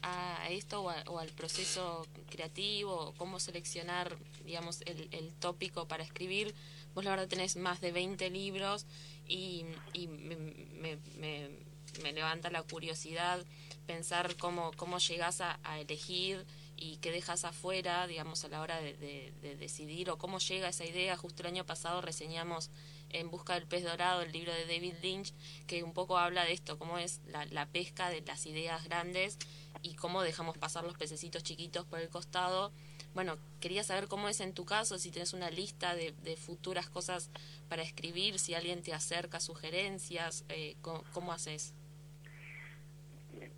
esto 0.49 0.83
o, 0.83 1.19
al 1.19 1.29
proceso 1.29 2.07
creativo, 2.29 3.13
cómo 3.17 3.39
seleccionar, 3.39 4.17
digamos, 4.45 4.81
el, 4.85 5.33
tópico 5.39 5.87
para 5.87 6.03
escribir, 6.03 6.55
vos 6.93 7.03
la 7.03 7.11
verdad 7.11 7.27
tenés 7.27 7.57
más 7.57 7.81
de 7.81 7.91
20 7.91 8.29
libros 8.29 8.85
y, 9.27 9.65
me, 9.93 11.49
levanta 12.13 12.49
la 12.49 12.63
curiosidad 12.63 13.45
pensar 13.85 14.37
cómo, 14.37 14.71
cómo 14.77 14.99
llegás 14.99 15.41
a, 15.41 15.59
elegir 15.79 16.45
y 16.77 16.97
qué 16.97 17.11
dejas 17.11 17.43
afuera, 17.43 18.07
digamos, 18.07 18.45
a 18.45 18.47
la 18.47 18.61
hora 18.61 18.79
de, 18.79 19.33
de 19.41 19.55
decidir 19.57 20.09
o 20.09 20.17
cómo 20.17 20.39
llega 20.39 20.69
esa 20.69 20.85
idea. 20.85 21.17
Justo 21.17 21.43
el 21.43 21.47
año 21.47 21.65
pasado 21.65 22.01
reseñamos 22.01 22.69
en 23.13 23.29
Busca 23.29 23.53
del 23.53 23.67
Pez 23.67 23.83
Dorado, 23.83 24.21
el 24.21 24.31
libro 24.31 24.53
de 24.53 24.65
David 24.65 24.95
Lynch, 25.01 25.33
que 25.67 25.83
un 25.83 25.93
poco 25.93 26.17
habla 26.17 26.45
de 26.45 26.53
esto, 26.53 26.77
cómo 26.77 26.97
es 26.97 27.21
la, 27.25 27.65
pesca 27.67 28.09
de 28.09 28.21
las 28.21 28.45
ideas 28.45 28.83
grandes 28.85 29.37
y 29.81 29.95
cómo 29.95 30.21
dejamos 30.21 30.57
pasar 30.57 30.83
los 30.83 30.97
pececitos 30.97 31.43
chiquitos 31.43 31.85
por 31.85 31.99
el 31.99 32.09
costado. 32.09 32.71
Bueno, 33.13 33.37
quería 33.59 33.83
saber 33.83 34.07
cómo 34.07 34.29
es 34.29 34.39
en 34.39 34.53
tu 34.53 34.65
caso, 34.65 34.97
si 34.97 35.11
tienes 35.11 35.33
una 35.33 35.49
lista 35.49 35.95
de, 35.95 36.13
futuras 36.37 36.89
cosas 36.89 37.29
para 37.69 37.81
escribir, 37.81 38.39
si 38.39 38.55
alguien 38.55 38.83
te 38.83 38.93
acerca 38.93 39.39
sugerencias, 39.39 40.45
eh, 40.49 40.75
¿cómo, 40.81 41.31
haces? 41.31 41.73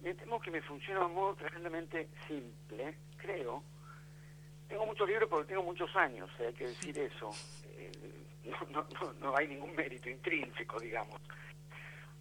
Me 0.02 0.14
temo 0.16 0.40
que 0.42 0.52
me 0.52 0.62
funciona 0.62 1.02
de 1.02 1.06
un 1.06 1.14
modo 1.14 1.36
tremendamente 1.36 2.10
simple, 2.28 2.98
creo, 3.18 3.64
tengo 4.68 4.88
muchos 4.88 5.08
libros 5.08 5.30
porque 5.30 5.50
tengo 5.50 5.64
muchos 5.64 5.96
años, 5.96 6.30
hay 6.40 6.54
que 6.54 6.68
decir 6.68 6.98
eso. 7.14 7.30
Eh, 7.78 7.92
no, 8.44 8.86
no, 9.02 9.14
no 9.14 9.38
hay 9.38 9.48
ningún 9.48 9.76
mérito 9.76 10.10
intrínseco, 10.10 10.80
digamos. 10.80 11.22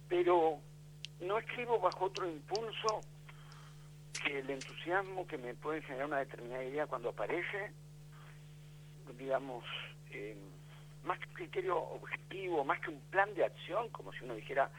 Pero 0.07 0.59
no 1.21 1.37
escribo 1.37 1.79
bajo 1.79 2.05
otro 2.05 2.29
impulso 2.29 3.01
que 4.23 4.39
el 4.39 4.49
entusiasmo 4.49 5.27
que 5.27 5.37
me 5.37 5.53
puede 5.53 5.81
generar 5.81 6.07
una 6.07 6.19
determinada 6.19 6.63
idea 6.63 6.87
cuando 6.87 7.09
aparece, 7.09 7.71
digamos, 9.17 9.65
eh, 10.11 10.37
más 11.03 11.19
que 11.19 11.27
un 11.27 11.33
criterio 11.33 11.77
objetivo, 11.77 12.63
más 12.63 12.79
que 12.79 12.91
un 12.91 12.99
plan 13.09 13.33
de 13.33 13.45
acción, 13.45 13.89
como 13.89 14.13
si 14.13 14.23
uno 14.23 14.35
dijera, 14.35 14.69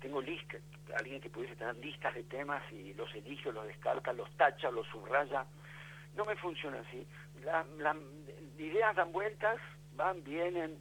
tengo 0.00 0.20
listas, 0.20 0.60
alguien 0.98 1.20
que 1.20 1.30
pudiese 1.30 1.56
tener 1.56 1.76
listas 1.76 2.14
de 2.14 2.24
temas 2.24 2.62
y 2.72 2.94
los 2.94 3.14
elige, 3.14 3.52
los 3.52 3.66
descarta, 3.66 4.12
los 4.12 4.30
tacha, 4.36 4.70
los 4.70 4.86
subraya. 4.88 5.44
No 6.16 6.24
me 6.24 6.36
funciona 6.36 6.80
así. 6.80 7.06
Las 7.44 7.96
ideas 8.58 8.96
dan 8.96 9.12
vueltas, 9.12 9.58
van, 10.00 10.24
vienen, 10.24 10.78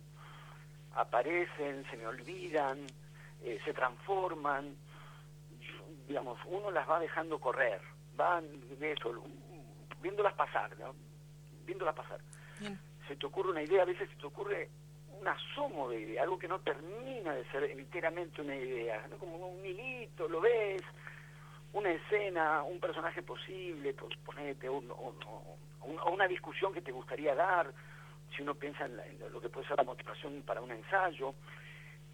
aparecen, 0.96 1.86
se 1.90 1.98
me 1.98 2.08
olvidan, 2.08 2.88
eh, 3.44 3.60
se 3.66 3.74
transforman, 3.74 4.76
digamos, 6.08 6.40
uno 6.46 6.72
las 6.72 6.90
va 6.90 7.00
dejando 7.00 7.38
correr, 7.40 7.82
van 8.16 8.46
eso, 8.80 9.22
viéndolas 10.02 10.34
pasar, 10.34 10.72
¿no? 10.80 10.96
viéndolas 11.66 11.96
pasar. 11.96 12.20
Se 13.08 13.16
te 13.16 13.26
ocurre 13.26 13.52
una 13.52 13.64
idea, 13.64 13.82
a 13.84 13.86
veces 13.86 14.10
se 14.10 14.16
te 14.16 14.26
ocurre 14.26 14.70
un 15.20 15.28
asomo 15.28 15.90
de 15.90 16.00
idea, 16.00 16.24
algo 16.24 16.40
que 16.40 16.48
no 16.48 16.60
termina 16.60 17.34
de 17.34 17.44
ser 17.52 17.64
enteramente 17.64 18.42
una 18.42 18.56
idea, 18.56 19.06
¿no? 19.10 19.18
como 19.18 19.36
un 19.36 19.66
hilito, 19.66 20.30
lo 20.30 20.40
ves, 20.40 20.82
una 21.74 21.92
escena, 21.92 22.64
un 22.64 22.80
personaje 22.80 23.22
posible, 23.22 23.94
pues, 23.94 24.16
ponete, 24.26 24.70
un, 24.70 24.90
una 26.12 26.28
discusión 26.28 26.74
que 26.74 26.82
te 26.82 26.92
gustaría 26.92 27.36
dar, 27.36 27.74
si 28.36 28.42
uno 28.42 28.56
piensa 28.56 28.86
en, 28.86 28.98
lo 29.32 29.42
que 29.42 29.50
puede 29.50 29.68
ser 29.68 29.78
la 29.78 29.84
motivación 29.84 30.42
para 30.44 30.62
un 30.62 30.72
ensayo. 30.72 31.34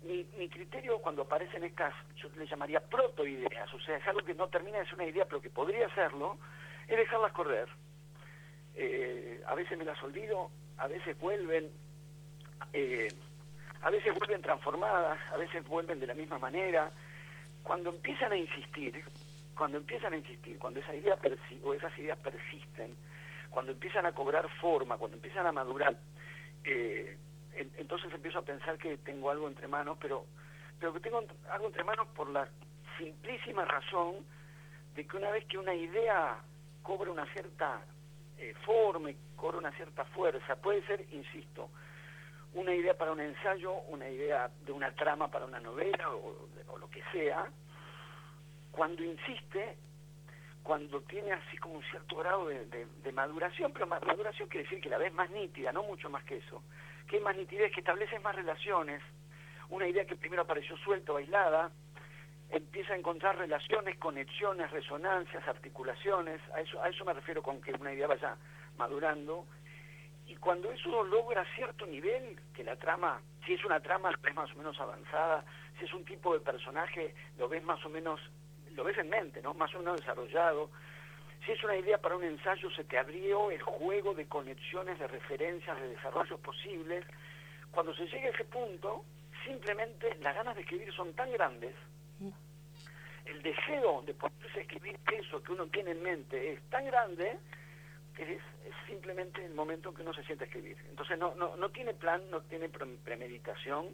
Mi, 0.03 0.25
mi, 0.37 0.47
criterio 0.49 0.99
cuando 0.99 1.23
aparecen 1.23 1.63
estas, 1.63 1.93
yo 2.15 2.29
le 2.37 2.45
llamaría 2.45 2.79
protoideas, 2.79 3.73
o 3.73 3.79
sea, 3.79 3.97
es 3.97 4.07
algo 4.07 4.23
que 4.23 4.35
no 4.35 4.47
termina 4.49 4.77
de 4.77 4.85
ser 4.85 4.95
una 4.95 5.05
idea, 5.05 5.25
pero 5.25 5.41
que 5.41 5.49
podría 5.49 5.89
serlo, 5.95 6.37
es 6.87 6.95
dejarlas 6.95 7.31
correr. 7.31 7.67
Eh, 8.75 9.41
a 9.47 9.55
veces 9.55 9.77
me 9.77 9.85
las 9.85 10.01
olvido, 10.03 10.51
a 10.77 10.87
veces 10.87 11.17
vuelven, 11.19 11.71
eh, 12.73 13.07
a 13.81 13.89
veces 13.89 14.13
vuelven 14.13 14.41
transformadas, 14.41 15.19
a 15.31 15.37
veces 15.37 15.65
vuelven 15.67 15.99
de 15.99 16.07
la 16.07 16.13
misma 16.13 16.37
manera. 16.37 16.91
Cuando 17.63 17.89
empiezan 17.89 18.31
a 18.31 18.37
insistir, 18.37 19.03
cuando 19.55 19.77
empiezan 19.77 20.13
a 20.13 20.17
insistir, 20.17 20.59
cuando 20.59 20.81
esa 20.81 20.93
idea 20.93 21.17
o 21.63 21.73
esas 21.73 21.97
ideas 21.97 22.17
persisten, 22.19 22.95
cuando 23.55 23.71
empiezan 23.71 24.05
a 24.05 24.11
cobrar 24.11 24.49
forma, 24.59 24.97
cuando 24.97 25.15
empiezan 25.15 25.47
a 25.47 25.51
madurar, 25.53 25.95
eh, 26.65 27.17
entonces 27.77 28.13
empiezo 28.13 28.39
a 28.39 28.41
pensar 28.41 28.77
que 28.77 28.97
tengo 28.97 29.31
algo 29.31 29.47
entre 29.47 29.69
manos, 29.69 29.97
pero, 30.01 30.25
pero 30.77 30.91
que 30.91 30.99
tengo 30.99 31.23
algo 31.49 31.67
entre 31.67 31.85
manos 31.85 32.05
por 32.09 32.29
la 32.29 32.49
simplísima 32.97 33.63
razón 33.63 34.25
de 34.93 35.07
que 35.07 35.15
una 35.15 35.31
vez 35.31 35.45
que 35.45 35.57
una 35.57 35.73
idea 35.73 36.37
cobra 36.83 37.09
una 37.09 37.25
cierta 37.31 37.79
eh, 38.37 38.53
forma, 38.65 39.11
cobra 39.37 39.59
una 39.59 39.71
cierta 39.71 40.03
fuerza, 40.03 40.57
puede 40.57 40.85
ser, 40.85 41.05
insisto, 41.13 41.69
una 42.55 42.75
idea 42.75 42.97
para 42.97 43.13
un 43.13 43.21
ensayo, 43.21 43.71
una 43.87 44.09
idea 44.09 44.51
de 44.65 44.73
una 44.73 44.91
trama 44.91 45.31
para 45.31 45.45
una 45.45 45.61
novela 45.61 46.09
o, 46.09 46.49
o 46.67 46.77
lo 46.77 46.89
que 46.89 47.01
sea, 47.13 47.49
cuando 48.71 49.01
insiste, 49.01 49.77
cuando 50.65 50.99
tiene 51.01 51.31
así 51.31 51.57
como 51.57 51.75
un 51.75 51.83
cierto 51.83 52.15
grado 52.15 52.47
de, 52.47 53.11
maduración, 53.13 53.71
pero 53.71 53.85
maduración 53.85 54.49
quiere 54.49 54.63
decir 54.63 54.81
que 54.81 54.89
la 54.89 54.97
ves 54.97 55.13
más 55.13 55.29
nítida, 55.29 55.71
no 55.71 55.83
mucho 55.83 56.09
más 56.09 56.23
que 56.23 56.37
eso, 56.37 56.63
que 57.07 57.17
hay 57.17 57.21
más 57.21 57.37
nitidez, 57.37 57.71
que 57.71 57.81
estableces 57.81 58.19
más 58.23 58.35
relaciones, 58.35 58.99
una 59.69 59.87
idea 59.87 60.05
que 60.05 60.15
primero 60.15 60.41
apareció 60.41 60.75
suelta 60.77 61.13
o 61.13 61.17
aislada, 61.17 61.69
empieza 62.49 62.93
a 62.93 62.97
encontrar 62.97 63.37
relaciones, 63.37 63.95
conexiones, 63.99 64.71
resonancias, 64.71 65.47
articulaciones, 65.47 66.41
a 66.51 66.61
eso, 66.61 66.81
a 66.81 66.89
eso 66.89 67.05
me 67.05 67.13
refiero 67.13 67.43
con 67.43 67.61
que 67.61 67.71
una 67.73 67.93
idea 67.93 68.07
vaya 68.07 68.35
madurando, 68.75 69.45
y 70.25 70.35
cuando 70.37 70.71
eso 70.71 71.03
logra 71.03 71.45
cierto 71.53 71.85
nivel, 71.85 72.39
que 72.55 72.63
la 72.63 72.75
trama, 72.75 73.21
si 73.45 73.53
es 73.53 73.63
una 73.63 73.81
trama, 73.81 74.09
ves 74.19 74.33
más 74.33 74.51
o 74.51 74.55
menos 74.55 74.79
avanzada, 74.79 75.45
si 75.77 75.85
es 75.85 75.93
un 75.93 76.03
tipo 76.05 76.33
de 76.33 76.39
personaje, 76.39 77.13
lo 77.37 77.47
ves 77.47 77.63
más 77.63 77.85
o 77.85 77.89
menos 77.89 78.19
lo 78.75 78.83
ves 78.83 78.97
en 78.97 79.09
mente, 79.09 79.41
¿no? 79.41 79.53
Más 79.53 79.73
o 79.75 79.79
menos 79.79 79.99
desarrollado. 79.99 80.69
Si 81.45 81.51
es 81.51 81.63
una 81.63 81.77
idea 81.77 81.97
para 81.97 82.15
un 82.15 82.23
ensayo, 82.23 82.69
se 82.71 82.83
te 82.83 82.97
abrió 82.97 83.51
el 83.51 83.61
juego 83.61 84.13
de 84.13 84.27
conexiones, 84.27 84.99
de 84.99 85.07
referencias, 85.07 85.79
de 85.79 85.89
desarrollos 85.89 86.39
posibles. 86.39 87.05
Cuando 87.71 87.93
se 87.95 88.07
llega 88.07 88.27
a 88.27 88.31
ese 88.31 88.45
punto, 88.45 89.05
simplemente 89.45 90.15
las 90.21 90.35
ganas 90.35 90.55
de 90.55 90.61
escribir 90.61 90.91
son 90.93 91.13
tan 91.13 91.31
grandes, 91.31 91.75
el 93.25 93.41
deseo 93.41 94.03
de 94.03 94.13
poderse 94.13 94.61
escribir 94.61 94.99
eso 95.11 95.41
que 95.41 95.51
uno 95.51 95.65
tiene 95.67 95.91
en 95.91 96.03
mente 96.03 96.53
es 96.53 96.61
tan 96.69 96.85
grande 96.85 97.37
que 98.15 98.35
es, 98.35 98.41
simplemente 98.87 99.43
el 99.43 99.53
momento 99.53 99.89
en 99.89 99.95
que 99.95 100.01
uno 100.03 100.13
se 100.13 100.23
siente 100.23 100.45
a 100.45 100.47
escribir. 100.47 100.77
Entonces 100.89 101.17
no, 101.17 101.35
no, 101.35 101.55
no 101.57 101.69
tiene 101.69 101.93
plan, 101.93 102.21
no 102.29 102.41
tiene 102.41 102.69
premeditación, 102.69 103.87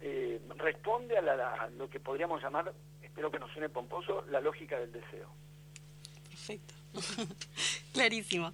eh, 0.00 0.40
responde 0.56 1.16
a, 1.18 1.22
la, 1.22 1.54
a, 1.54 1.68
lo 1.70 1.88
que 1.88 2.00
podríamos 2.00 2.42
llamar 2.42 2.72
espero 3.18 3.32
que 3.32 3.38
nos 3.40 3.50
suene 3.50 3.68
pomposo, 3.68 4.24
la 4.30 4.40
lógica 4.40 4.78
del 4.78 4.92
deseo. 4.92 5.28
Perfecto. 6.28 6.74
Clarísimo. 7.92 8.52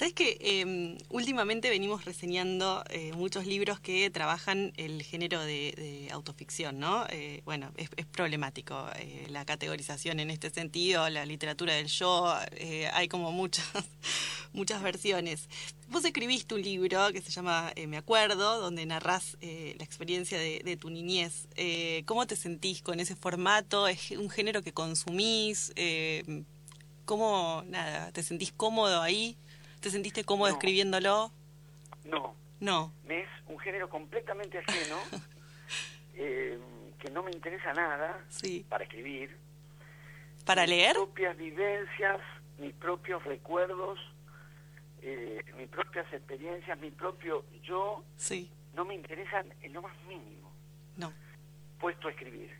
Sabes 0.00 0.14
que 0.14 0.38
em, 0.40 0.96
últimamente 1.10 1.68
venimos 1.68 2.06
reseñando 2.06 2.82
eh, 2.88 3.12
muchos 3.12 3.44
libros 3.44 3.80
que 3.80 4.08
trabajan 4.08 4.72
el 4.78 5.02
género 5.02 5.44
de, 5.44 6.08
autoficción, 6.10 6.78
¿no? 6.78 7.04
Eh, 7.10 7.42
bueno, 7.44 7.70
es, 7.76 7.90
problemático 8.06 8.88
eh, 8.96 9.26
la 9.28 9.44
categorización 9.44 10.18
en 10.18 10.30
este 10.30 10.48
sentido, 10.48 11.06
la 11.10 11.26
literatura 11.26 11.74
del 11.74 11.88
yo, 11.88 12.34
hay 12.94 13.08
como 13.08 13.30
muchas, 13.30 13.66
muchas 14.54 14.82
versiones. 14.82 15.50
Vos 15.88 16.02
escribiste 16.06 16.54
un 16.54 16.62
libro 16.62 17.12
que 17.12 17.20
se 17.20 17.30
llama 17.30 17.70
Me 17.86 17.98
Acuerdo, 17.98 18.58
donde 18.58 18.86
narrás 18.86 19.36
la 19.42 19.84
experiencia 19.84 20.38
de, 20.38 20.62
de 20.64 20.78
tu 20.78 20.88
niñez. 20.88 21.46
¿Cómo 22.06 22.26
te 22.26 22.36
sentís 22.36 22.80
con 22.80 23.00
ese 23.00 23.16
formato? 23.16 23.86
¿Es 23.86 24.12
un 24.12 24.30
género 24.30 24.62
que 24.62 24.72
consumís? 24.72 25.74
¿Cómo, 27.04 27.64
nada, 27.66 28.12
te 28.12 28.22
sentís 28.22 28.50
cómodo 28.50 29.02
ahí? 29.02 29.36
¿Te 29.80 29.90
sentiste 29.90 30.24
cómodo 30.24 30.50
escribiéndolo? 30.50 31.32
No. 32.04 32.34
No. 32.60 32.92
Me 33.06 33.20
es 33.20 33.28
un 33.48 33.58
género 33.58 33.88
completamente 33.88 34.58
ajeno, 34.58 34.98
eh, 36.14 36.58
que 36.98 37.10
no 37.10 37.22
me 37.22 37.30
interesa 37.30 37.72
nada 37.72 38.22
para 38.68 38.84
escribir. 38.84 39.36
¿Para 40.44 40.66
leer? 40.66 40.96
Mis 40.96 41.04
propias 41.04 41.36
vivencias, 41.36 42.20
mis 42.58 42.74
propios 42.74 43.24
recuerdos, 43.24 43.98
eh, 45.00 45.42
mis 45.56 45.68
propias 45.68 46.12
experiencias, 46.12 46.78
mi 46.78 46.90
propio 46.90 47.44
yo, 47.62 48.04
sí. 48.16 48.50
no 48.74 48.84
me 48.84 48.94
interesan 48.94 49.46
en 49.62 49.72
lo 49.72 49.80
más 49.80 49.96
mínimo. 50.06 50.52
No. 50.96 51.12
Puesto 51.78 52.08
a 52.08 52.10
escribir 52.10 52.50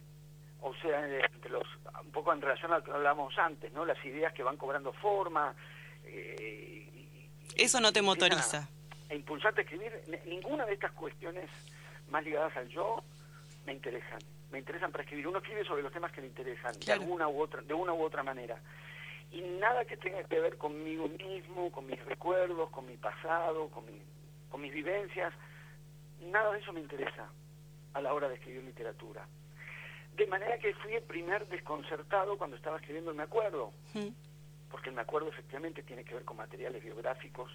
o 0.62 0.74
sea, 0.74 1.06
entre 1.24 1.50
los, 1.50 1.66
un 2.04 2.10
poco 2.10 2.32
en 2.32 2.40
relación 2.42 2.72
a 2.72 2.78
lo 2.78 2.84
que 2.84 2.90
hablábamos 2.90 3.36
antes, 3.38 3.72
¿no? 3.72 3.84
Las 3.84 4.02
ideas 4.04 4.32
que 4.34 4.42
van 4.42 4.56
cobrando 4.56 4.92
forma. 4.92 5.54
Eh, 6.04 6.89
Eso 7.60 7.78
no 7.78 7.92
te 7.92 8.00
motoriza. 8.00 8.66
A, 9.10 9.14
impulsarte 9.14 9.60
a 9.60 9.64
escribir. 9.64 9.92
Ninguna 10.26 10.64
de 10.64 10.72
estas 10.72 10.92
cuestiones 10.92 11.48
más 12.08 12.24
ligadas 12.24 12.56
al 12.56 12.68
yo 12.68 13.02
me 13.66 13.74
interesan. 13.74 14.18
Me 14.50 14.58
interesan 14.58 14.90
para 14.90 15.04
escribir. 15.04 15.28
Uno 15.28 15.38
escribe 15.38 15.64
sobre 15.64 15.82
los 15.82 15.92
temas 15.92 16.10
que 16.10 16.22
le 16.22 16.28
interesan, 16.28 16.72
de 16.80 16.92
alguna 16.92 17.28
u 17.28 17.38
otra, 17.38 17.60
de 17.60 17.74
una 17.74 17.92
u 17.92 18.02
otra 18.02 18.22
manera. 18.22 18.58
Y 19.30 19.42
nada 19.42 19.84
que 19.84 19.98
tenga 19.98 20.24
que 20.24 20.40
ver 20.40 20.56
conmigo 20.56 21.06
mismo, 21.06 21.70
con 21.70 21.86
mis 21.86 22.02
recuerdos, 22.06 22.70
con 22.70 22.86
mi 22.86 22.96
pasado, 22.96 23.68
con, 23.68 23.84
mi, 23.84 24.00
con 24.48 24.62
mis 24.62 24.72
vivencias, 24.72 25.32
nada 26.32 26.52
de 26.52 26.60
eso 26.60 26.72
me 26.72 26.80
interesa 26.80 27.28
a 27.92 28.00
la 28.00 28.14
hora 28.14 28.28
de 28.28 28.36
escribir 28.36 28.64
literatura. 28.64 29.26
De 30.16 30.26
manera 30.26 30.58
que 30.58 30.74
fui 30.74 30.94
el 30.94 31.02
primer 31.02 31.46
desconcertado 31.48 32.38
cuando 32.38 32.56
estaba 32.56 32.78
escribiendo 32.78 33.10
el 33.10 33.16
Me 33.16 33.22
Acuerdo, 33.24 33.72
porque 34.70 34.88
el 34.88 34.94
Me 34.94 35.02
Acuerdo 35.02 35.28
efectivamente 35.28 35.82
tiene 35.82 36.04
que 36.04 36.14
ver 36.14 36.24
con 36.24 36.36
materiales 36.36 36.82
biográficos 36.82 37.50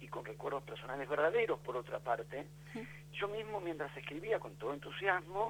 y 0.00 0.08
con 0.08 0.24
recuerdos 0.24 0.62
personales 0.64 1.08
verdaderos, 1.08 1.60
por 1.60 1.76
otra 1.76 1.98
parte. 1.98 2.46
Yo 3.12 3.28
mismo, 3.28 3.60
mientras 3.60 3.94
escribía 3.96 4.38
con 4.38 4.56
todo 4.56 4.72
entusiasmo, 4.72 5.48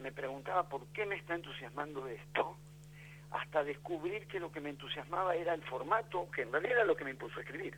me 0.00 0.12
preguntaba 0.12 0.68
por 0.68 0.86
qué 0.88 1.06
me 1.06 1.16
está 1.16 1.34
entusiasmando 1.34 2.06
esto, 2.06 2.56
hasta 3.30 3.64
descubrir 3.64 4.26
que 4.26 4.38
lo 4.38 4.52
que 4.52 4.60
me 4.60 4.70
entusiasmaba 4.70 5.34
era 5.34 5.54
el 5.54 5.62
formato, 5.62 6.30
que 6.30 6.42
en 6.42 6.52
realidad 6.52 6.76
era 6.76 6.84
lo 6.84 6.96
que 6.96 7.04
me 7.04 7.10
impulsó 7.10 7.38
a 7.38 7.42
escribir. 7.42 7.76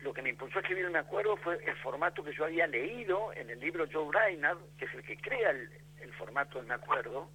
Lo 0.00 0.14
que 0.14 0.22
me 0.22 0.30
impulsó 0.30 0.58
a 0.58 0.62
escribir, 0.62 0.88
me 0.90 0.98
acuerdo, 0.98 1.36
fue 1.36 1.62
el 1.64 1.76
formato 1.78 2.22
que 2.22 2.32
yo 2.32 2.44
había 2.44 2.66
leído 2.68 3.32
en 3.34 3.50
el 3.50 3.58
libro 3.58 3.86
Joe 3.92 4.08
Reinhardt, 4.12 4.60
que 4.76 4.84
es 4.84 4.94
el 4.94 5.02
que 5.02 5.16
crea 5.16 5.50
el, 5.50 5.68
el 6.00 6.12
formato 6.14 6.58
del 6.58 6.68
Me 6.68 6.74
Acuerdo. 6.74 7.28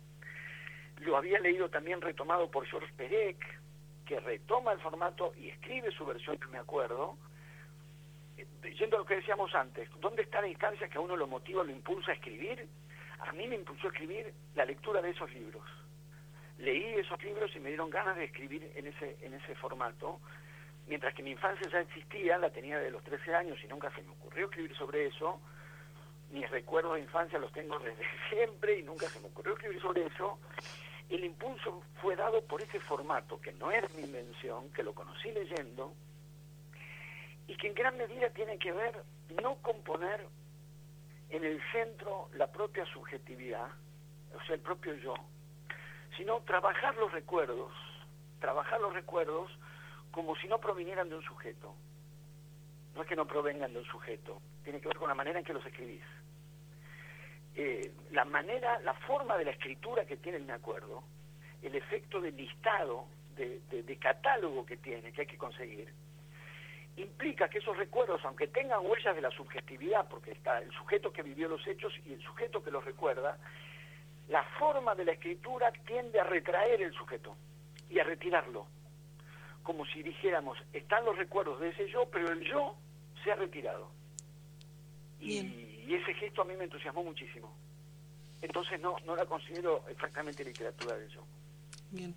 Lo 0.99 1.17
había 1.17 1.39
leído 1.39 1.69
también 1.69 2.01
retomado 2.01 2.49
por 2.49 2.65
George 2.65 2.91
Perec, 2.95 3.37
que 4.05 4.19
retoma 4.19 4.73
el 4.73 4.79
formato 4.79 5.33
y 5.37 5.49
escribe 5.49 5.91
su 5.91 6.05
versión 6.05 6.37
que 6.37 6.47
me 6.47 6.57
acuerdo, 6.57 7.17
eh, 8.37 8.45
yendo 8.77 8.97
a 8.97 8.99
lo 8.99 9.05
que 9.05 9.15
decíamos 9.15 9.53
antes, 9.55 9.89
¿dónde 9.99 10.23
está 10.23 10.41
la 10.41 10.47
instancia 10.47 10.87
que 10.87 10.97
a 10.97 11.01
uno 11.01 11.15
lo 11.15 11.27
motiva, 11.27 11.63
lo 11.63 11.71
impulsa 11.71 12.11
a 12.11 12.15
escribir? 12.15 12.67
A 13.19 13.31
mí 13.31 13.47
me 13.47 13.55
impulsó 13.55 13.87
a 13.87 13.91
escribir 13.91 14.33
la 14.55 14.65
lectura 14.65 15.01
de 15.01 15.11
esos 15.11 15.31
libros. 15.33 15.63
Leí 16.57 16.95
esos 16.95 17.21
libros 17.23 17.55
y 17.55 17.59
me 17.59 17.69
dieron 17.69 17.89
ganas 17.89 18.15
de 18.15 18.25
escribir 18.25 18.71
en 18.75 18.87
ese, 18.87 19.17
en 19.21 19.33
ese 19.33 19.55
formato, 19.55 20.19
mientras 20.87 21.13
que 21.13 21.23
mi 21.23 21.31
infancia 21.31 21.67
ya 21.69 21.79
existía, 21.79 22.37
la 22.37 22.49
tenía 22.49 22.79
de 22.79 22.91
los 22.91 23.03
13 23.03 23.33
años 23.35 23.57
y 23.63 23.67
nunca 23.67 23.89
se 23.95 24.01
me 24.03 24.11
ocurrió 24.11 24.45
escribir 24.45 24.75
sobre 24.75 25.07
eso, 25.07 25.39
mis 26.33 26.49
recuerdos 26.49 26.95
de 26.95 27.01
infancia 27.01 27.37
los 27.37 27.51
tengo 27.53 27.77
desde 27.79 28.03
siempre 28.29 28.79
y 28.79 28.83
nunca 28.83 29.07
se 29.07 29.19
me 29.19 29.27
ocurrió 29.27 29.53
escribir 29.53 29.81
sobre 29.81 30.05
eso, 30.07 30.39
el 31.09 31.23
impulso 31.23 31.83
fue 32.01 32.15
dado 32.15 32.43
por 32.45 32.61
ese 32.61 32.79
formato, 32.79 33.39
que 33.39 33.51
no 33.53 33.71
es 33.71 33.93
mi 33.95 34.03
invención, 34.03 34.71
que 34.71 34.83
lo 34.83 34.93
conocí 34.93 35.31
leyendo, 35.31 35.93
y 37.47 37.55
que 37.55 37.67
en 37.67 37.75
gran 37.75 37.97
medida 37.97 38.29
tiene 38.31 38.57
que 38.57 38.71
ver 38.71 39.03
no 39.41 39.55
componer 39.61 40.27
en 41.29 41.43
el 41.43 41.61
centro 41.71 42.29
la 42.33 42.51
propia 42.51 42.85
subjetividad, 42.85 43.67
o 44.33 44.43
sea, 44.45 44.55
el 44.55 44.61
propio 44.61 44.95
yo, 44.95 45.13
sino 46.17 46.41
trabajar 46.41 46.95
los 46.95 47.11
recuerdos, 47.11 47.71
trabajar 48.39 48.81
los 48.81 48.93
recuerdos 48.93 49.51
como 50.11 50.35
si 50.37 50.47
no 50.47 50.59
provinieran 50.59 51.09
de 51.09 51.15
un 51.15 51.23
sujeto. 51.23 51.75
No 52.95 53.01
es 53.01 53.07
que 53.07 53.15
no 53.15 53.25
provengan 53.25 53.73
de 53.73 53.79
un 53.79 53.85
sujeto, 53.85 54.39
tiene 54.63 54.79
que 54.79 54.87
ver 54.87 54.97
con 54.97 55.09
la 55.09 55.15
manera 55.15 55.39
en 55.39 55.45
que 55.45 55.53
los 55.53 55.65
escribís. 55.65 56.03
Eh, 57.55 57.91
la 58.11 58.25
manera, 58.25 58.79
la 58.79 58.93
forma 58.93 59.37
de 59.37 59.45
la 59.45 59.51
escritura 59.51 60.05
que 60.05 60.17
tiene 60.17 60.39
el 60.39 60.49
acuerdo, 60.49 61.03
el 61.61 61.75
efecto 61.75 62.19
de 62.19 62.31
listado, 62.31 63.05
de, 63.35 63.61
de, 63.69 63.97
catálogo 63.97 64.65
que 64.65 64.77
tiene, 64.77 65.11
que 65.11 65.21
hay 65.21 65.27
que 65.27 65.37
conseguir, 65.37 65.91
implica 66.97 67.49
que 67.49 67.59
esos 67.59 67.75
recuerdos, 67.77 68.21
aunque 68.25 68.47
tengan 68.47 68.85
huellas 68.85 69.15
de 69.15 69.21
la 69.21 69.31
subjetividad, 69.31 70.07
porque 70.07 70.31
está 70.31 70.59
el 70.59 70.71
sujeto 70.71 71.11
que 71.11 71.23
vivió 71.23 71.47
los 71.47 71.65
hechos 71.65 71.93
y 72.05 72.13
el 72.13 72.21
sujeto 72.21 72.63
que 72.63 72.71
los 72.71 72.83
recuerda, 72.83 73.37
la 74.29 74.43
forma 74.59 74.95
de 74.95 75.05
la 75.05 75.13
escritura 75.13 75.71
tiende 75.85 76.19
a 76.19 76.23
retraer 76.23 76.81
el 76.81 76.93
sujeto 76.93 77.35
y 77.89 77.99
a 77.99 78.03
retirarlo. 78.03 78.67
Como 79.63 79.85
si 79.85 80.03
dijéramos, 80.03 80.57
están 80.73 81.05
los 81.05 81.17
recuerdos 81.17 81.59
de 81.59 81.69
ese 81.69 81.89
yo, 81.89 82.07
pero 82.11 82.31
el 82.31 82.41
yo 82.41 82.75
se 83.23 83.31
ha 83.31 83.35
retirado. 83.35 83.89
Y 85.19 85.62
y 85.87 85.95
ese 85.95 86.13
gesto 86.13 86.41
a 86.41 86.45
mí 86.45 86.55
me 86.55 86.65
entusiasmó 86.65 87.03
muchísimo. 87.03 87.55
Entonces 88.41 88.79
no, 88.79 88.95
no 89.05 89.15
la 89.15 89.25
considero 89.25 89.83
exactamente 89.89 90.43
literatura 90.43 90.97
de 90.97 91.09
yo. 91.09 91.25
Bien. 91.91 92.15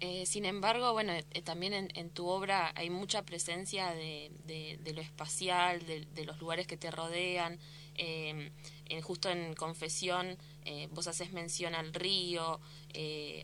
Eh, 0.00 0.24
sin 0.24 0.46
embargo, 0.46 0.92
bueno, 0.92 1.12
eh, 1.12 1.42
también 1.42 1.90
en, 1.94 2.10
tu 2.10 2.26
obra 2.26 2.72
hay 2.74 2.88
mucha 2.88 3.22
presencia 3.22 3.92
de, 3.92 4.32
de, 4.44 4.92
lo 4.94 5.02
espacial, 5.02 5.84
de, 5.84 6.24
los 6.24 6.38
lugares 6.40 6.66
que 6.66 6.78
te 6.78 6.90
rodean. 6.90 7.58
Eh, 7.96 8.50
justo 9.02 9.28
en 9.28 9.54
Confesión 9.54 10.38
vos 10.90 11.06
haces 11.08 11.32
mención 11.32 11.74
al 11.74 11.92
río, 11.92 12.60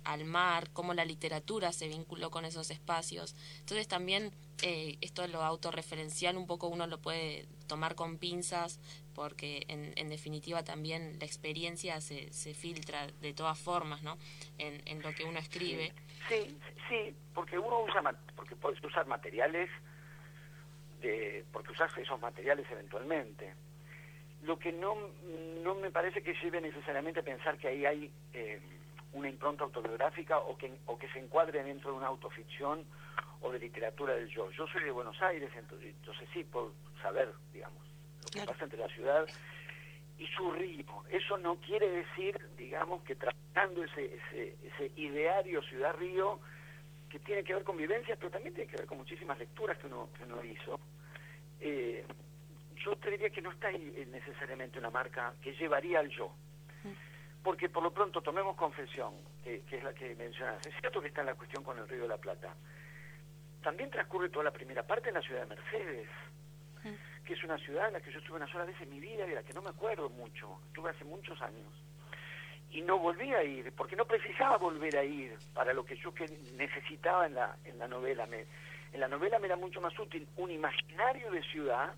al 0.05 0.25
mar, 0.25 0.71
cómo 0.73 0.95
la 0.95 1.05
literatura 1.05 1.73
se 1.73 1.89
vinculó 1.89 2.31
con 2.31 2.45
esos 2.45 2.71
espacios. 2.71 3.35
Entonces 3.61 3.89
también 3.89 4.33
esto 4.63 5.23
de 5.23 5.29
lo 5.29 5.43
autorreferencial 5.43 6.37
un 6.37 6.47
poco 6.47 6.69
uno 6.69 6.87
lo 6.87 6.99
puede 6.99 7.47
tomar 7.67 7.95
con 7.95 8.19
pinzas 8.19 8.79
porque 9.15 9.65
en, 9.69 9.93
en 9.97 10.09
definitiva 10.09 10.63
también 10.63 11.19
la 11.19 11.27
experiencia 11.27 12.01
se, 12.01 12.33
se 12.33 12.55
filtra 12.55 13.07
de 13.21 13.35
todas 13.35 13.59
formas, 13.59 14.03
¿no? 14.03 14.17
En, 14.59 14.81
en 14.87 15.03
lo 15.03 15.13
que 15.13 15.25
uno 15.25 15.39
escribe. 15.39 15.93
Sí, 16.29 16.57
sí, 16.89 17.15
porque 17.35 17.59
uno 17.59 17.85
usa, 17.85 18.03
porque 18.35 18.57
puedes 18.57 18.83
usar 18.83 19.07
materiales, 19.07 19.69
de, 21.01 21.45
porque 21.53 21.73
usas 21.73 21.97
esos 21.99 22.21
materiales 22.21 22.67
eventualmente. 22.71 23.55
Lo 24.43 24.59
que 24.59 24.73
no, 24.73 24.97
no 25.63 25.75
me 25.75 25.91
parece 25.91 26.23
que 26.23 26.35
lleve 26.35 26.61
necesariamente 26.61 27.21
a 27.21 27.23
pensar 27.23 27.59
que 27.59 27.69
ahí 27.69 27.85
hay 27.85 28.11
eh, 28.33 28.61
una 29.13 29.29
impronta 29.29 29.65
autobiográfica 29.65 30.39
o 30.39 30.57
que, 30.57 30.73
o 30.87 30.99
que 30.99 31.09
se 31.13 31.19
encuadre 31.19 31.63
dentro 31.63 31.93
de 31.93 31.99
una 31.99 32.07
autoficción 32.07 32.85
o 33.43 33.51
de 33.51 33.59
literatura 33.59 34.15
del 34.15 34.29
yo. 34.29 34.51
Yo 34.51 34.67
soy 34.69 34.85
de 34.85 34.91
Buenos 34.91 35.21
Aires, 35.23 35.51
entonces, 35.57 35.95
entonces 35.95 36.29
sí 36.33 36.45
puedo 36.45 36.73
saber, 37.03 37.33
digamos, 37.53 37.83
lo 38.25 38.41
que 38.41 38.47
pasa 38.47 38.65
entre 38.65 38.79
la 38.79 38.89
ciudad 38.89 39.27
y 40.19 40.27
su 40.29 40.51
ritmo. 40.53 41.05
Eso 41.11 41.39
no 41.39 41.57
quiere 41.57 41.89
decir, 41.91 42.39
digamos, 42.57 43.03
que 43.03 43.17
tratando 43.17 43.83
ese, 43.85 44.15
ese, 44.15 44.57
ese 44.63 44.93
ideario 44.97 45.63
ciudad-río, 45.63 46.39
que 47.09 47.19
tiene 47.19 47.43
que 47.43 47.55
ver 47.55 47.65
con 47.65 47.77
vivencias, 47.77 48.17
pero 48.19 48.31
también 48.31 48.55
tiene 48.55 48.71
que 48.71 48.77
ver 48.77 48.87
con 48.87 48.99
muchísimas 48.99 49.39
lecturas 49.39 49.77
que 49.79 49.87
uno, 49.87 50.09
que 50.17 50.25
uno 50.25 50.45
hizo, 50.45 50.79
eh, 51.61 52.05
yo 52.85 52.97
te 52.97 53.11
diría 53.11 53.31
que 53.31 53.43
no 53.43 53.51
está 53.51 53.69
ahí 53.69 53.93
eh, 53.97 54.07
necesariamente 54.11 54.79
una 54.79 54.91
marca 54.91 55.35
que 55.43 55.53
llevaría 55.53 56.01
al 56.01 56.09
yo. 56.09 56.29
Mm. 56.85 56.93
Porque 57.43 57.69
por 57.69 57.83
lo 57.83 57.93
pronto 57.93 58.21
tomemos 58.21 58.57
confesión, 58.57 59.15
que, 59.43 59.63
es 59.71 59.85
la 59.85 59.95
que 59.95 60.15
mencionas. 60.15 60.67
Es 60.67 60.75
cierto 60.81 61.01
que 61.01 61.09
está 61.09 61.21
en 61.21 61.29
la 61.29 61.35
cuestión 61.35 61.65
con 61.65 61.79
el 61.79 61.89
Río 61.89 62.03
de 62.03 62.09
la 62.09 62.19
Plata. 62.19 62.55
También 63.63 63.91
transcurre 63.91 64.29
toda 64.29 64.45
la 64.45 64.51
primera 64.51 64.83
parte 64.83 65.09
en 65.09 65.15
la 65.15 65.23
ciudad 65.23 65.43
de 65.43 65.55
Mercedes. 65.55 66.09
Mm 66.85 67.11
que 67.31 67.35
es 67.35 67.45
una 67.45 67.59
ciudad 67.59 67.87
en 67.87 67.93
la 67.93 68.01
que 68.01 68.11
yo 68.11 68.19
estuve 68.19 68.39
una 68.39 68.51
sola 68.51 68.65
vez 68.65 68.75
en 68.81 68.91
mi 68.91 68.99
vida 68.99 69.25
y 69.25 69.29
de 69.29 69.37
la 69.37 69.45
que 69.45 69.53
no 69.53 69.63
me 69.63 69.71
acuerdo 69.71 70.09
mucho, 70.11 70.59
estuve 70.67 70.91
hace 70.91 71.05
muchos 71.05 71.41
años. 71.41 71.69
Y 72.73 72.83
no 72.83 72.99
volví 72.99 73.33
a 73.33 73.45
ir, 73.45 73.73
porque 73.77 73.95
no 73.95 74.05
precisaba 74.05 74.57
volver 74.57 74.97
a 74.97 75.05
ir 75.05 75.37
para 75.55 75.73
lo 75.73 75.85
que 75.85 75.97
yo 75.97 76.13
que 76.13 76.27
necesitaba 76.57 77.27
en 77.27 77.35
la, 77.35 77.57
en 77.65 77.79
la 77.79 77.87
novela. 77.87 78.27
Me, 78.27 78.47
en 78.93 78.99
la 78.99 79.07
novela 79.07 79.39
me 79.39 79.47
era 79.47 79.55
mucho 79.55 79.81
más 79.81 79.97
útil 79.97 80.27
un 80.39 80.51
imaginario 80.51 81.31
de 81.31 81.41
ciudad 81.43 81.95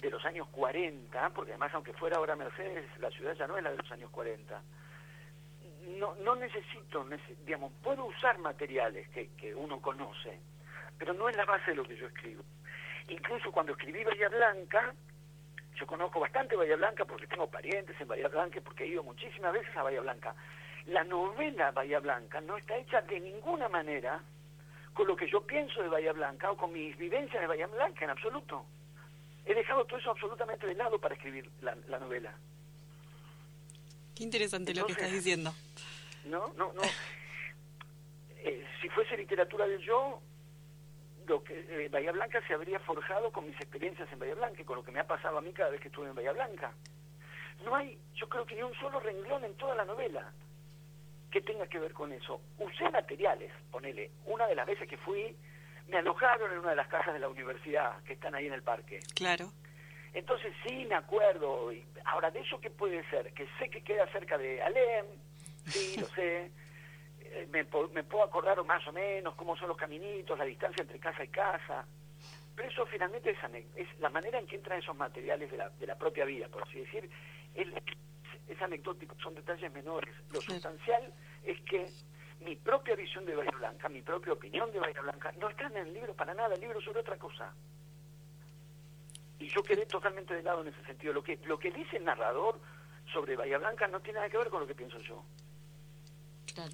de 0.00 0.10
los 0.10 0.24
años 0.24 0.48
40, 0.48 1.30
porque 1.30 1.52
además 1.52 1.72
aunque 1.74 1.92
fuera 1.92 2.16
ahora 2.16 2.36
Mercedes, 2.36 2.86
la 2.98 3.10
ciudad 3.10 3.34
ya 3.34 3.46
no 3.46 3.56
es 3.56 3.62
la 3.62 3.70
de 3.70 3.76
los 3.76 3.92
años 3.92 4.10
40. 4.10 4.62
No, 5.98 6.14
no 6.16 6.36
necesito, 6.36 7.06
digamos, 7.44 7.72
puedo 7.82 8.04
usar 8.06 8.38
materiales 8.38 9.08
que, 9.10 9.28
que 9.36 9.54
uno 9.54 9.80
conoce, 9.80 10.38
pero 10.98 11.12
no 11.12 11.28
es 11.28 11.36
la 11.36 11.44
base 11.44 11.72
de 11.72 11.76
lo 11.76 11.84
que 11.84 11.96
yo 11.96 12.06
escribo. 12.06 12.42
Incluso 13.08 13.50
cuando 13.50 13.72
escribí 13.72 14.04
Bahía 14.04 14.28
Blanca, 14.28 14.94
yo 15.74 15.86
conozco 15.86 16.20
bastante 16.20 16.56
Bahía 16.56 16.76
Blanca 16.76 17.04
porque 17.04 17.26
tengo 17.26 17.50
parientes 17.50 18.00
en 18.00 18.08
Bahía 18.08 18.28
Blanca, 18.28 18.60
porque 18.62 18.84
he 18.84 18.88
ido 18.88 19.02
muchísimas 19.02 19.52
veces 19.52 19.74
a 19.76 19.82
Bahía 19.82 20.00
Blanca. 20.00 20.34
La 20.86 21.04
novela 21.04 21.70
Bahía 21.72 22.00
Blanca 22.00 22.40
no 22.40 22.56
está 22.56 22.76
hecha 22.76 23.02
de 23.02 23.20
ninguna 23.20 23.68
manera 23.68 24.20
con 24.94 25.06
lo 25.06 25.16
que 25.16 25.28
yo 25.28 25.46
pienso 25.46 25.82
de 25.82 25.88
Bahía 25.88 26.12
Blanca 26.12 26.50
o 26.50 26.56
con 26.56 26.72
mis 26.72 26.96
vivencias 26.96 27.40
de 27.40 27.46
Bahía 27.46 27.66
Blanca 27.66 28.04
en 28.04 28.10
absoluto. 28.10 28.64
He 29.46 29.54
dejado 29.54 29.84
todo 29.84 29.98
eso 29.98 30.10
absolutamente 30.10 30.66
de 30.66 30.74
lado 30.74 30.98
para 30.98 31.14
escribir 31.14 31.50
la, 31.62 31.74
novela. 31.98 32.34
Qué 34.14 34.24
interesante 34.24 34.74
lo 34.74 34.86
que 34.86 34.92
estás 34.92 35.12
diciendo. 35.12 35.54
No, 36.24 36.52
no, 36.56 36.72
no. 36.72 36.82
Eh, 38.42 38.66
si 38.80 38.88
fuese 38.88 39.18
literatura 39.18 39.66
del 39.66 39.82
yo, 39.82 40.18
que 41.38 41.84
eh, 41.84 41.88
Bahía 41.88 42.10
Blanca 42.10 42.42
se 42.46 42.54
habría 42.54 42.80
forjado 42.80 43.30
con 43.30 43.46
mis 43.46 43.54
experiencias 43.56 44.10
en 44.12 44.18
Bahía 44.18 44.34
Blanca 44.34 44.60
y 44.60 44.64
con 44.64 44.76
lo 44.76 44.82
que 44.82 44.90
me 44.90 44.98
ha 44.98 45.06
pasado 45.06 45.38
a 45.38 45.40
mí 45.40 45.52
cada 45.52 45.70
vez 45.70 45.80
que 45.80 45.88
estuve 45.88 46.08
en 46.08 46.14
Bahía 46.14 46.32
Blanca. 46.32 46.72
No 47.64 47.76
hay, 47.76 47.96
yo 48.14 48.28
creo 48.28 48.44
que 48.44 48.56
ni 48.56 48.62
un 48.62 48.74
solo 48.74 48.98
renglón 48.98 49.44
en 49.44 49.54
toda 49.54 49.76
la 49.76 49.84
novela 49.84 50.32
que 51.30 51.40
tenga 51.40 51.66
que 51.68 51.78
ver 51.78 51.92
con 51.92 52.12
eso. 52.12 52.40
Usé 52.58 52.90
materiales, 52.90 53.52
ponele, 53.70 54.10
una 54.26 54.46
de 54.48 54.56
las 54.56 54.66
veces 54.66 54.88
que 54.88 54.96
fui, 54.96 55.36
me 55.88 55.98
alojaron 55.98 56.52
en 56.52 56.58
una 56.58 56.70
de 56.70 56.76
las 56.76 56.88
casas 56.88 57.12
de 57.14 57.20
la 57.20 57.28
universidad 57.28 58.02
que 58.04 58.14
están 58.14 58.34
ahí 58.34 58.46
en 58.46 58.52
el 58.52 58.62
parque. 58.62 59.00
Claro. 59.14 59.50
Entonces 60.12 60.52
sí 60.66 60.84
me 60.86 60.94
acuerdo. 60.94 61.70
Ahora, 62.04 62.30
¿de 62.30 62.40
eso 62.40 62.60
qué 62.60 62.70
puede 62.70 63.08
ser? 63.10 63.32
Que 63.32 63.46
sé 63.58 63.70
que 63.70 63.82
queda 63.82 64.06
cerca 64.12 64.36
de 64.38 64.62
Alem, 64.62 65.06
sí, 65.66 66.00
lo 66.00 66.06
sé. 66.08 66.50
Eh, 67.32 67.46
me, 67.52 67.62
me, 67.92 68.02
puedo 68.02 68.24
acordar 68.24 68.60
más 68.64 68.84
o 68.88 68.92
menos 68.92 69.36
cómo 69.36 69.56
son 69.56 69.68
los 69.68 69.76
caminitos, 69.76 70.36
la 70.36 70.44
distancia 70.44 70.82
entre 70.82 70.98
casa 70.98 71.22
y 71.22 71.28
casa. 71.28 71.86
Pero 72.56 72.68
eso 72.68 72.84
finalmente 72.86 73.30
es, 73.30 73.38
es 73.76 74.00
la 74.00 74.10
manera 74.10 74.40
en 74.40 74.48
que 74.48 74.56
entran 74.56 74.80
esos 74.80 74.96
materiales 74.96 75.48
de 75.48 75.56
la, 75.56 75.70
de 75.70 75.86
la 75.86 75.96
propia 75.96 76.24
vida, 76.24 76.48
por 76.48 76.64
así 76.64 76.80
decir. 76.80 77.08
Es, 77.54 77.68
es 78.48 78.60
anecdótico, 78.60 79.14
son 79.22 79.36
detalles 79.36 79.72
menores. 79.72 80.12
Lo 80.32 80.40
sustancial 80.40 81.12
es 81.44 81.60
que 81.62 81.86
mi 82.40 82.56
propia 82.56 82.94
visión 82.96 83.24
de 83.26 83.36
Bahía 83.36 83.52
Blanca, 83.56 83.88
mi 83.88 84.02
propia 84.02 84.32
opinión 84.32 84.70
de 84.72 84.80
Bahía 84.80 85.00
Blanca, 85.00 85.32
no 85.38 85.48
está 85.48 85.66
en 85.66 85.76
el 85.76 85.92
libro 85.92 86.14
para 86.14 86.34
nada, 86.34 86.54
el 86.54 86.60
libro 86.60 86.80
sobre 86.80 87.00
otra 87.00 87.16
cosa. 87.16 87.52
Y 89.38 89.48
yo 89.48 89.62
quedé 89.62 89.86
totalmente 89.86 90.34
de 90.34 90.42
lado 90.42 90.62
en 90.62 90.68
ese 90.68 90.84
sentido. 90.84 91.12
Lo 91.12 91.22
que, 91.22 91.38
lo 91.44 91.58
que 91.58 91.70
dice 91.70 91.96
el 91.96 92.04
narrador 92.04 92.60
sobre 93.12 93.36
Bahía 93.36 93.58
Blanca 93.58 93.86
no 93.88 94.00
tiene 94.00 94.18
nada 94.18 94.30
que 94.30 94.38
ver 94.38 94.48
con 94.48 94.60
lo 94.60 94.66
que 94.66 94.74
pienso 94.74 94.98
yo. 95.00 95.24
Claro. 96.54 96.72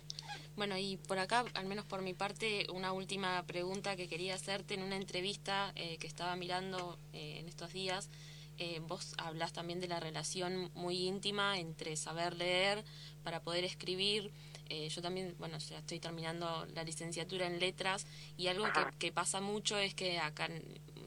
Bueno, 0.57 0.79
y 0.79 0.97
por 0.97 1.19
acá, 1.19 1.45
al 1.55 1.67
menos 1.67 1.85
por 1.85 2.01
mi 2.01 2.15
parte, 2.15 2.67
una 2.73 2.93
última 2.93 3.43
pregunta 3.47 3.95
que 3.95 4.09
quería 4.09 4.35
hacerte 4.35 4.75
en 4.75 4.83
una 4.83 4.97
entrevista 4.97 5.73
eh, 5.75 5.99
que 5.99 6.07
estaba 6.07 6.35
mirando 6.35 6.99
eh, 7.13 7.41
en 7.41 7.49
estos 7.49 7.73
días. 7.73 8.11
Eh, 8.59 8.81
vos 8.81 9.15
hablas 9.19 9.53
también 9.53 9.81
de 9.81 9.89
la 9.89 10.01
relación 10.01 10.71
muy 10.75 11.07
íntima 11.07 11.59
entre 11.59 11.95
saber 11.97 12.35
leer 12.37 12.85
para 13.23 13.41
poder 13.41 13.65
escribir. 13.65 14.33
Eh, 14.69 14.89
yo 14.89 15.03
también, 15.03 15.35
bueno, 15.39 15.59
ya 15.59 15.79
estoy 15.79 16.01
terminando 16.01 16.67
la 16.75 16.85
licenciatura 16.85 17.47
en 17.47 17.61
letras 17.61 18.07
y 18.37 18.49
algo 18.49 18.65
que, 18.67 18.99
que, 18.99 19.13
pasa 19.13 19.41
mucho 19.41 19.79
es 19.79 19.95
que 19.95 20.19
acá 20.19 20.49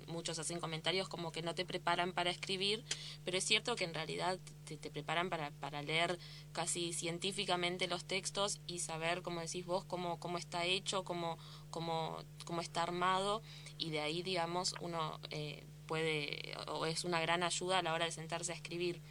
muchos 0.09 0.39
hacen 0.39 0.59
comentarios 0.59 1.07
como 1.07 1.31
que 1.31 1.41
no 1.41 1.55
te 1.55 1.65
preparan 1.65 2.11
para 2.13 2.29
escribir, 2.29 2.83
pero 3.23 3.37
es 3.37 3.43
cierto 3.45 3.75
que 3.75 3.85
en 3.85 3.93
realidad 3.93 4.39
te, 4.65 4.77
preparan 4.89 5.29
para, 5.29 5.51
para 5.51 5.81
leer 5.81 6.19
casi 6.51 6.93
científicamente 6.93 7.87
los 7.87 8.05
textos 8.05 8.59
y 8.67 8.79
saber, 8.79 9.21
como 9.21 9.39
decís 9.39 9.65
vos, 9.65 9.85
cómo, 9.85 10.19
cómo 10.19 10.37
está 10.37 10.65
hecho, 10.65 11.03
cómo, 11.03 11.37
cómo, 11.69 12.17
cómo 12.45 12.61
está 12.61 12.83
armado 12.83 13.41
y 13.77 13.91
de 13.91 14.01
ahí, 14.01 14.21
digamos, 14.23 14.75
uno 14.81 15.19
eh, 15.29 15.63
puede, 15.87 16.55
o 16.67 16.85
es 16.85 17.03
una 17.03 17.21
gran 17.21 17.43
ayuda 17.43 17.79
a 17.79 17.83
la 17.83 17.93
hora 17.93 18.05
de 18.05 18.11
sentarse 18.11 18.51
a 18.51 18.55
escribir. 18.55 19.01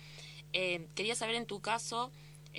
Eh, 0.52 0.88
quería 0.94 1.14
saber 1.14 1.36
en 1.36 1.46
tu 1.46 1.60
caso, 1.60 2.10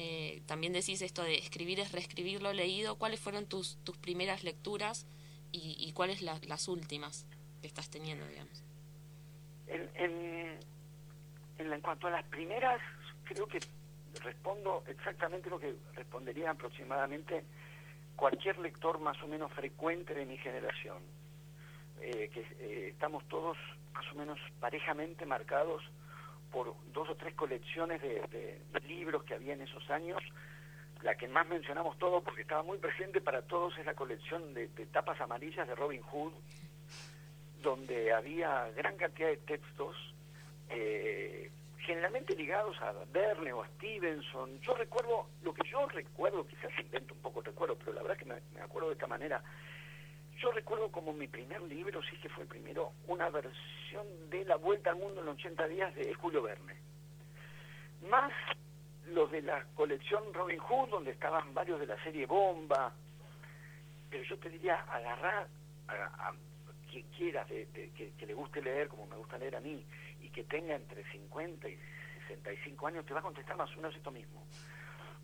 eh, 0.02 0.42
también 0.46 0.72
decís 0.72 1.02
esto 1.02 1.24
de 1.24 1.36
escribir 1.36 1.82
es 1.82 1.92
reescribir 1.92 2.42
lo 2.42 2.54
leído, 2.54 2.98
¿cuáles 2.98 3.20
fueron 3.20 3.48
tus, 3.48 3.78
tus 3.84 3.98
primeras 3.98 4.46
lecturas 4.46 5.06
y, 5.52 5.92
cuáles 5.92 6.22
las 6.22 6.68
últimas 6.70 7.26
que 7.60 7.68
estás 7.68 7.90
teniendo, 7.90 8.26
digamos? 8.26 8.64
En, 9.68 9.90
en, 9.96 10.60
en, 11.58 11.82
cuanto 11.82 12.08
a 12.08 12.12
las 12.12 12.24
primeras, 12.28 12.80
creo 13.26 13.46
que 13.46 13.60
respondo 14.24 14.86
exactamente 14.88 15.50
lo 15.50 15.60
que 15.60 15.76
respondería 15.96 16.52
aproximadamente 16.52 17.44
cualquier 18.16 18.58
lector 18.60 19.00
más 19.00 19.22
o 19.22 19.28
menos 19.28 19.52
frecuente 19.52 20.14
de 20.14 20.26
mi 20.26 20.38
generación. 20.38 21.04
Eh, 22.00 22.30
que 22.34 22.40
eh, 22.40 22.88
estamos 22.94 23.28
todos 23.28 23.58
más 23.92 24.10
o 24.14 24.16
menos 24.16 24.40
parejamente 24.62 25.26
marcados 25.26 25.84
por 26.52 26.74
dos 26.94 27.10
o 27.10 27.16
tres 27.16 27.34
colecciones 27.36 28.02
de, 28.02 28.60
libros 28.88 29.24
que 29.24 29.36
había 29.36 29.54
en 29.54 29.62
esos 29.62 29.90
años. 29.90 30.22
La 31.04 31.16
que 31.16 31.28
más 31.28 31.48
mencionamos 31.48 31.98
todos, 31.98 32.24
porque 32.24 32.42
estaba 32.42 32.64
muy 32.64 32.78
presente 32.78 33.22
para 33.22 33.42
todos, 33.44 33.78
es 33.78 33.86
la 33.86 33.94
colección 33.94 34.54
de, 34.54 34.68
tapas 34.92 35.20
amarillas 35.22 35.68
de 35.68 35.76
Robin 35.76 36.02
Hood, 36.02 36.34
donde 37.62 38.12
había 38.14 38.70
gran 38.76 38.98
cantidad 38.98 39.30
de 39.30 39.38
textos, 39.38 39.96
eh, 40.70 41.52
generalmente 41.78 42.36
ligados 42.36 42.80
a 42.82 42.94
Verne 43.12 43.54
o 43.54 43.64
a 43.64 43.68
Stevenson. 43.68 44.60
Yo 44.62 44.74
recuerdo, 44.76 45.28
lo 45.44 45.54
que 45.54 45.68
yo 45.70 45.88
recuerdo, 45.88 46.46
quizás 46.46 46.72
invento 46.80 47.14
un 47.14 47.22
poco 47.22 47.40
el 47.40 47.46
recuerdo, 47.46 47.78
pero 47.78 47.94
la 47.94 48.02
verdad 48.02 48.18
que 48.18 48.26
me, 48.26 48.36
me 48.54 48.62
acuerdo 48.62 48.90
de 48.90 48.94
esta 48.94 49.08
manera, 49.08 49.42
yo 50.42 50.52
recuerdo 50.52 50.92
como 50.92 51.14
mi 51.14 51.28
primer 51.28 51.62
libro, 51.64 52.02
sí 52.04 52.18
que 52.18 52.30
fue 52.30 52.44
el 52.44 52.50
primero, 52.50 52.94
una 53.08 53.30
versión 53.30 54.30
de 54.30 54.46
La 54.46 54.56
Vuelta 54.56 54.92
al 54.92 54.96
Mundo 54.96 55.22
en 55.22 55.28
80 55.28 55.68
días 55.68 55.94
de 55.96 56.14
Julio 56.14 56.42
Verne. 56.42 56.76
Más 58.10 58.32
los 59.08 59.32
de 59.32 59.42
la 59.42 59.66
colección 59.76 60.34
Robin 60.34 60.60
Hood, 60.60 60.90
donde 60.90 61.12
estaban 61.12 61.54
varios 61.54 61.80
de 61.80 61.88
la 61.88 62.02
serie 62.04 62.26
Bomba. 62.26 62.94
Pero 64.10 64.24
yo 64.24 64.38
te 64.38 64.50
diría, 64.50 64.76
agarrar 64.76 65.48
a, 65.88 66.34
quien 66.90 67.06
quiera 67.10 67.44
de, 67.46 67.68
que, 67.96 68.14
que, 68.18 68.26
le 68.26 68.34
guste 68.34 68.62
leer, 68.62 68.88
como 68.88 69.06
me 69.08 69.16
gusta 69.18 69.38
leer 69.38 69.56
a 69.56 69.60
mí, 69.60 69.86
y 70.22 70.30
que 70.30 70.44
tenga 70.46 70.76
entre 70.76 71.04
50 71.12 71.70
y 71.70 71.78
65 72.28 72.88
años, 72.88 73.06
te 73.06 73.14
va 73.14 73.20
a 73.20 73.24
contestar 73.24 73.58
más 73.58 73.72
o 73.72 73.76
menos 73.76 73.96
esto 73.96 74.12
mismo. 74.12 74.44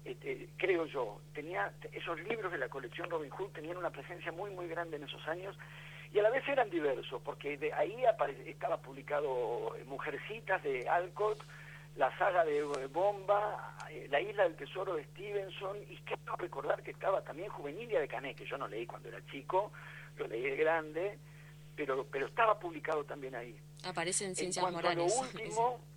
Este, 0.06 0.50
creo 0.58 0.86
yo, 0.86 1.20
tenía 1.34 1.74
esos 1.92 2.20
libros 2.22 2.52
de 2.52 2.60
la 2.60 2.70
colección 2.70 3.10
Robin 3.10 3.32
Hood 3.32 3.50
tenían 3.50 3.78
una 3.78 3.90
presencia 3.90 4.32
muy 4.32 4.52
muy 4.52 4.68
grande 4.68 4.98
en 4.98 5.04
esos 5.04 5.28
años 5.28 5.58
y 6.16 6.20
a 6.20 6.24
la 6.24 6.30
vez 6.30 6.48
eran 6.48 6.70
diversos, 6.70 7.22
porque 7.24 7.58
de 7.58 7.74
ahí 7.74 8.04
estaba 8.46 8.78
publicado 8.78 9.76
Mujercitas 9.86 10.64
de 10.64 10.88
Alcott, 10.88 11.44
la 11.98 12.16
saga 12.18 12.46
de 12.46 12.64
Bomba, 12.88 13.76
eh, 13.90 14.08
La 14.10 14.22
isla 14.22 14.44
del 14.44 14.56
tesoro 14.56 14.96
de 14.96 15.04
Stevenson, 15.06 15.76
y 15.90 15.98
quiero 15.98 16.36
recordar 16.38 16.82
que 16.84 16.92
estaba 16.92 17.22
también 17.22 17.50
Juvenilia 17.50 18.00
de 18.00 18.08
Canet, 18.08 18.38
que 18.38 18.46
yo 18.46 18.58
no 18.58 18.68
leí 18.68 18.86
cuando 18.86 19.10
era 19.10 19.26
chico, 19.26 19.74
lo 20.18 20.28
leí 20.28 20.44
de 20.44 20.56
grande, 20.56 21.20
pero, 21.76 22.06
pero 22.10 22.28
estaba 22.28 22.58
publicado 22.60 23.04
también 23.04 23.36
ahí. 23.36 23.54
Aparece 23.84 24.24
en 24.24 24.36
Ciencias 24.36 24.72
Morales. 24.72 25.14
lo 25.14 25.22
último, 25.22 25.80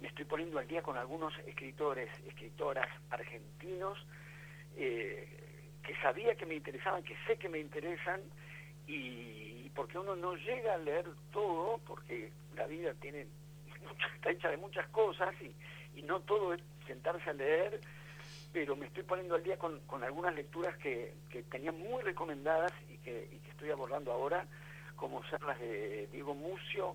me 0.00 0.08
estoy 0.08 0.24
poniendo 0.24 0.58
al 0.58 0.68
día 0.68 0.82
con 0.82 0.96
algunos 0.96 1.32
escritores, 1.46 2.08
escritoras 2.26 2.88
argentinos 3.10 3.98
eh, 4.76 5.26
que 5.82 5.96
sabía 5.96 6.34
que 6.36 6.46
me 6.46 6.54
interesaban, 6.54 7.02
que 7.02 7.16
sé 7.26 7.36
que 7.36 7.48
me 7.48 7.58
interesan 7.58 8.20
y 8.86 9.68
porque 9.74 9.98
uno 9.98 10.16
no 10.16 10.34
llega 10.34 10.74
a 10.74 10.78
leer 10.78 11.04
todo, 11.30 11.78
porque 11.86 12.32
la 12.56 12.66
vida 12.66 12.94
tiene 13.00 13.26
está 14.16 14.30
hecha 14.30 14.50
de 14.50 14.56
muchas 14.56 14.88
cosas 14.88 15.34
y, 15.40 15.54
y 15.98 16.02
no 16.02 16.20
todo 16.20 16.54
es 16.54 16.60
sentarse 16.86 17.30
a 17.30 17.32
leer, 17.32 17.80
pero 18.52 18.76
me 18.76 18.86
estoy 18.86 19.02
poniendo 19.02 19.34
al 19.34 19.42
día 19.42 19.58
con, 19.58 19.80
con 19.80 20.02
algunas 20.02 20.34
lecturas 20.34 20.76
que, 20.78 21.14
que 21.30 21.42
tenía 21.44 21.72
muy 21.72 22.02
recomendadas 22.02 22.72
y 22.88 22.98
que, 22.98 23.38
estoy 23.50 23.70
abordando 23.70 24.12
ahora, 24.12 24.46
como 24.94 25.24
ser 25.24 25.42
las 25.42 25.58
de 25.58 26.06
Diego 26.12 26.32
Mucio, 26.32 26.94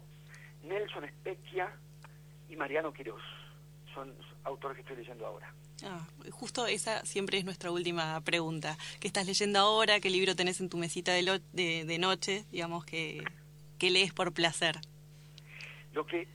Nelson 0.64 1.06
Specchia, 1.10 1.70
y 2.54 2.56
Mariano 2.56 2.94
Quiroz. 2.94 3.22
Son 3.94 4.14
autores 4.44 4.76
que 4.76 4.82
estoy 4.82 4.98
leyendo 4.98 5.26
ahora. 5.26 5.54
Ah, 5.84 6.08
justo 6.32 6.68
esa 6.68 7.04
siempre 7.06 7.38
es 7.38 7.46
nuestra 7.46 7.72
última 7.72 8.22
pregunta. 8.22 8.78
¿Qué 9.00 9.08
estás 9.08 9.26
leyendo 9.26 9.60
ahora? 9.60 10.00
¿Qué 10.00 10.10
libro 10.10 10.36
tenés 10.36 10.62
en 10.62 10.70
tu 10.70 10.78
mesita 10.78 11.12
de, 11.14 11.42
de, 11.52 11.98
noche? 11.98 12.46
Digamos 12.52 12.86
que, 12.86 13.24
que, 13.78 13.90
lees 13.90 14.14
por 14.14 14.34
placer. 14.34 14.76
Lo 15.94 16.06
que, 16.06 16.28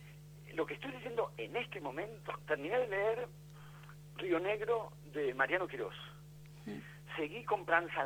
lo 0.55 0.67
que 0.67 0.75
estoy 0.75 0.91
leyendo 0.93 1.33
en 1.37 1.57
este 1.57 1.81
momento, 1.81 2.33
terminé 2.47 2.79
de 2.79 2.89
leer 2.89 3.29
Río 4.17 4.41
Negro 4.41 4.93
de 5.13 5.35
Mariano 5.35 5.67
Quiroz. 5.67 5.95
Mm. 6.67 6.79
Seguí 7.17 7.45
con 7.45 7.65
Pranza 7.65 8.05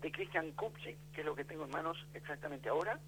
de 0.00 0.10
Christian 0.10 0.50
Kupchik, 0.52 0.96
que 1.14 1.20
es 1.20 1.26
lo 1.26 1.34
que 1.34 1.44
tengo 1.44 1.64
en 1.64 1.70
manos 1.70 1.96
exactamente 2.14 2.68
ahora. 2.68 2.98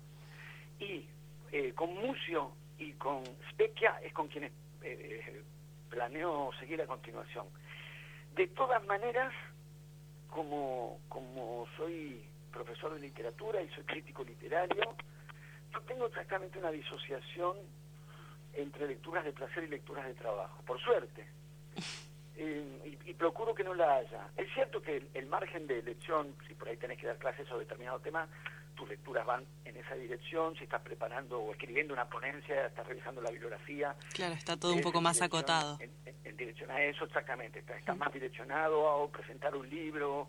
Y 0.79 1.07
eh, 1.53 1.73
con 1.75 1.95
Mucio 1.95 2.53
y 2.79 2.93
con 2.95 3.25
Specchia 3.51 3.99
es 4.03 4.13
con 4.13 4.29
quienes 4.29 4.53
eh, 4.83 5.43
planeo 5.91 6.51
seguir 6.59 6.81
a 6.83 6.87
continuación. 6.87 7.47
De 8.35 8.49
todas 8.49 8.85
maneras, 8.85 9.33
como, 10.29 11.01
como 11.09 11.67
soy 11.77 12.23
profesor 12.53 12.95
de 12.95 13.01
literatura 13.01 13.63
y 13.63 13.69
soy 13.71 13.85
crítico 13.85 14.25
literario, 14.25 14.97
yo 15.73 15.81
tengo 15.83 16.07
exactamente 16.07 16.59
una 16.59 16.71
disociación 16.71 17.57
entre 18.53 18.87
lecturas 18.87 19.25
de 19.25 19.33
placer 19.33 19.65
y 19.65 19.69
lecturas 19.69 20.07
de 20.07 20.15
trabajo, 20.15 20.63
por 20.67 20.81
suerte. 20.81 21.27
Eh, 22.37 22.99
y, 23.07 23.15
procuro 23.15 23.55
que 23.55 23.63
no 23.63 23.75
la 23.75 23.95
haya. 23.95 24.27
Es 24.37 24.53
cierto 24.55 24.83
que 24.83 24.97
el, 24.97 25.09
el, 25.15 25.27
margen 25.27 25.69
de 25.69 25.79
elección, 25.79 26.35
si 26.49 26.55
por 26.55 26.69
ahí 26.69 26.77
tenés 26.77 26.99
que 26.99 27.07
dar 27.07 27.17
clases 27.17 27.47
sobre 27.47 27.65
determinado 27.65 28.01
tema, 28.01 28.27
tus 28.85 28.91
lecturas 28.91 29.25
van 29.25 29.47
en 29.65 29.77
esa 29.79 29.95
dirección, 29.95 30.55
si 30.57 30.65
estás 30.65 30.83
preparando 30.83 31.41
o 31.41 31.53
escribiendo 31.53 31.95
una 31.95 32.05
ponencia, 32.05 32.67
estás 32.67 32.87
revisando 32.87 33.23
la 33.23 33.31
bibliografía. 33.31 33.95
Claro, 34.13 34.35
está 34.35 34.59
todo 34.59 34.75
un 34.75 34.83
poco 34.83 35.01
más 35.01 35.23
acotado. 35.23 35.79
En, 35.81 36.37
dirección 36.37 36.71
a 36.71 36.83
eso, 36.83 37.05
exactamente, 37.05 37.61
está, 37.61 37.95
más 37.95 38.13
direccionado 38.13 39.05
a 39.05 39.09
presentar 39.09 39.55
un 39.55 39.69
libro, 39.71 40.29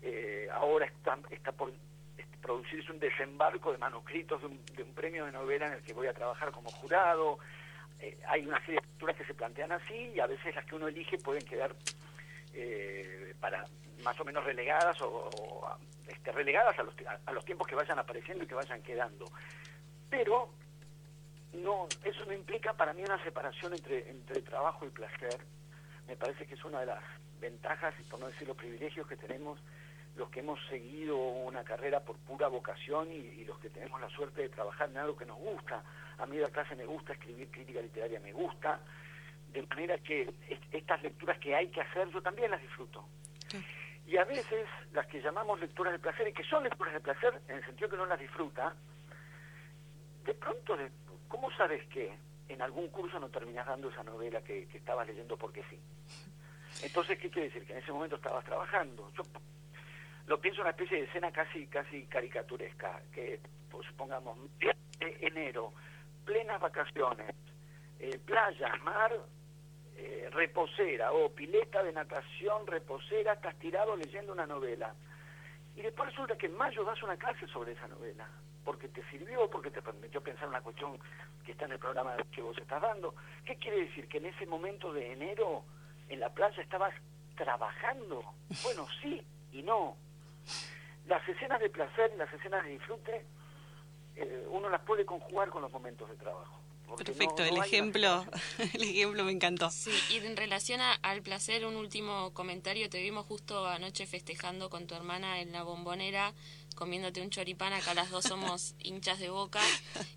eh, 0.00 0.48
ahora 0.52 0.86
está, 0.86 1.18
está 1.30 1.52
por 1.52 1.70
este, 2.16 2.36
producirse 2.40 2.92
un 2.92 3.00
desembarco 3.00 3.72
de 3.72 3.78
manuscritos 3.78 4.40
de 4.40 4.46
un, 4.46 4.64
de 4.76 4.84
un, 4.84 4.94
premio 4.94 5.26
de 5.26 5.32
novela 5.32 5.66
en 5.66 5.72
el 5.74 5.82
que 5.82 5.92
voy 5.92 6.06
a 6.06 6.14
trabajar 6.14 6.52
como 6.52 6.70
jurado. 6.70 7.38
Eh, 7.98 8.16
hay 8.28 8.46
una 8.46 8.58
serie 8.60 8.80
de 8.80 8.86
lecturas 8.86 9.16
que 9.16 9.24
se 9.24 9.34
plantean 9.34 9.72
así 9.72 10.12
y 10.14 10.20
a 10.20 10.26
veces 10.26 10.54
las 10.54 10.64
que 10.64 10.76
uno 10.76 10.88
elige 10.88 11.18
pueden 11.18 11.44
quedar 11.44 11.74
eh, 12.54 13.34
para 13.40 13.66
más 14.02 14.18
o 14.20 14.24
menos 14.24 14.44
relegadas 14.44 15.00
o, 15.02 15.78
este, 16.06 16.32
relegadas 16.32 16.78
a 16.78 16.82
los, 16.82 16.94
a, 17.26 17.32
los 17.32 17.44
tiempos 17.44 17.66
que 17.66 17.74
vayan 17.74 17.98
apareciendo 17.98 18.44
y 18.44 18.46
que 18.46 18.54
vayan 18.54 18.82
quedando. 18.82 19.26
Pero 20.10 20.50
no 21.54 21.86
eso 22.04 22.24
no 22.26 22.32
implica 22.32 22.72
para 22.74 22.92
mí 22.92 23.02
una 23.02 23.22
separación 23.22 23.72
entre, 23.74 24.10
entre 24.10 24.42
trabajo 24.42 24.86
y 24.86 24.90
placer. 24.90 25.40
Me 26.06 26.16
parece 26.16 26.46
que 26.46 26.54
es 26.54 26.64
una 26.64 26.80
de 26.80 26.86
las 26.86 27.02
ventajas, 27.40 27.94
y 28.00 28.02
por 28.04 28.20
no 28.20 28.28
decir 28.28 28.46
los 28.46 28.56
privilegios 28.56 29.06
que 29.06 29.16
tenemos 29.16 29.58
los 30.16 30.28
que 30.30 30.40
hemos 30.40 30.58
seguido 30.68 31.16
una 31.16 31.64
carrera 31.64 32.00
por 32.00 32.16
pura 32.18 32.48
vocación 32.48 33.10
y, 33.10 33.44
los 33.44 33.58
que 33.58 33.70
tenemos 33.70 34.00
la 34.00 34.08
suerte 34.10 34.42
de 34.42 34.48
trabajar 34.48 34.90
en 34.90 34.98
algo 34.98 35.16
que 35.16 35.26
nos 35.26 35.38
gusta. 35.38 35.82
A 36.18 36.26
mí 36.26 36.36
la 36.36 36.50
clase 36.50 36.76
me 36.76 36.84
gusta, 36.84 37.12
escribir 37.12 37.50
crítica 37.50 37.80
literaria 37.80 38.20
me 38.20 38.32
gusta, 38.32 38.80
de 39.52 39.62
manera 39.62 39.98
que 39.98 40.32
estas 40.70 41.02
lecturas 41.02 41.38
que 41.38 41.54
hay 41.54 41.68
que 41.68 41.80
hacer 41.80 42.08
yo 42.10 42.20
también 42.22 42.50
las 42.50 42.60
disfruto. 42.60 43.04
Y 44.06 44.16
a 44.16 44.24
veces 44.24 44.66
las 44.92 45.06
que 45.06 45.20
llamamos 45.20 45.60
lecturas 45.60 45.92
de 45.92 45.98
placer, 45.98 46.28
y 46.28 46.32
que 46.32 46.44
son 46.44 46.64
lecturas 46.64 46.94
de 46.94 47.00
placer 47.00 47.40
en 47.48 47.56
el 47.56 47.64
sentido 47.64 47.90
que 47.90 47.96
no 47.96 48.06
las 48.06 48.18
disfruta, 48.18 48.74
de 50.24 50.34
pronto, 50.34 50.76
de, 50.76 50.90
¿cómo 51.28 51.50
sabes 51.52 51.86
que 51.88 52.16
en 52.48 52.62
algún 52.62 52.88
curso 52.88 53.18
no 53.18 53.28
terminas 53.28 53.66
dando 53.66 53.90
esa 53.90 54.02
novela 54.02 54.42
que, 54.42 54.66
que 54.66 54.78
estabas 54.78 55.06
leyendo 55.06 55.36
porque 55.36 55.62
sí? 55.70 55.78
Entonces, 56.82 57.18
¿qué 57.18 57.30
quiere 57.30 57.48
decir? 57.48 57.64
Que 57.64 57.72
en 57.72 57.78
ese 57.78 57.92
momento 57.92 58.16
estabas 58.16 58.44
trabajando. 58.44 59.10
Yo 59.16 59.22
lo 60.26 60.40
pienso 60.40 60.60
una 60.60 60.70
especie 60.70 60.98
de 60.98 61.04
escena 61.04 61.30
casi 61.30 61.66
casi 61.66 62.06
caricaturesca, 62.06 63.02
que 63.12 63.40
pues, 63.70 63.86
supongamos 63.86 64.38
enero, 65.00 65.72
plenas 66.24 66.60
vacaciones, 66.60 67.34
eh, 67.98 68.18
playa, 68.24 68.74
mar, 68.82 69.12
eh, 69.96 70.28
reposera 70.32 71.12
o 71.12 71.30
pileta 71.30 71.82
de 71.82 71.92
natación, 71.92 72.66
reposera, 72.66 73.34
estás 73.34 73.54
tirado 73.58 73.96
leyendo 73.96 74.32
una 74.32 74.46
novela. 74.46 74.94
Y 75.74 75.82
después 75.82 76.10
resulta 76.10 76.36
que 76.36 76.46
en 76.46 76.56
mayo 76.56 76.84
das 76.84 77.02
una 77.02 77.16
clase 77.16 77.46
sobre 77.48 77.72
esa 77.72 77.88
novela, 77.88 78.28
porque 78.64 78.88
te 78.88 79.02
sirvió, 79.10 79.48
porque 79.50 79.70
te 79.70 79.82
permitió 79.82 80.20
pensar 80.22 80.48
una 80.48 80.60
cuestión 80.60 80.98
que 81.44 81.52
está 81.52 81.64
en 81.64 81.72
el 81.72 81.78
programa 81.78 82.16
que 82.30 82.42
vos 82.42 82.56
estás 82.58 82.82
dando. 82.82 83.14
¿Qué 83.44 83.56
quiere 83.56 83.86
decir? 83.86 84.08
Que 84.08 84.18
en 84.18 84.26
ese 84.26 84.46
momento 84.46 84.92
de 84.92 85.12
enero 85.12 85.64
en 86.08 86.20
la 86.20 86.30
playa 86.30 86.62
estabas 86.62 86.94
trabajando. 87.36 88.22
Bueno, 88.62 88.86
sí 89.00 89.24
y 89.52 89.62
no. 89.62 89.96
Las 91.06 91.26
escenas 91.28 91.60
de 91.60 91.70
placer, 91.70 92.12
las 92.16 92.32
escenas 92.32 92.64
de 92.64 92.70
disfrute, 92.70 93.24
eh, 94.16 94.46
uno 94.50 94.68
las 94.68 94.82
puede 94.82 95.04
conjugar 95.04 95.48
con 95.48 95.62
los 95.62 95.72
momentos 95.72 96.08
de 96.08 96.16
trabajo. 96.16 96.61
Perfecto, 96.96 97.42
el 97.42 97.56
ejemplo, 97.56 98.26
el 98.74 98.82
ejemplo 98.82 99.24
me 99.24 99.32
encantó. 99.32 99.70
Sí, 99.70 99.90
y 100.10 100.18
en 100.18 100.36
relación 100.36 100.80
al 100.80 101.22
placer, 101.22 101.64
un 101.64 101.76
último 101.76 102.32
comentario, 102.34 102.90
te 102.90 103.02
vimos 103.02 103.26
justo 103.26 103.66
anoche 103.66 104.06
festejando 104.06 104.70
con 104.70 104.86
tu 104.86 104.94
hermana 104.94 105.40
en 105.40 105.52
la 105.52 105.62
bombonera, 105.62 106.34
comiéndote 106.74 107.20
un 107.20 107.30
choripán, 107.30 107.72
acá 107.72 107.94
las 107.94 108.10
dos 108.10 108.24
somos 108.24 108.74
hinchas 108.78 109.18
de 109.18 109.30
boca, 109.30 109.60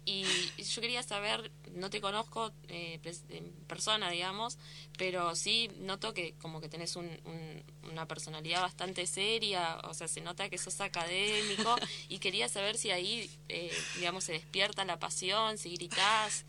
y 0.05 0.25
yo 0.57 0.81
quería 0.81 1.03
saber, 1.03 1.51
no 1.71 1.89
te 1.89 2.01
conozco 2.01 2.51
eh, 2.67 2.99
en 3.29 3.51
persona, 3.67 4.09
digamos, 4.09 4.57
pero 4.97 5.35
sí 5.35 5.71
noto 5.79 6.13
que 6.13 6.33
como 6.39 6.61
que 6.61 6.69
tenés 6.69 6.95
una 6.95 8.07
personalidad 8.07 8.61
bastante 8.61 9.05
seria, 9.05 9.77
o 9.83 9.93
sea, 9.93 10.07
se 10.07 10.21
nota 10.21 10.49
que 10.49 10.57
sos 10.57 10.81
académico, 10.81 11.75
y 12.09 12.19
quería 12.19 12.47
saber 12.49 12.77
si 12.77 12.91
ahí, 12.91 13.29
eh, 13.49 13.71
digamos, 13.97 14.23
se 14.23 14.33
despierta 14.33 14.85
la 14.85 14.99
pasión, 14.99 15.57
si 15.57 15.75
gritás 15.75 16.45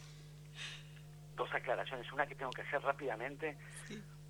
dos 1.36 1.52
aclaraciones. 1.52 2.10
Una 2.12 2.26
que 2.26 2.34
tengo 2.34 2.50
que 2.50 2.62
hacer 2.62 2.80
rápidamente 2.82 3.56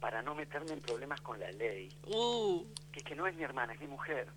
para 0.00 0.20
no 0.22 0.34
meterme 0.34 0.72
en 0.72 0.80
problemas 0.80 1.20
con 1.20 1.40
la 1.40 1.50
ley. 1.52 1.88
Uh. 2.06 2.64
Que, 2.92 3.00
que 3.00 3.14
no 3.14 3.26
es 3.26 3.34
mi 3.34 3.44
hermana, 3.44 3.72
es 3.72 3.80
mi 3.80 3.86
mujer. 3.86 4.28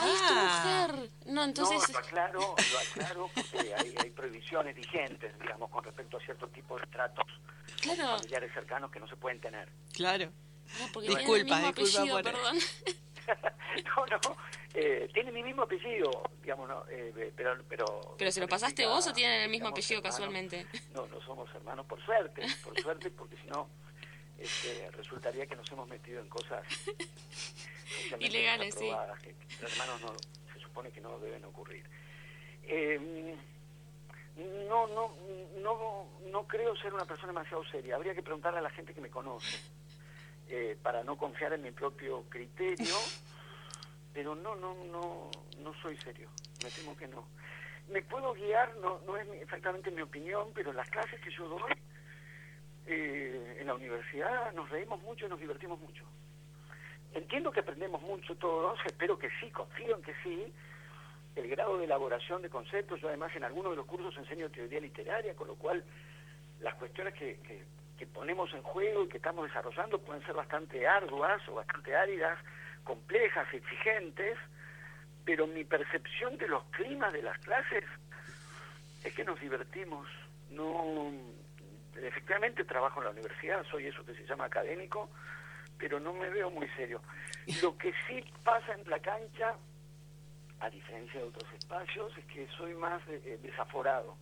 ¡Ay, 0.00 0.10
es 0.12 0.18
tu 0.20 0.34
ah. 0.34 0.88
mujer! 0.88 1.10
No, 1.26 1.44
entonces... 1.44 1.88
No, 1.88 1.92
lo 1.92 1.98
aclaro, 1.98 2.40
lo 2.40 2.78
aclaro 2.78 3.30
porque 3.34 3.74
hay, 3.74 3.94
hay 3.98 4.10
prohibiciones 4.10 4.74
vigentes, 4.74 5.38
digamos, 5.40 5.70
con 5.70 5.82
respecto 5.84 6.16
a 6.16 6.20
cierto 6.20 6.48
tipo 6.48 6.78
de 6.78 6.86
tratos 6.86 7.26
familiares 7.82 8.52
cercanos 8.52 8.90
que 8.90 9.00
no 9.00 9.08
se 9.08 9.16
pueden 9.16 9.40
tener. 9.40 9.68
Claro. 9.92 10.30
No, 10.78 11.00
disculpa, 11.00 11.72
disculpa 11.72 12.22
perdón. 12.22 12.58
no, 13.96 14.06
no, 14.06 14.36
eh, 14.74 15.08
tiene 15.12 15.32
mi 15.32 15.42
mismo 15.42 15.62
apellido, 15.62 16.10
digamos, 16.42 16.68
no, 16.68 16.84
eh, 16.90 17.32
pero, 17.36 17.56
pero... 17.68 18.14
¿Pero 18.18 18.30
se 18.30 18.40
lo 18.40 18.48
pasaste 18.48 18.86
vos 18.86 19.06
o 19.06 19.12
tienen 19.12 19.42
el 19.42 19.50
mismo 19.50 19.68
apellido 19.68 20.02
casualmente? 20.02 20.66
No, 20.94 21.06
no 21.06 21.20
somos 21.22 21.52
hermanos, 21.54 21.86
por 21.86 22.02
suerte, 22.04 22.42
por 22.62 22.78
suerte, 22.80 23.10
porque 23.10 23.36
si 23.36 23.46
no, 23.48 23.68
este, 24.38 24.90
resultaría 24.92 25.46
que 25.46 25.56
nos 25.56 25.70
hemos 25.72 25.88
metido 25.88 26.20
en 26.20 26.28
cosas 26.28 26.64
ilegales, 28.20 28.74
sí. 28.74 28.90
Que, 29.22 29.34
los 29.60 29.72
hermanos 29.72 30.00
no, 30.02 30.52
se 30.52 30.60
supone 30.60 30.90
que 30.90 31.00
no 31.00 31.18
deben 31.18 31.44
ocurrir. 31.44 31.84
Eh, 32.62 33.36
no, 34.68 34.86
no, 34.86 35.14
no, 35.60 36.08
no 36.30 36.46
creo 36.46 36.76
ser 36.76 36.94
una 36.94 37.04
persona 37.04 37.32
demasiado 37.32 37.64
seria. 37.64 37.96
Habría 37.96 38.14
que 38.14 38.22
preguntarle 38.22 38.60
a 38.60 38.62
la 38.62 38.70
gente 38.70 38.94
que 38.94 39.00
me 39.00 39.10
conoce. 39.10 39.58
Eh, 40.50 40.78
para 40.82 41.04
no 41.04 41.18
confiar 41.18 41.52
en 41.52 41.62
mi 41.62 41.72
propio 41.72 42.24
criterio, 42.30 42.94
pero 44.14 44.34
no, 44.34 44.56
no, 44.56 44.74
no, 44.84 45.30
no 45.58 45.74
soy 45.82 45.94
serio, 45.98 46.30
me 46.64 46.70
temo 46.70 46.96
que 46.96 47.06
no. 47.06 47.28
Me 47.90 48.00
puedo 48.00 48.32
guiar, 48.32 48.74
no, 48.76 48.98
no 49.06 49.18
es 49.18 49.28
exactamente 49.42 49.90
mi 49.90 50.00
opinión, 50.00 50.50
pero 50.54 50.72
las 50.72 50.88
clases 50.88 51.20
que 51.20 51.30
yo 51.30 51.48
doy 51.48 51.74
eh, 52.88 53.58
en 53.60 53.66
la 53.66 53.74
universidad 53.74 54.52
nos 54.54 54.68
reímos 54.70 55.00
mucho 55.02 55.26
y 55.26 55.28
nos 55.28 55.40
divertimos 55.40 55.78
mucho. 55.80 56.04
Entiendo 57.14 57.52
que 57.52 57.60
aprendemos 57.60 58.02
mucho 58.02 58.34
todos, 58.36 58.78
espero 58.86 59.18
que 59.18 59.28
sí, 59.40 59.50
confío 59.50 59.96
en 59.96 60.02
que 60.02 60.14
sí. 60.22 60.52
El 61.36 61.48
grado 61.48 61.78
de 61.78 61.84
elaboración 61.84 62.42
de 62.42 62.50
conceptos, 62.50 63.00
yo 63.00 63.08
además 63.08 63.34
en 63.36 63.44
algunos 63.44 63.72
de 63.72 63.76
los 63.76 63.86
cursos 63.86 64.16
enseño 64.16 64.50
teoría 64.50 64.80
literaria, 64.80 65.34
con 65.34 65.46
lo 65.46 65.54
cual 65.54 65.84
las 66.60 66.74
cuestiones 66.74 67.14
que, 67.14 67.38
que 67.40 67.64
que 67.98 68.06
ponemos 68.06 68.52
en 68.54 68.62
juego 68.62 69.04
y 69.04 69.08
que 69.08 69.16
estamos 69.16 69.48
desarrollando 69.48 69.98
pueden 69.98 70.24
ser 70.24 70.34
bastante 70.34 70.86
arduas 70.86 71.42
o 71.48 71.54
bastante 71.54 71.94
áridas, 71.94 72.38
complejas, 72.84 73.52
exigentes, 73.52 74.38
pero 75.24 75.46
mi 75.48 75.64
percepción 75.64 76.38
de 76.38 76.46
los 76.46 76.62
climas 76.70 77.12
de 77.12 77.22
las 77.22 77.36
clases 77.38 77.84
es 79.04 79.14
que 79.14 79.24
nos 79.24 79.38
divertimos. 79.40 80.08
No, 80.50 81.12
efectivamente 82.02 82.64
trabajo 82.64 83.00
en 83.00 83.06
la 83.06 83.10
universidad, 83.10 83.64
soy 83.70 83.86
eso 83.86 84.04
que 84.04 84.14
se 84.14 84.26
llama 84.26 84.44
académico, 84.44 85.10
pero 85.78 86.00
no 86.00 86.12
me 86.12 86.28
veo 86.30 86.50
muy 86.50 86.68
serio. 86.70 87.00
Lo 87.62 87.76
que 87.78 87.92
sí 88.06 88.24
pasa 88.44 88.74
en 88.74 88.88
la 88.90 88.98
cancha, 89.00 89.54
a 90.60 90.70
diferencia 90.70 91.20
de 91.20 91.26
otros 91.26 91.52
espacios, 91.52 92.16
es 92.18 92.24
que 92.26 92.46
soy 92.56 92.74
más 92.74 93.00
eh, 93.08 93.38
desaforado 93.42 94.16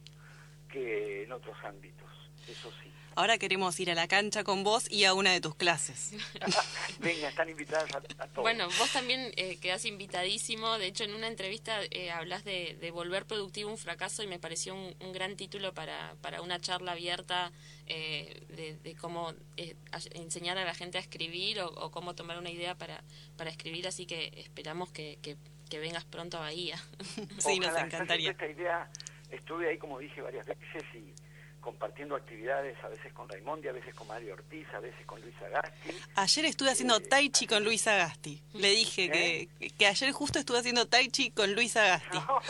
que 0.68 1.24
en 1.24 1.32
otros 1.32 1.56
ámbitos, 1.64 2.10
eso 2.48 2.70
sí. 2.82 2.92
Ahora 3.16 3.38
queremos 3.38 3.80
ir 3.80 3.90
a 3.90 3.94
la 3.94 4.08
cancha 4.08 4.44
con 4.44 4.62
vos 4.62 4.90
y 4.92 5.04
a 5.04 5.14
una 5.14 5.32
de 5.32 5.40
tus 5.40 5.54
clases. 5.54 6.12
Venga, 7.00 7.30
están 7.30 7.48
invitadas 7.48 7.90
a, 7.94 8.00
todos. 8.02 8.42
Bueno, 8.42 8.66
vos 8.78 8.92
también 8.92 9.32
eh, 9.36 9.56
quedás 9.56 9.86
invitadísimo. 9.86 10.76
De 10.76 10.88
hecho, 10.88 11.04
en 11.04 11.14
una 11.14 11.26
entrevista 11.26 11.80
eh, 11.90 12.10
hablas 12.10 12.44
de, 12.44 12.90
volver 12.92 13.24
productivo 13.24 13.70
un 13.70 13.78
fracaso 13.78 14.22
y 14.22 14.26
me 14.26 14.38
pareció 14.38 14.74
un, 14.74 15.12
gran 15.14 15.34
título 15.34 15.72
para, 15.72 16.14
para, 16.20 16.42
una 16.42 16.60
charla 16.60 16.92
abierta 16.92 17.52
eh, 17.86 18.78
de, 18.82 18.94
cómo 18.96 19.32
eh, 19.56 19.76
enseñar 20.12 20.58
a 20.58 20.66
la 20.66 20.74
gente 20.74 20.98
a 20.98 21.00
escribir 21.00 21.60
o, 21.62 21.90
cómo 21.90 22.14
tomar 22.14 22.36
una 22.36 22.50
idea 22.50 22.74
para, 22.74 23.02
para 23.38 23.48
escribir. 23.48 23.88
Así 23.88 24.04
que 24.04 24.30
esperamos 24.36 24.92
que, 24.92 25.18
que, 25.22 25.78
vengas 25.78 26.04
pronto 26.04 26.36
a 26.36 26.40
Bahía. 26.40 26.76
sí, 27.38 27.60
nos 27.60 27.74
encantaría. 27.78 28.32
Esta 28.32 28.46
idea 28.46 28.90
estuve 29.30 29.70
ahí, 29.70 29.78
como 29.78 29.98
dije 29.98 30.20
varias 30.20 30.44
veces, 30.44 30.84
y 30.94 31.25
compartiendo 31.66 32.14
actividades 32.14 32.78
a 32.84 32.88
veces 32.88 33.12
con 33.12 33.28
Raimondi, 33.28 33.66
a 33.66 33.72
veces 33.72 33.92
con 33.92 34.06
Mario 34.06 34.34
Ortiz, 34.34 34.68
a 34.72 34.78
veces 34.78 35.04
con 35.04 35.20
Luis 35.20 35.34
Agasti. 35.42 35.90
Ayer 36.14 36.44
estuve 36.44 36.70
haciendo 36.70 36.98
eh, 36.98 37.00
tai 37.00 37.30
chi 37.30 37.48
con 37.48 37.64
Luis 37.64 37.88
Agasti. 37.88 38.40
Le 38.52 38.70
dije 38.70 39.10
que, 39.10 39.48
¿Eh? 39.58 39.70
que 39.76 39.86
ayer 39.88 40.12
justo 40.12 40.38
estuve 40.38 40.60
haciendo 40.60 40.86
tai 40.86 41.08
chi 41.08 41.32
con 41.32 41.52
Luis 41.54 41.76
Agasti. 41.76 42.18
No. 42.18 42.40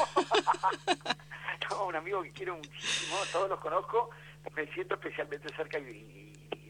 un 1.88 1.96
amigo 1.96 2.22
que 2.24 2.32
quiero 2.32 2.56
muchísimo, 2.56 3.16
todos 3.32 3.48
los 3.48 3.58
conozco, 3.58 4.10
me 4.54 4.66
siento 4.74 4.96
especialmente 4.96 5.48
cerca 5.56 5.78
y 5.78 6.25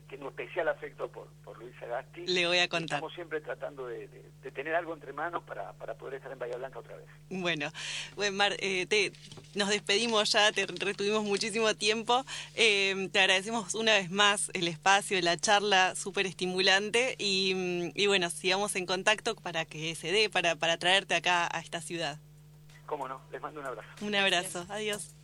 tengo 0.08 0.28
especial 0.28 0.68
afecto 0.68 1.08
por, 1.08 1.28
por 1.44 1.58
Luis 1.58 1.74
Agasti. 1.82 2.26
Le 2.26 2.46
voy 2.46 2.58
a 2.58 2.68
contar. 2.68 2.96
Estamos 2.96 3.14
siempre 3.14 3.40
tratando 3.40 3.86
de, 3.86 4.08
tener 4.54 4.74
algo 4.74 4.94
entre 4.94 5.12
manos 5.12 5.42
para, 5.44 5.72
para, 5.74 5.94
poder 5.94 6.14
estar 6.14 6.32
en 6.32 6.38
Bahía 6.38 6.56
Blanca 6.56 6.78
otra 6.78 6.96
vez. 6.96 7.06
Bueno, 7.28 7.70
bueno 8.14 8.36
Mar, 8.36 8.54
eh, 8.58 8.86
te, 8.86 9.12
nos 9.54 9.68
despedimos 9.68 10.30
ya, 10.32 10.50
te 10.52 10.66
retuvimos 10.66 11.24
muchísimo 11.24 11.74
tiempo. 11.74 12.24
Eh, 12.54 13.08
te 13.12 13.20
agradecemos 13.20 13.74
una 13.74 13.94
vez 13.94 14.10
más 14.10 14.50
el 14.54 14.68
espacio, 14.68 15.20
la 15.20 15.36
charla 15.36 15.94
súper 15.94 16.26
estimulante 16.26 17.16
y, 17.18 17.92
y, 17.94 18.06
bueno, 18.06 18.30
sigamos 18.30 18.76
en 18.76 18.86
contacto 18.86 19.34
para 19.34 19.64
que 19.64 19.94
se 19.94 20.12
dé, 20.12 20.30
para, 20.30 20.56
para 20.56 20.76
traerte 20.78 21.14
acá 21.14 21.48
a 21.50 21.60
esta 21.60 21.80
ciudad. 21.80 22.18
Cómo 22.86 23.08
no, 23.08 23.20
les 23.32 23.42
mando 23.42 23.60
un 23.60 23.66
abrazo. 23.66 23.88
Un 24.00 24.14
abrazo, 24.14 24.66
adiós. 24.68 25.14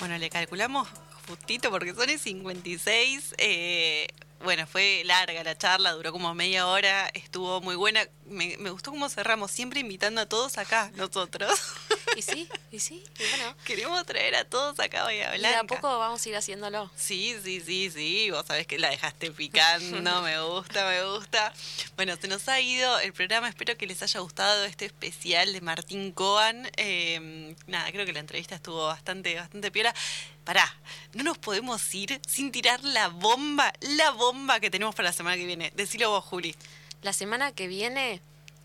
Bueno, 0.00 0.16
le 0.16 0.30
calculamos 0.30 0.88
justito 1.28 1.70
porque 1.70 1.94
son 1.94 2.08
el 2.08 2.18
56. 2.18 3.34
Eh, 3.38 4.08
bueno, 4.42 4.66
fue 4.66 5.02
larga 5.04 5.44
la 5.44 5.56
charla, 5.56 5.92
duró 5.92 6.10
como 6.10 6.34
media 6.34 6.66
hora, 6.66 7.08
estuvo 7.12 7.60
muy 7.60 7.76
buena. 7.76 8.00
Me, 8.24 8.56
me 8.58 8.70
gustó 8.70 8.90
cómo 8.90 9.10
cerramos, 9.10 9.50
siempre 9.50 9.80
invitando 9.80 10.22
a 10.22 10.26
todos 10.26 10.56
acá, 10.56 10.90
nosotros. 10.96 11.50
Y 12.16 12.22
sí, 12.22 12.48
y 12.70 12.80
sí, 12.80 13.04
bueno. 13.30 13.56
Queremos 13.64 14.04
traer 14.06 14.34
a 14.36 14.44
todos 14.44 14.78
acá 14.80 15.02
a 15.02 15.32
hablar. 15.32 15.52
Y 15.52 15.54
a 15.54 15.64
poco 15.64 15.98
vamos 15.98 16.24
a 16.24 16.28
ir 16.28 16.36
haciéndolo. 16.36 16.90
Sí, 16.96 17.36
sí, 17.42 17.60
sí, 17.60 17.90
sí. 17.90 18.30
Vos 18.30 18.46
sabés 18.46 18.66
que 18.66 18.78
la 18.78 18.90
dejaste 18.90 19.30
picando, 19.30 20.22
me 20.22 20.40
gusta, 20.42 20.86
me 20.88 21.04
gusta. 21.04 21.52
Bueno, 21.96 22.16
se 22.20 22.28
nos 22.28 22.48
ha 22.48 22.60
ido 22.60 22.98
el 23.00 23.12
programa. 23.12 23.48
Espero 23.48 23.76
que 23.76 23.86
les 23.86 24.02
haya 24.02 24.20
gustado 24.20 24.64
este 24.64 24.86
especial 24.86 25.52
de 25.52 25.60
Martín 25.60 26.12
Coan. 26.12 26.70
Em, 26.76 27.54
nada, 27.66 27.90
creo 27.92 28.06
que 28.06 28.12
la 28.12 28.20
entrevista 28.20 28.54
estuvo 28.54 28.86
bastante, 28.86 29.34
bastante 29.34 29.70
piola. 29.70 29.94
Pará, 30.44 30.74
no 31.12 31.22
nos 31.22 31.38
podemos 31.38 31.94
ir 31.94 32.20
sin 32.26 32.50
tirar 32.50 32.82
la 32.82 33.08
bomba, 33.08 33.72
la 33.80 34.10
bomba 34.10 34.58
que 34.60 34.70
tenemos 34.70 34.94
para 34.94 35.10
la 35.10 35.12
semana 35.12 35.36
que 35.36 35.46
viene. 35.46 35.72
Decilo 35.76 36.10
vos, 36.10 36.24
Juli. 36.24 36.54
La 37.02 37.12
semana 37.12 37.52
que 37.52 37.66
viene 37.66 38.20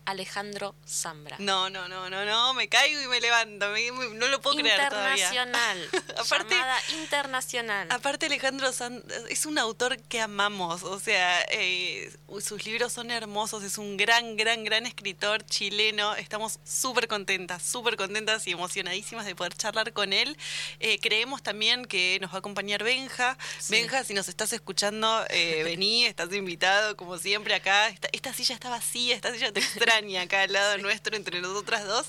Alejandro 0.06 0.76
Zambra. 0.86 1.36
No, 1.40 1.68
no, 1.68 1.88
no, 1.88 2.08
no, 2.08 2.24
no, 2.24 2.54
me 2.54 2.68
caigo 2.68 3.00
y 3.00 3.08
me 3.08 3.20
levanto, 3.20 3.66
no 4.14 4.28
lo 4.28 4.40
puedo 4.40 4.56
creer 4.56 4.88
todavía. 4.88 5.28
Internacional. 5.28 5.88
aparte, 6.16 6.54
internacional. 7.00 7.88
Aparte 7.90 8.26
Alejandro 8.26 8.72
Zambra 8.72 9.16
es 9.28 9.46
un 9.46 9.58
autor 9.58 9.98
que 10.02 10.20
amamos, 10.20 10.84
o 10.84 11.00
sea, 11.00 11.42
eh, 11.50 12.12
sus 12.40 12.64
libros 12.64 12.92
son 12.92 13.10
hermosos, 13.10 13.64
es 13.64 13.78
un 13.78 13.96
gran, 13.96 14.36
gran, 14.36 14.62
gran 14.62 14.86
escritor 14.86 15.44
chileno, 15.44 16.14
estamos 16.14 16.60
súper 16.64 17.08
contentas, 17.08 17.64
súper 17.64 17.96
contentas 17.96 18.46
y 18.46 18.52
emocionadísimas 18.52 19.26
de 19.26 19.34
poder 19.34 19.54
charlar 19.54 19.92
con 19.92 20.12
él. 20.12 20.36
Eh, 20.78 21.00
creemos 21.00 21.42
también 21.42 21.84
que 21.84 22.18
nos 22.20 22.30
va 22.30 22.36
a 22.36 22.38
acompañar 22.38 22.84
Benja. 22.84 23.36
Benja, 23.68 24.04
si 24.04 24.14
nos 24.14 24.28
estás 24.28 24.52
escuchando, 24.52 25.24
eh, 25.30 25.62
vení, 25.64 26.04
estás 26.04 26.32
invitado, 26.32 26.96
como 26.96 27.18
siempre 27.18 27.54
acá. 27.54 27.88
Esta, 27.88 28.08
esta 28.12 28.32
silla 28.32 28.54
está 28.54 28.70
vacía, 28.70 29.16
esta 29.16 29.32
silla 29.32 29.52
te 29.52 29.58
extraña 29.66 29.95
acá 30.16 30.42
al 30.42 30.52
lado 30.52 30.78
nuestro, 30.78 31.16
entre 31.16 31.40
nosotras 31.40 31.86
dos. 31.86 32.06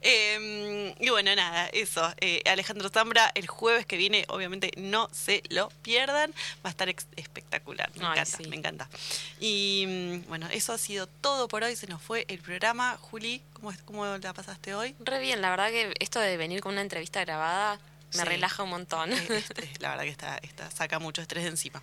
Em, 0.00 0.94
y 1.00 1.10
bueno, 1.10 1.34
nada, 1.34 1.68
eso. 1.68 2.12
Eh, 2.20 2.42
Alejandro 2.46 2.88
Zambra, 2.90 3.30
el 3.34 3.46
jueves 3.46 3.86
que 3.86 3.96
viene, 3.96 4.24
obviamente 4.28 4.70
no 4.76 5.08
se 5.12 5.42
lo 5.48 5.70
pierdan. 5.82 6.32
Va 6.64 6.68
a 6.68 6.70
estar 6.70 6.88
espectacular. 6.88 7.90
Me 7.96 8.06
encanta, 8.06 8.38
me 8.48 8.56
encanta. 8.56 8.88
Y 9.40 9.84
mm, 9.86 10.28
bueno, 10.28 10.48
eso 10.52 10.72
ha 10.72 10.78
sido 10.78 11.06
todo 11.06 11.48
por 11.48 11.64
hoy. 11.64 11.76
Se 11.76 11.86
nos 11.86 12.02
fue 12.02 12.24
el 12.28 12.38
programa. 12.38 12.98
Juli, 13.00 13.42
¿cómo, 13.54 13.72
cómo 13.84 14.06
la 14.18 14.32
pasaste 14.32 14.74
hoy? 14.74 14.94
Re 15.00 15.20
bien, 15.20 15.40
la 15.40 15.50
verdad 15.50 15.70
que 15.70 15.94
esto 16.00 16.20
de 16.20 16.36
venir 16.36 16.60
con 16.60 16.72
una 16.72 16.82
entrevista 16.82 17.24
grabada 17.24 17.80
me 18.16 18.24
relaja 18.24 18.62
un 18.62 18.70
montón. 18.70 19.12
Eh, 19.12 19.26
este, 19.30 19.70
la 19.78 19.90
verdad 19.90 20.04
que 20.04 20.10
está, 20.10 20.38
está, 20.38 20.70
saca 20.70 20.98
mucho 20.98 21.22
estrés 21.22 21.44
de 21.44 21.50
encima. 21.50 21.82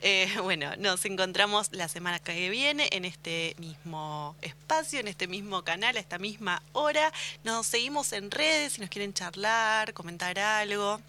Eh, 0.00 0.30
bueno, 0.42 0.74
nos 0.76 1.04
encontramos 1.04 1.68
la 1.72 1.88
semana 1.88 2.18
que 2.18 2.50
viene 2.50 2.88
en 2.92 3.04
este 3.04 3.56
mismo 3.58 4.36
espacio, 4.42 5.00
en 5.00 5.08
este 5.08 5.26
mismo 5.26 5.62
canal, 5.62 5.96
a 5.96 6.00
esta 6.00 6.18
misma 6.18 6.62
hora. 6.72 7.12
Nos 7.44 7.66
seguimos 7.66 8.12
en 8.12 8.30
redes 8.30 8.74
si 8.74 8.80
nos 8.80 8.90
quieren 8.90 9.14
charlar, 9.14 9.92
comentar 9.94 10.38
algo. 10.38 11.00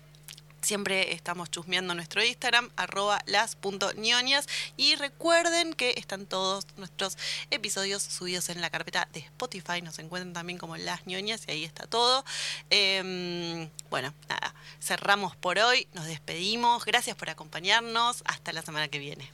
Siempre 0.68 1.13
estamos 1.13 1.49
chusmeando 1.49 1.95
nuestro 1.95 2.22
Instagram, 2.22 2.70
arroba 2.76 3.22
las.ñoñas. 3.26 4.47
Y 4.76 4.95
recuerden 4.95 5.74
que 5.74 5.93
están 5.95 6.26
todos 6.26 6.68
nuestros 6.76 7.18
episodios 7.51 8.03
subidos 8.03 8.49
en 8.49 8.59
la 8.59 8.70
carpeta 8.70 9.07
de 9.13 9.22
Spotify. 9.22 9.82
Nos 9.82 9.97
encuentran 9.97 10.34
también 10.34 10.59
como 10.59 10.76
las 10.76 11.07
ñoñas 11.07 11.43
y 11.47 11.51
ahí 11.51 11.63
está 11.63 11.88
todo. 11.88 12.26
Em, 12.70 13.70
bueno, 13.89 14.13
nada, 14.28 14.53
cerramos 14.82 15.38
por 15.38 15.57
hoy, 15.57 15.88
nos 15.93 16.05
despedimos. 16.05 16.84
Gracias 16.84 17.15
por 17.15 17.30
acompañarnos. 17.30 18.22
Hasta 18.26 18.51
la 18.51 18.61
semana 18.61 18.89
que 18.89 18.99
viene. 18.99 19.32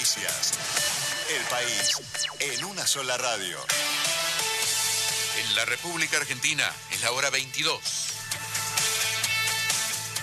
Noticias. 0.00 0.52
El 1.28 1.42
país 1.50 2.00
en 2.38 2.64
una 2.64 2.86
sola 2.86 3.18
radio. 3.18 3.58
En 5.42 5.54
la 5.56 5.66
República 5.66 6.16
Argentina 6.16 6.72
es 6.90 7.02
la 7.02 7.12
hora 7.12 7.28
22. 7.28 7.82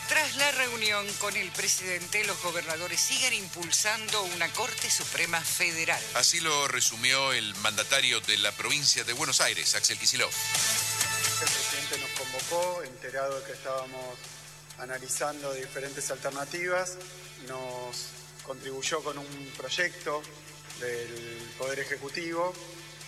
Tras 0.09 0.35
la 0.37 0.51
reunión 0.53 1.05
con 1.19 1.35
el 1.35 1.51
presidente, 1.51 2.23
los 2.23 2.41
gobernadores 2.41 2.99
siguen 2.99 3.35
impulsando 3.35 4.23
una 4.23 4.51
Corte 4.53 4.89
Suprema 4.89 5.39
Federal. 5.41 6.01
Así 6.15 6.39
lo 6.39 6.67
resumió 6.67 7.31
el 7.33 7.53
mandatario 7.57 8.19
de 8.21 8.39
la 8.39 8.51
provincia 8.53 9.03
de 9.03 9.13
Buenos 9.13 9.41
Aires, 9.41 9.75
Axel 9.75 9.99
Kicillof. 9.99 10.33
El 11.39 11.49
presidente 11.49 11.99
nos 11.99 12.09
convocó, 12.19 12.81
enterado 12.81 13.41
de 13.41 13.45
que 13.45 13.53
estábamos 13.53 14.17
analizando 14.79 15.53
diferentes 15.53 16.09
alternativas, 16.09 16.97
nos 17.47 18.16
contribuyó 18.47 19.03
con 19.03 19.17
un 19.17 19.53
proyecto 19.57 20.23
del 20.79 21.51
Poder 21.59 21.79
Ejecutivo 21.79 22.53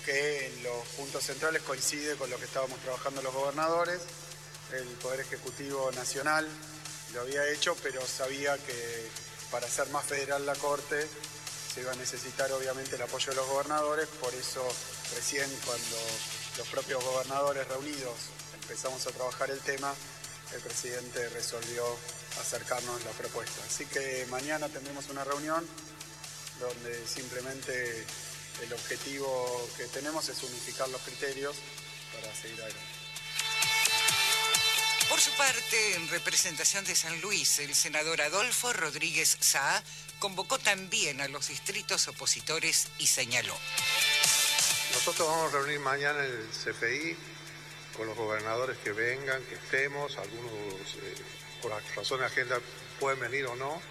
que 0.06 0.48
en 0.48 0.64
los 0.64 0.86
puntos 0.98 1.24
centrales 1.24 1.62
coincide 1.62 2.16
con 2.16 2.30
lo 2.30 2.38
que 2.38 2.46
estábamos 2.46 2.78
trabajando 2.80 3.22
los 3.22 3.34
gobernadores. 3.34 4.02
El 4.74 4.88
Poder 4.98 5.22
Ejecutivo 5.22 5.92
Nacional 5.94 6.48
lo 7.14 7.22
había 7.22 7.48
hecho, 7.50 7.76
pero 7.82 8.06
sabía 8.06 8.58
que 8.58 9.10
para 9.50 9.66
hacer 9.66 9.88
más 9.90 10.06
federal 10.06 10.46
la 10.46 10.56
Corte 10.56 11.08
se 11.74 11.82
iba 11.82 11.92
a 11.92 11.96
necesitar 11.96 12.52
obviamente 12.52 12.96
el 12.96 13.02
apoyo 13.02 13.30
de 13.30 13.36
los 13.36 13.48
gobernadores, 13.48 14.08
por 14.20 14.34
eso 14.34 14.64
recién 15.16 15.50
cuando 15.66 15.98
los 16.58 16.68
propios 16.68 17.04
gobernadores 17.04 17.68
reunidos 17.68 18.16
empezamos 18.62 19.06
a 19.08 19.12
trabajar 19.12 19.50
el 19.50 19.60
tema, 19.60 19.94
el 20.54 20.62
presidente 20.62 21.30
resolvió 21.30 21.84
acercarnos 22.40 23.04
la 23.06 23.12
propuesta. 23.12 23.62
Así 23.68 23.86
que 23.86 24.26
mañana 24.30 24.70
tendremos 24.70 25.10
una 25.10 25.24
reunión 25.24 25.66
donde 26.60 27.08
simplemente 27.08 28.06
el 28.62 28.74
objetivo 28.74 29.70
que 29.78 29.86
tenemos 29.86 30.28
es 30.30 30.44
unificar 30.44 30.90
los 30.90 31.02
criterios 31.02 31.56
para 32.14 32.34
seguir 32.36 32.62
adelante. 32.62 33.00
Por 35.10 35.20
su 35.20 35.32
parte, 35.32 35.96
en 35.96 36.08
representación 36.10 36.86
de 36.86 36.96
San 36.96 37.20
Luis, 37.22 37.60
el 37.60 37.74
senador 37.74 38.22
Adolfo 38.22 38.72
Rodríguez 38.74 39.38
Saá 39.40 39.84
convocó 40.20 40.60
también 40.60 41.20
a 41.22 41.28
los 41.28 41.48
distritos 41.48 42.08
opositores 42.08 42.90
y 43.00 43.08
señaló. 43.08 43.58
Nosotros 44.94 45.28
vamos 45.28 45.54
a 45.54 45.58
reunir 45.58 45.80
mañana 45.80 46.24
en 46.24 46.32
el 46.32 46.48
CFI 46.50 47.18
con 47.98 48.08
los 48.08 48.16
gobernadores 48.16 48.78
que 48.78 48.92
vengan, 48.92 49.44
que 49.44 49.56
estemos, 49.56 50.16
algunos 50.18 50.54
eh, 51.02 51.16
por 51.62 51.72
razones 51.96 52.20
de 52.20 52.26
agenda 52.26 52.60
pueden 53.00 53.20
venir 53.20 53.46
o 53.46 53.56
no. 53.56 53.82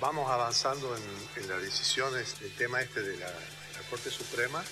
Vamos 0.00 0.30
avanzando 0.30 0.96
en, 0.96 1.48
las 1.48 1.62
decisiones 1.62 2.40
del 2.40 2.54
tema 2.56 2.80
este 2.80 3.02
de 3.02 3.16
la, 3.18 3.32
Corte 3.90 4.10
Suprema 4.10 4.64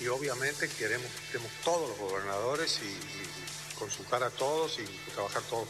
y 0.00 0.08
obviamente 0.08 0.68
queremos 0.68 1.06
que 1.06 1.24
estemos 1.26 1.52
todos 1.62 1.88
los 1.90 1.98
gobernadores 1.98 2.80
y, 2.82 3.78
consultar 3.78 4.22
a 4.22 4.28
todos 4.28 4.78
y 4.78 4.84
trabajar 5.12 5.42
todos. 5.44 5.68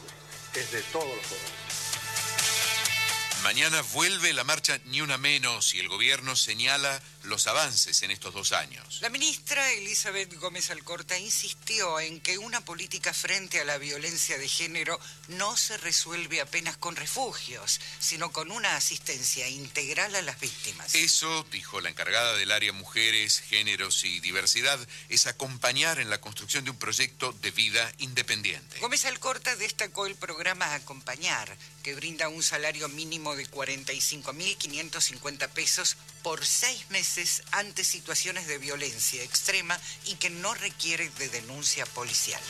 Es 0.54 0.72
de 0.72 0.82
todos 0.84 1.06
los 1.06 1.16
gobernadores. 1.16 1.70
Mañana 3.44 3.82
vuelve 3.92 4.32
la 4.32 4.44
marcha 4.44 4.78
Ni 4.86 5.00
Una 5.00 5.16
Menos 5.16 5.74
y 5.74 5.80
el 5.80 5.88
gobierno 5.88 6.34
señala 6.36 7.00
los 7.24 7.46
avances 7.46 8.02
en 8.02 8.10
estos 8.10 8.34
dos 8.34 8.52
años. 8.52 8.98
La 9.00 9.10
ministra 9.10 9.72
Elizabeth 9.72 10.34
Gómez 10.38 10.70
Alcorta 10.70 11.18
insistió 11.18 12.00
en 12.00 12.20
que 12.20 12.38
una 12.38 12.64
política 12.64 13.12
frente 13.12 13.60
a 13.60 13.64
la 13.64 13.78
violencia 13.78 14.38
de 14.38 14.48
género 14.48 14.98
no 15.28 15.56
se 15.56 15.76
resuelve 15.78 16.40
apenas 16.40 16.76
con 16.76 16.96
refugios, 16.96 17.80
sino 17.98 18.32
con 18.32 18.50
una 18.50 18.76
asistencia 18.76 19.48
integral 19.48 20.14
a 20.14 20.22
las 20.22 20.40
víctimas. 20.40 20.94
Eso, 20.94 21.46
dijo 21.50 21.80
la 21.80 21.90
encargada 21.90 22.36
del 22.36 22.52
área 22.52 22.72
Mujeres, 22.72 23.40
Géneros 23.40 24.04
y 24.04 24.20
Diversidad, 24.20 24.78
es 25.08 25.26
acompañar 25.26 26.00
en 26.00 26.10
la 26.10 26.20
construcción 26.20 26.64
de 26.64 26.70
un 26.70 26.78
proyecto 26.78 27.32
de 27.32 27.50
vida 27.50 27.92
independiente. 27.98 28.78
Gómez 28.80 29.04
Alcorta 29.04 29.56
destacó 29.56 30.06
el 30.06 30.16
programa 30.16 30.74
Acompañar, 30.74 31.56
que 31.82 31.94
brinda 31.94 32.28
un 32.28 32.42
salario 32.42 32.88
mínimo 32.88 33.36
de 33.36 33.48
45.550 33.48 35.48
pesos 35.48 35.96
por 36.22 36.44
seis 36.44 36.88
meses 36.90 37.42
ante 37.52 37.84
situaciones 37.84 38.46
de 38.46 38.58
violencia 38.58 39.22
extrema 39.22 39.78
y 40.06 40.14
que 40.16 40.30
no 40.30 40.54
requiere 40.54 41.08
de 41.18 41.28
denuncia 41.28 41.86
policial 41.86 42.40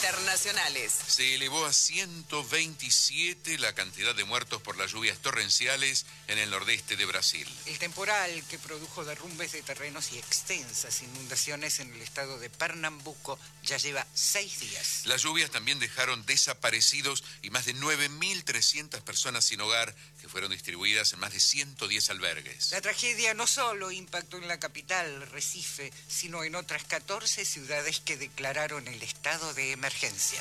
internacionales. 0.00 0.94
Se 1.08 1.34
elevó 1.34 1.66
a 1.66 1.72
127 1.74 3.58
la 3.58 3.74
cantidad 3.74 4.14
de 4.14 4.24
muertos 4.24 4.62
por 4.62 4.78
las 4.78 4.92
lluvias 4.92 5.18
torrenciales 5.18 6.06
en 6.26 6.38
el 6.38 6.48
nordeste 6.48 6.96
de 6.96 7.04
Brasil. 7.04 7.46
El 7.66 7.78
temporal 7.78 8.42
que 8.48 8.58
produjo 8.58 9.04
derrumbes 9.04 9.52
de 9.52 9.62
terrenos 9.62 10.12
y 10.12 10.18
extensas 10.18 11.02
inundaciones 11.02 11.80
en 11.80 11.92
el 11.92 12.00
estado 12.00 12.38
de 12.38 12.48
Pernambuco 12.48 13.38
ya 13.62 13.76
lleva 13.76 14.06
seis 14.14 14.60
días. 14.60 15.02
Las 15.04 15.22
lluvias 15.22 15.50
también 15.50 15.78
dejaron 15.78 16.24
desaparecidos 16.24 17.22
y 17.42 17.50
más 17.50 17.66
de 17.66 17.74
9.300 17.74 19.02
personas 19.02 19.44
sin 19.44 19.60
hogar 19.60 19.94
fueron 20.30 20.50
distribuidas 20.52 21.12
en 21.12 21.18
más 21.20 21.32
de 21.32 21.40
110 21.40 22.10
albergues. 22.10 22.70
La 22.70 22.80
tragedia 22.80 23.34
no 23.34 23.46
solo 23.46 23.90
impactó 23.90 24.38
en 24.38 24.48
la 24.48 24.58
capital, 24.58 25.28
Recife, 25.30 25.92
sino 26.08 26.44
en 26.44 26.54
otras 26.54 26.84
14 26.84 27.44
ciudades 27.44 28.00
que 28.00 28.16
declararon 28.16 28.86
el 28.88 29.02
estado 29.02 29.52
de 29.54 29.72
emergencia. 29.72 30.40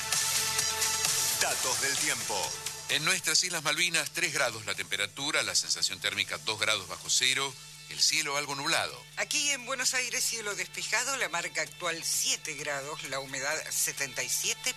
Datos 1.42 1.82
del 1.82 1.96
tiempo. 1.98 2.52
En 2.90 3.04
nuestras 3.06 3.44
Islas 3.44 3.64
Malvinas, 3.64 4.12
3 4.12 4.34
grados 4.34 4.66
la 4.66 4.76
temperatura, 4.76 5.44
la 5.44 5.56
sensación 5.56 6.00
térmica 6.00 6.38
2 6.40 6.60
grados 6.60 6.88
bajo 6.88 7.10
cero, 7.10 7.54
el 7.90 8.00
cielo 8.00 8.38
algo 8.38 8.56
nublado. 8.56 9.04
Aquí 9.18 9.52
en 9.52 9.66
Buenos 9.66 9.94
Aires, 9.94 10.24
cielo 10.24 10.56
despejado, 10.56 11.18
la 11.18 11.30
marca 11.30 11.62
actual 11.62 12.02
7 12.04 12.54
grados, 12.56 13.04
la 13.10 13.20
humedad 13.20 13.56
77%. 13.66 14.76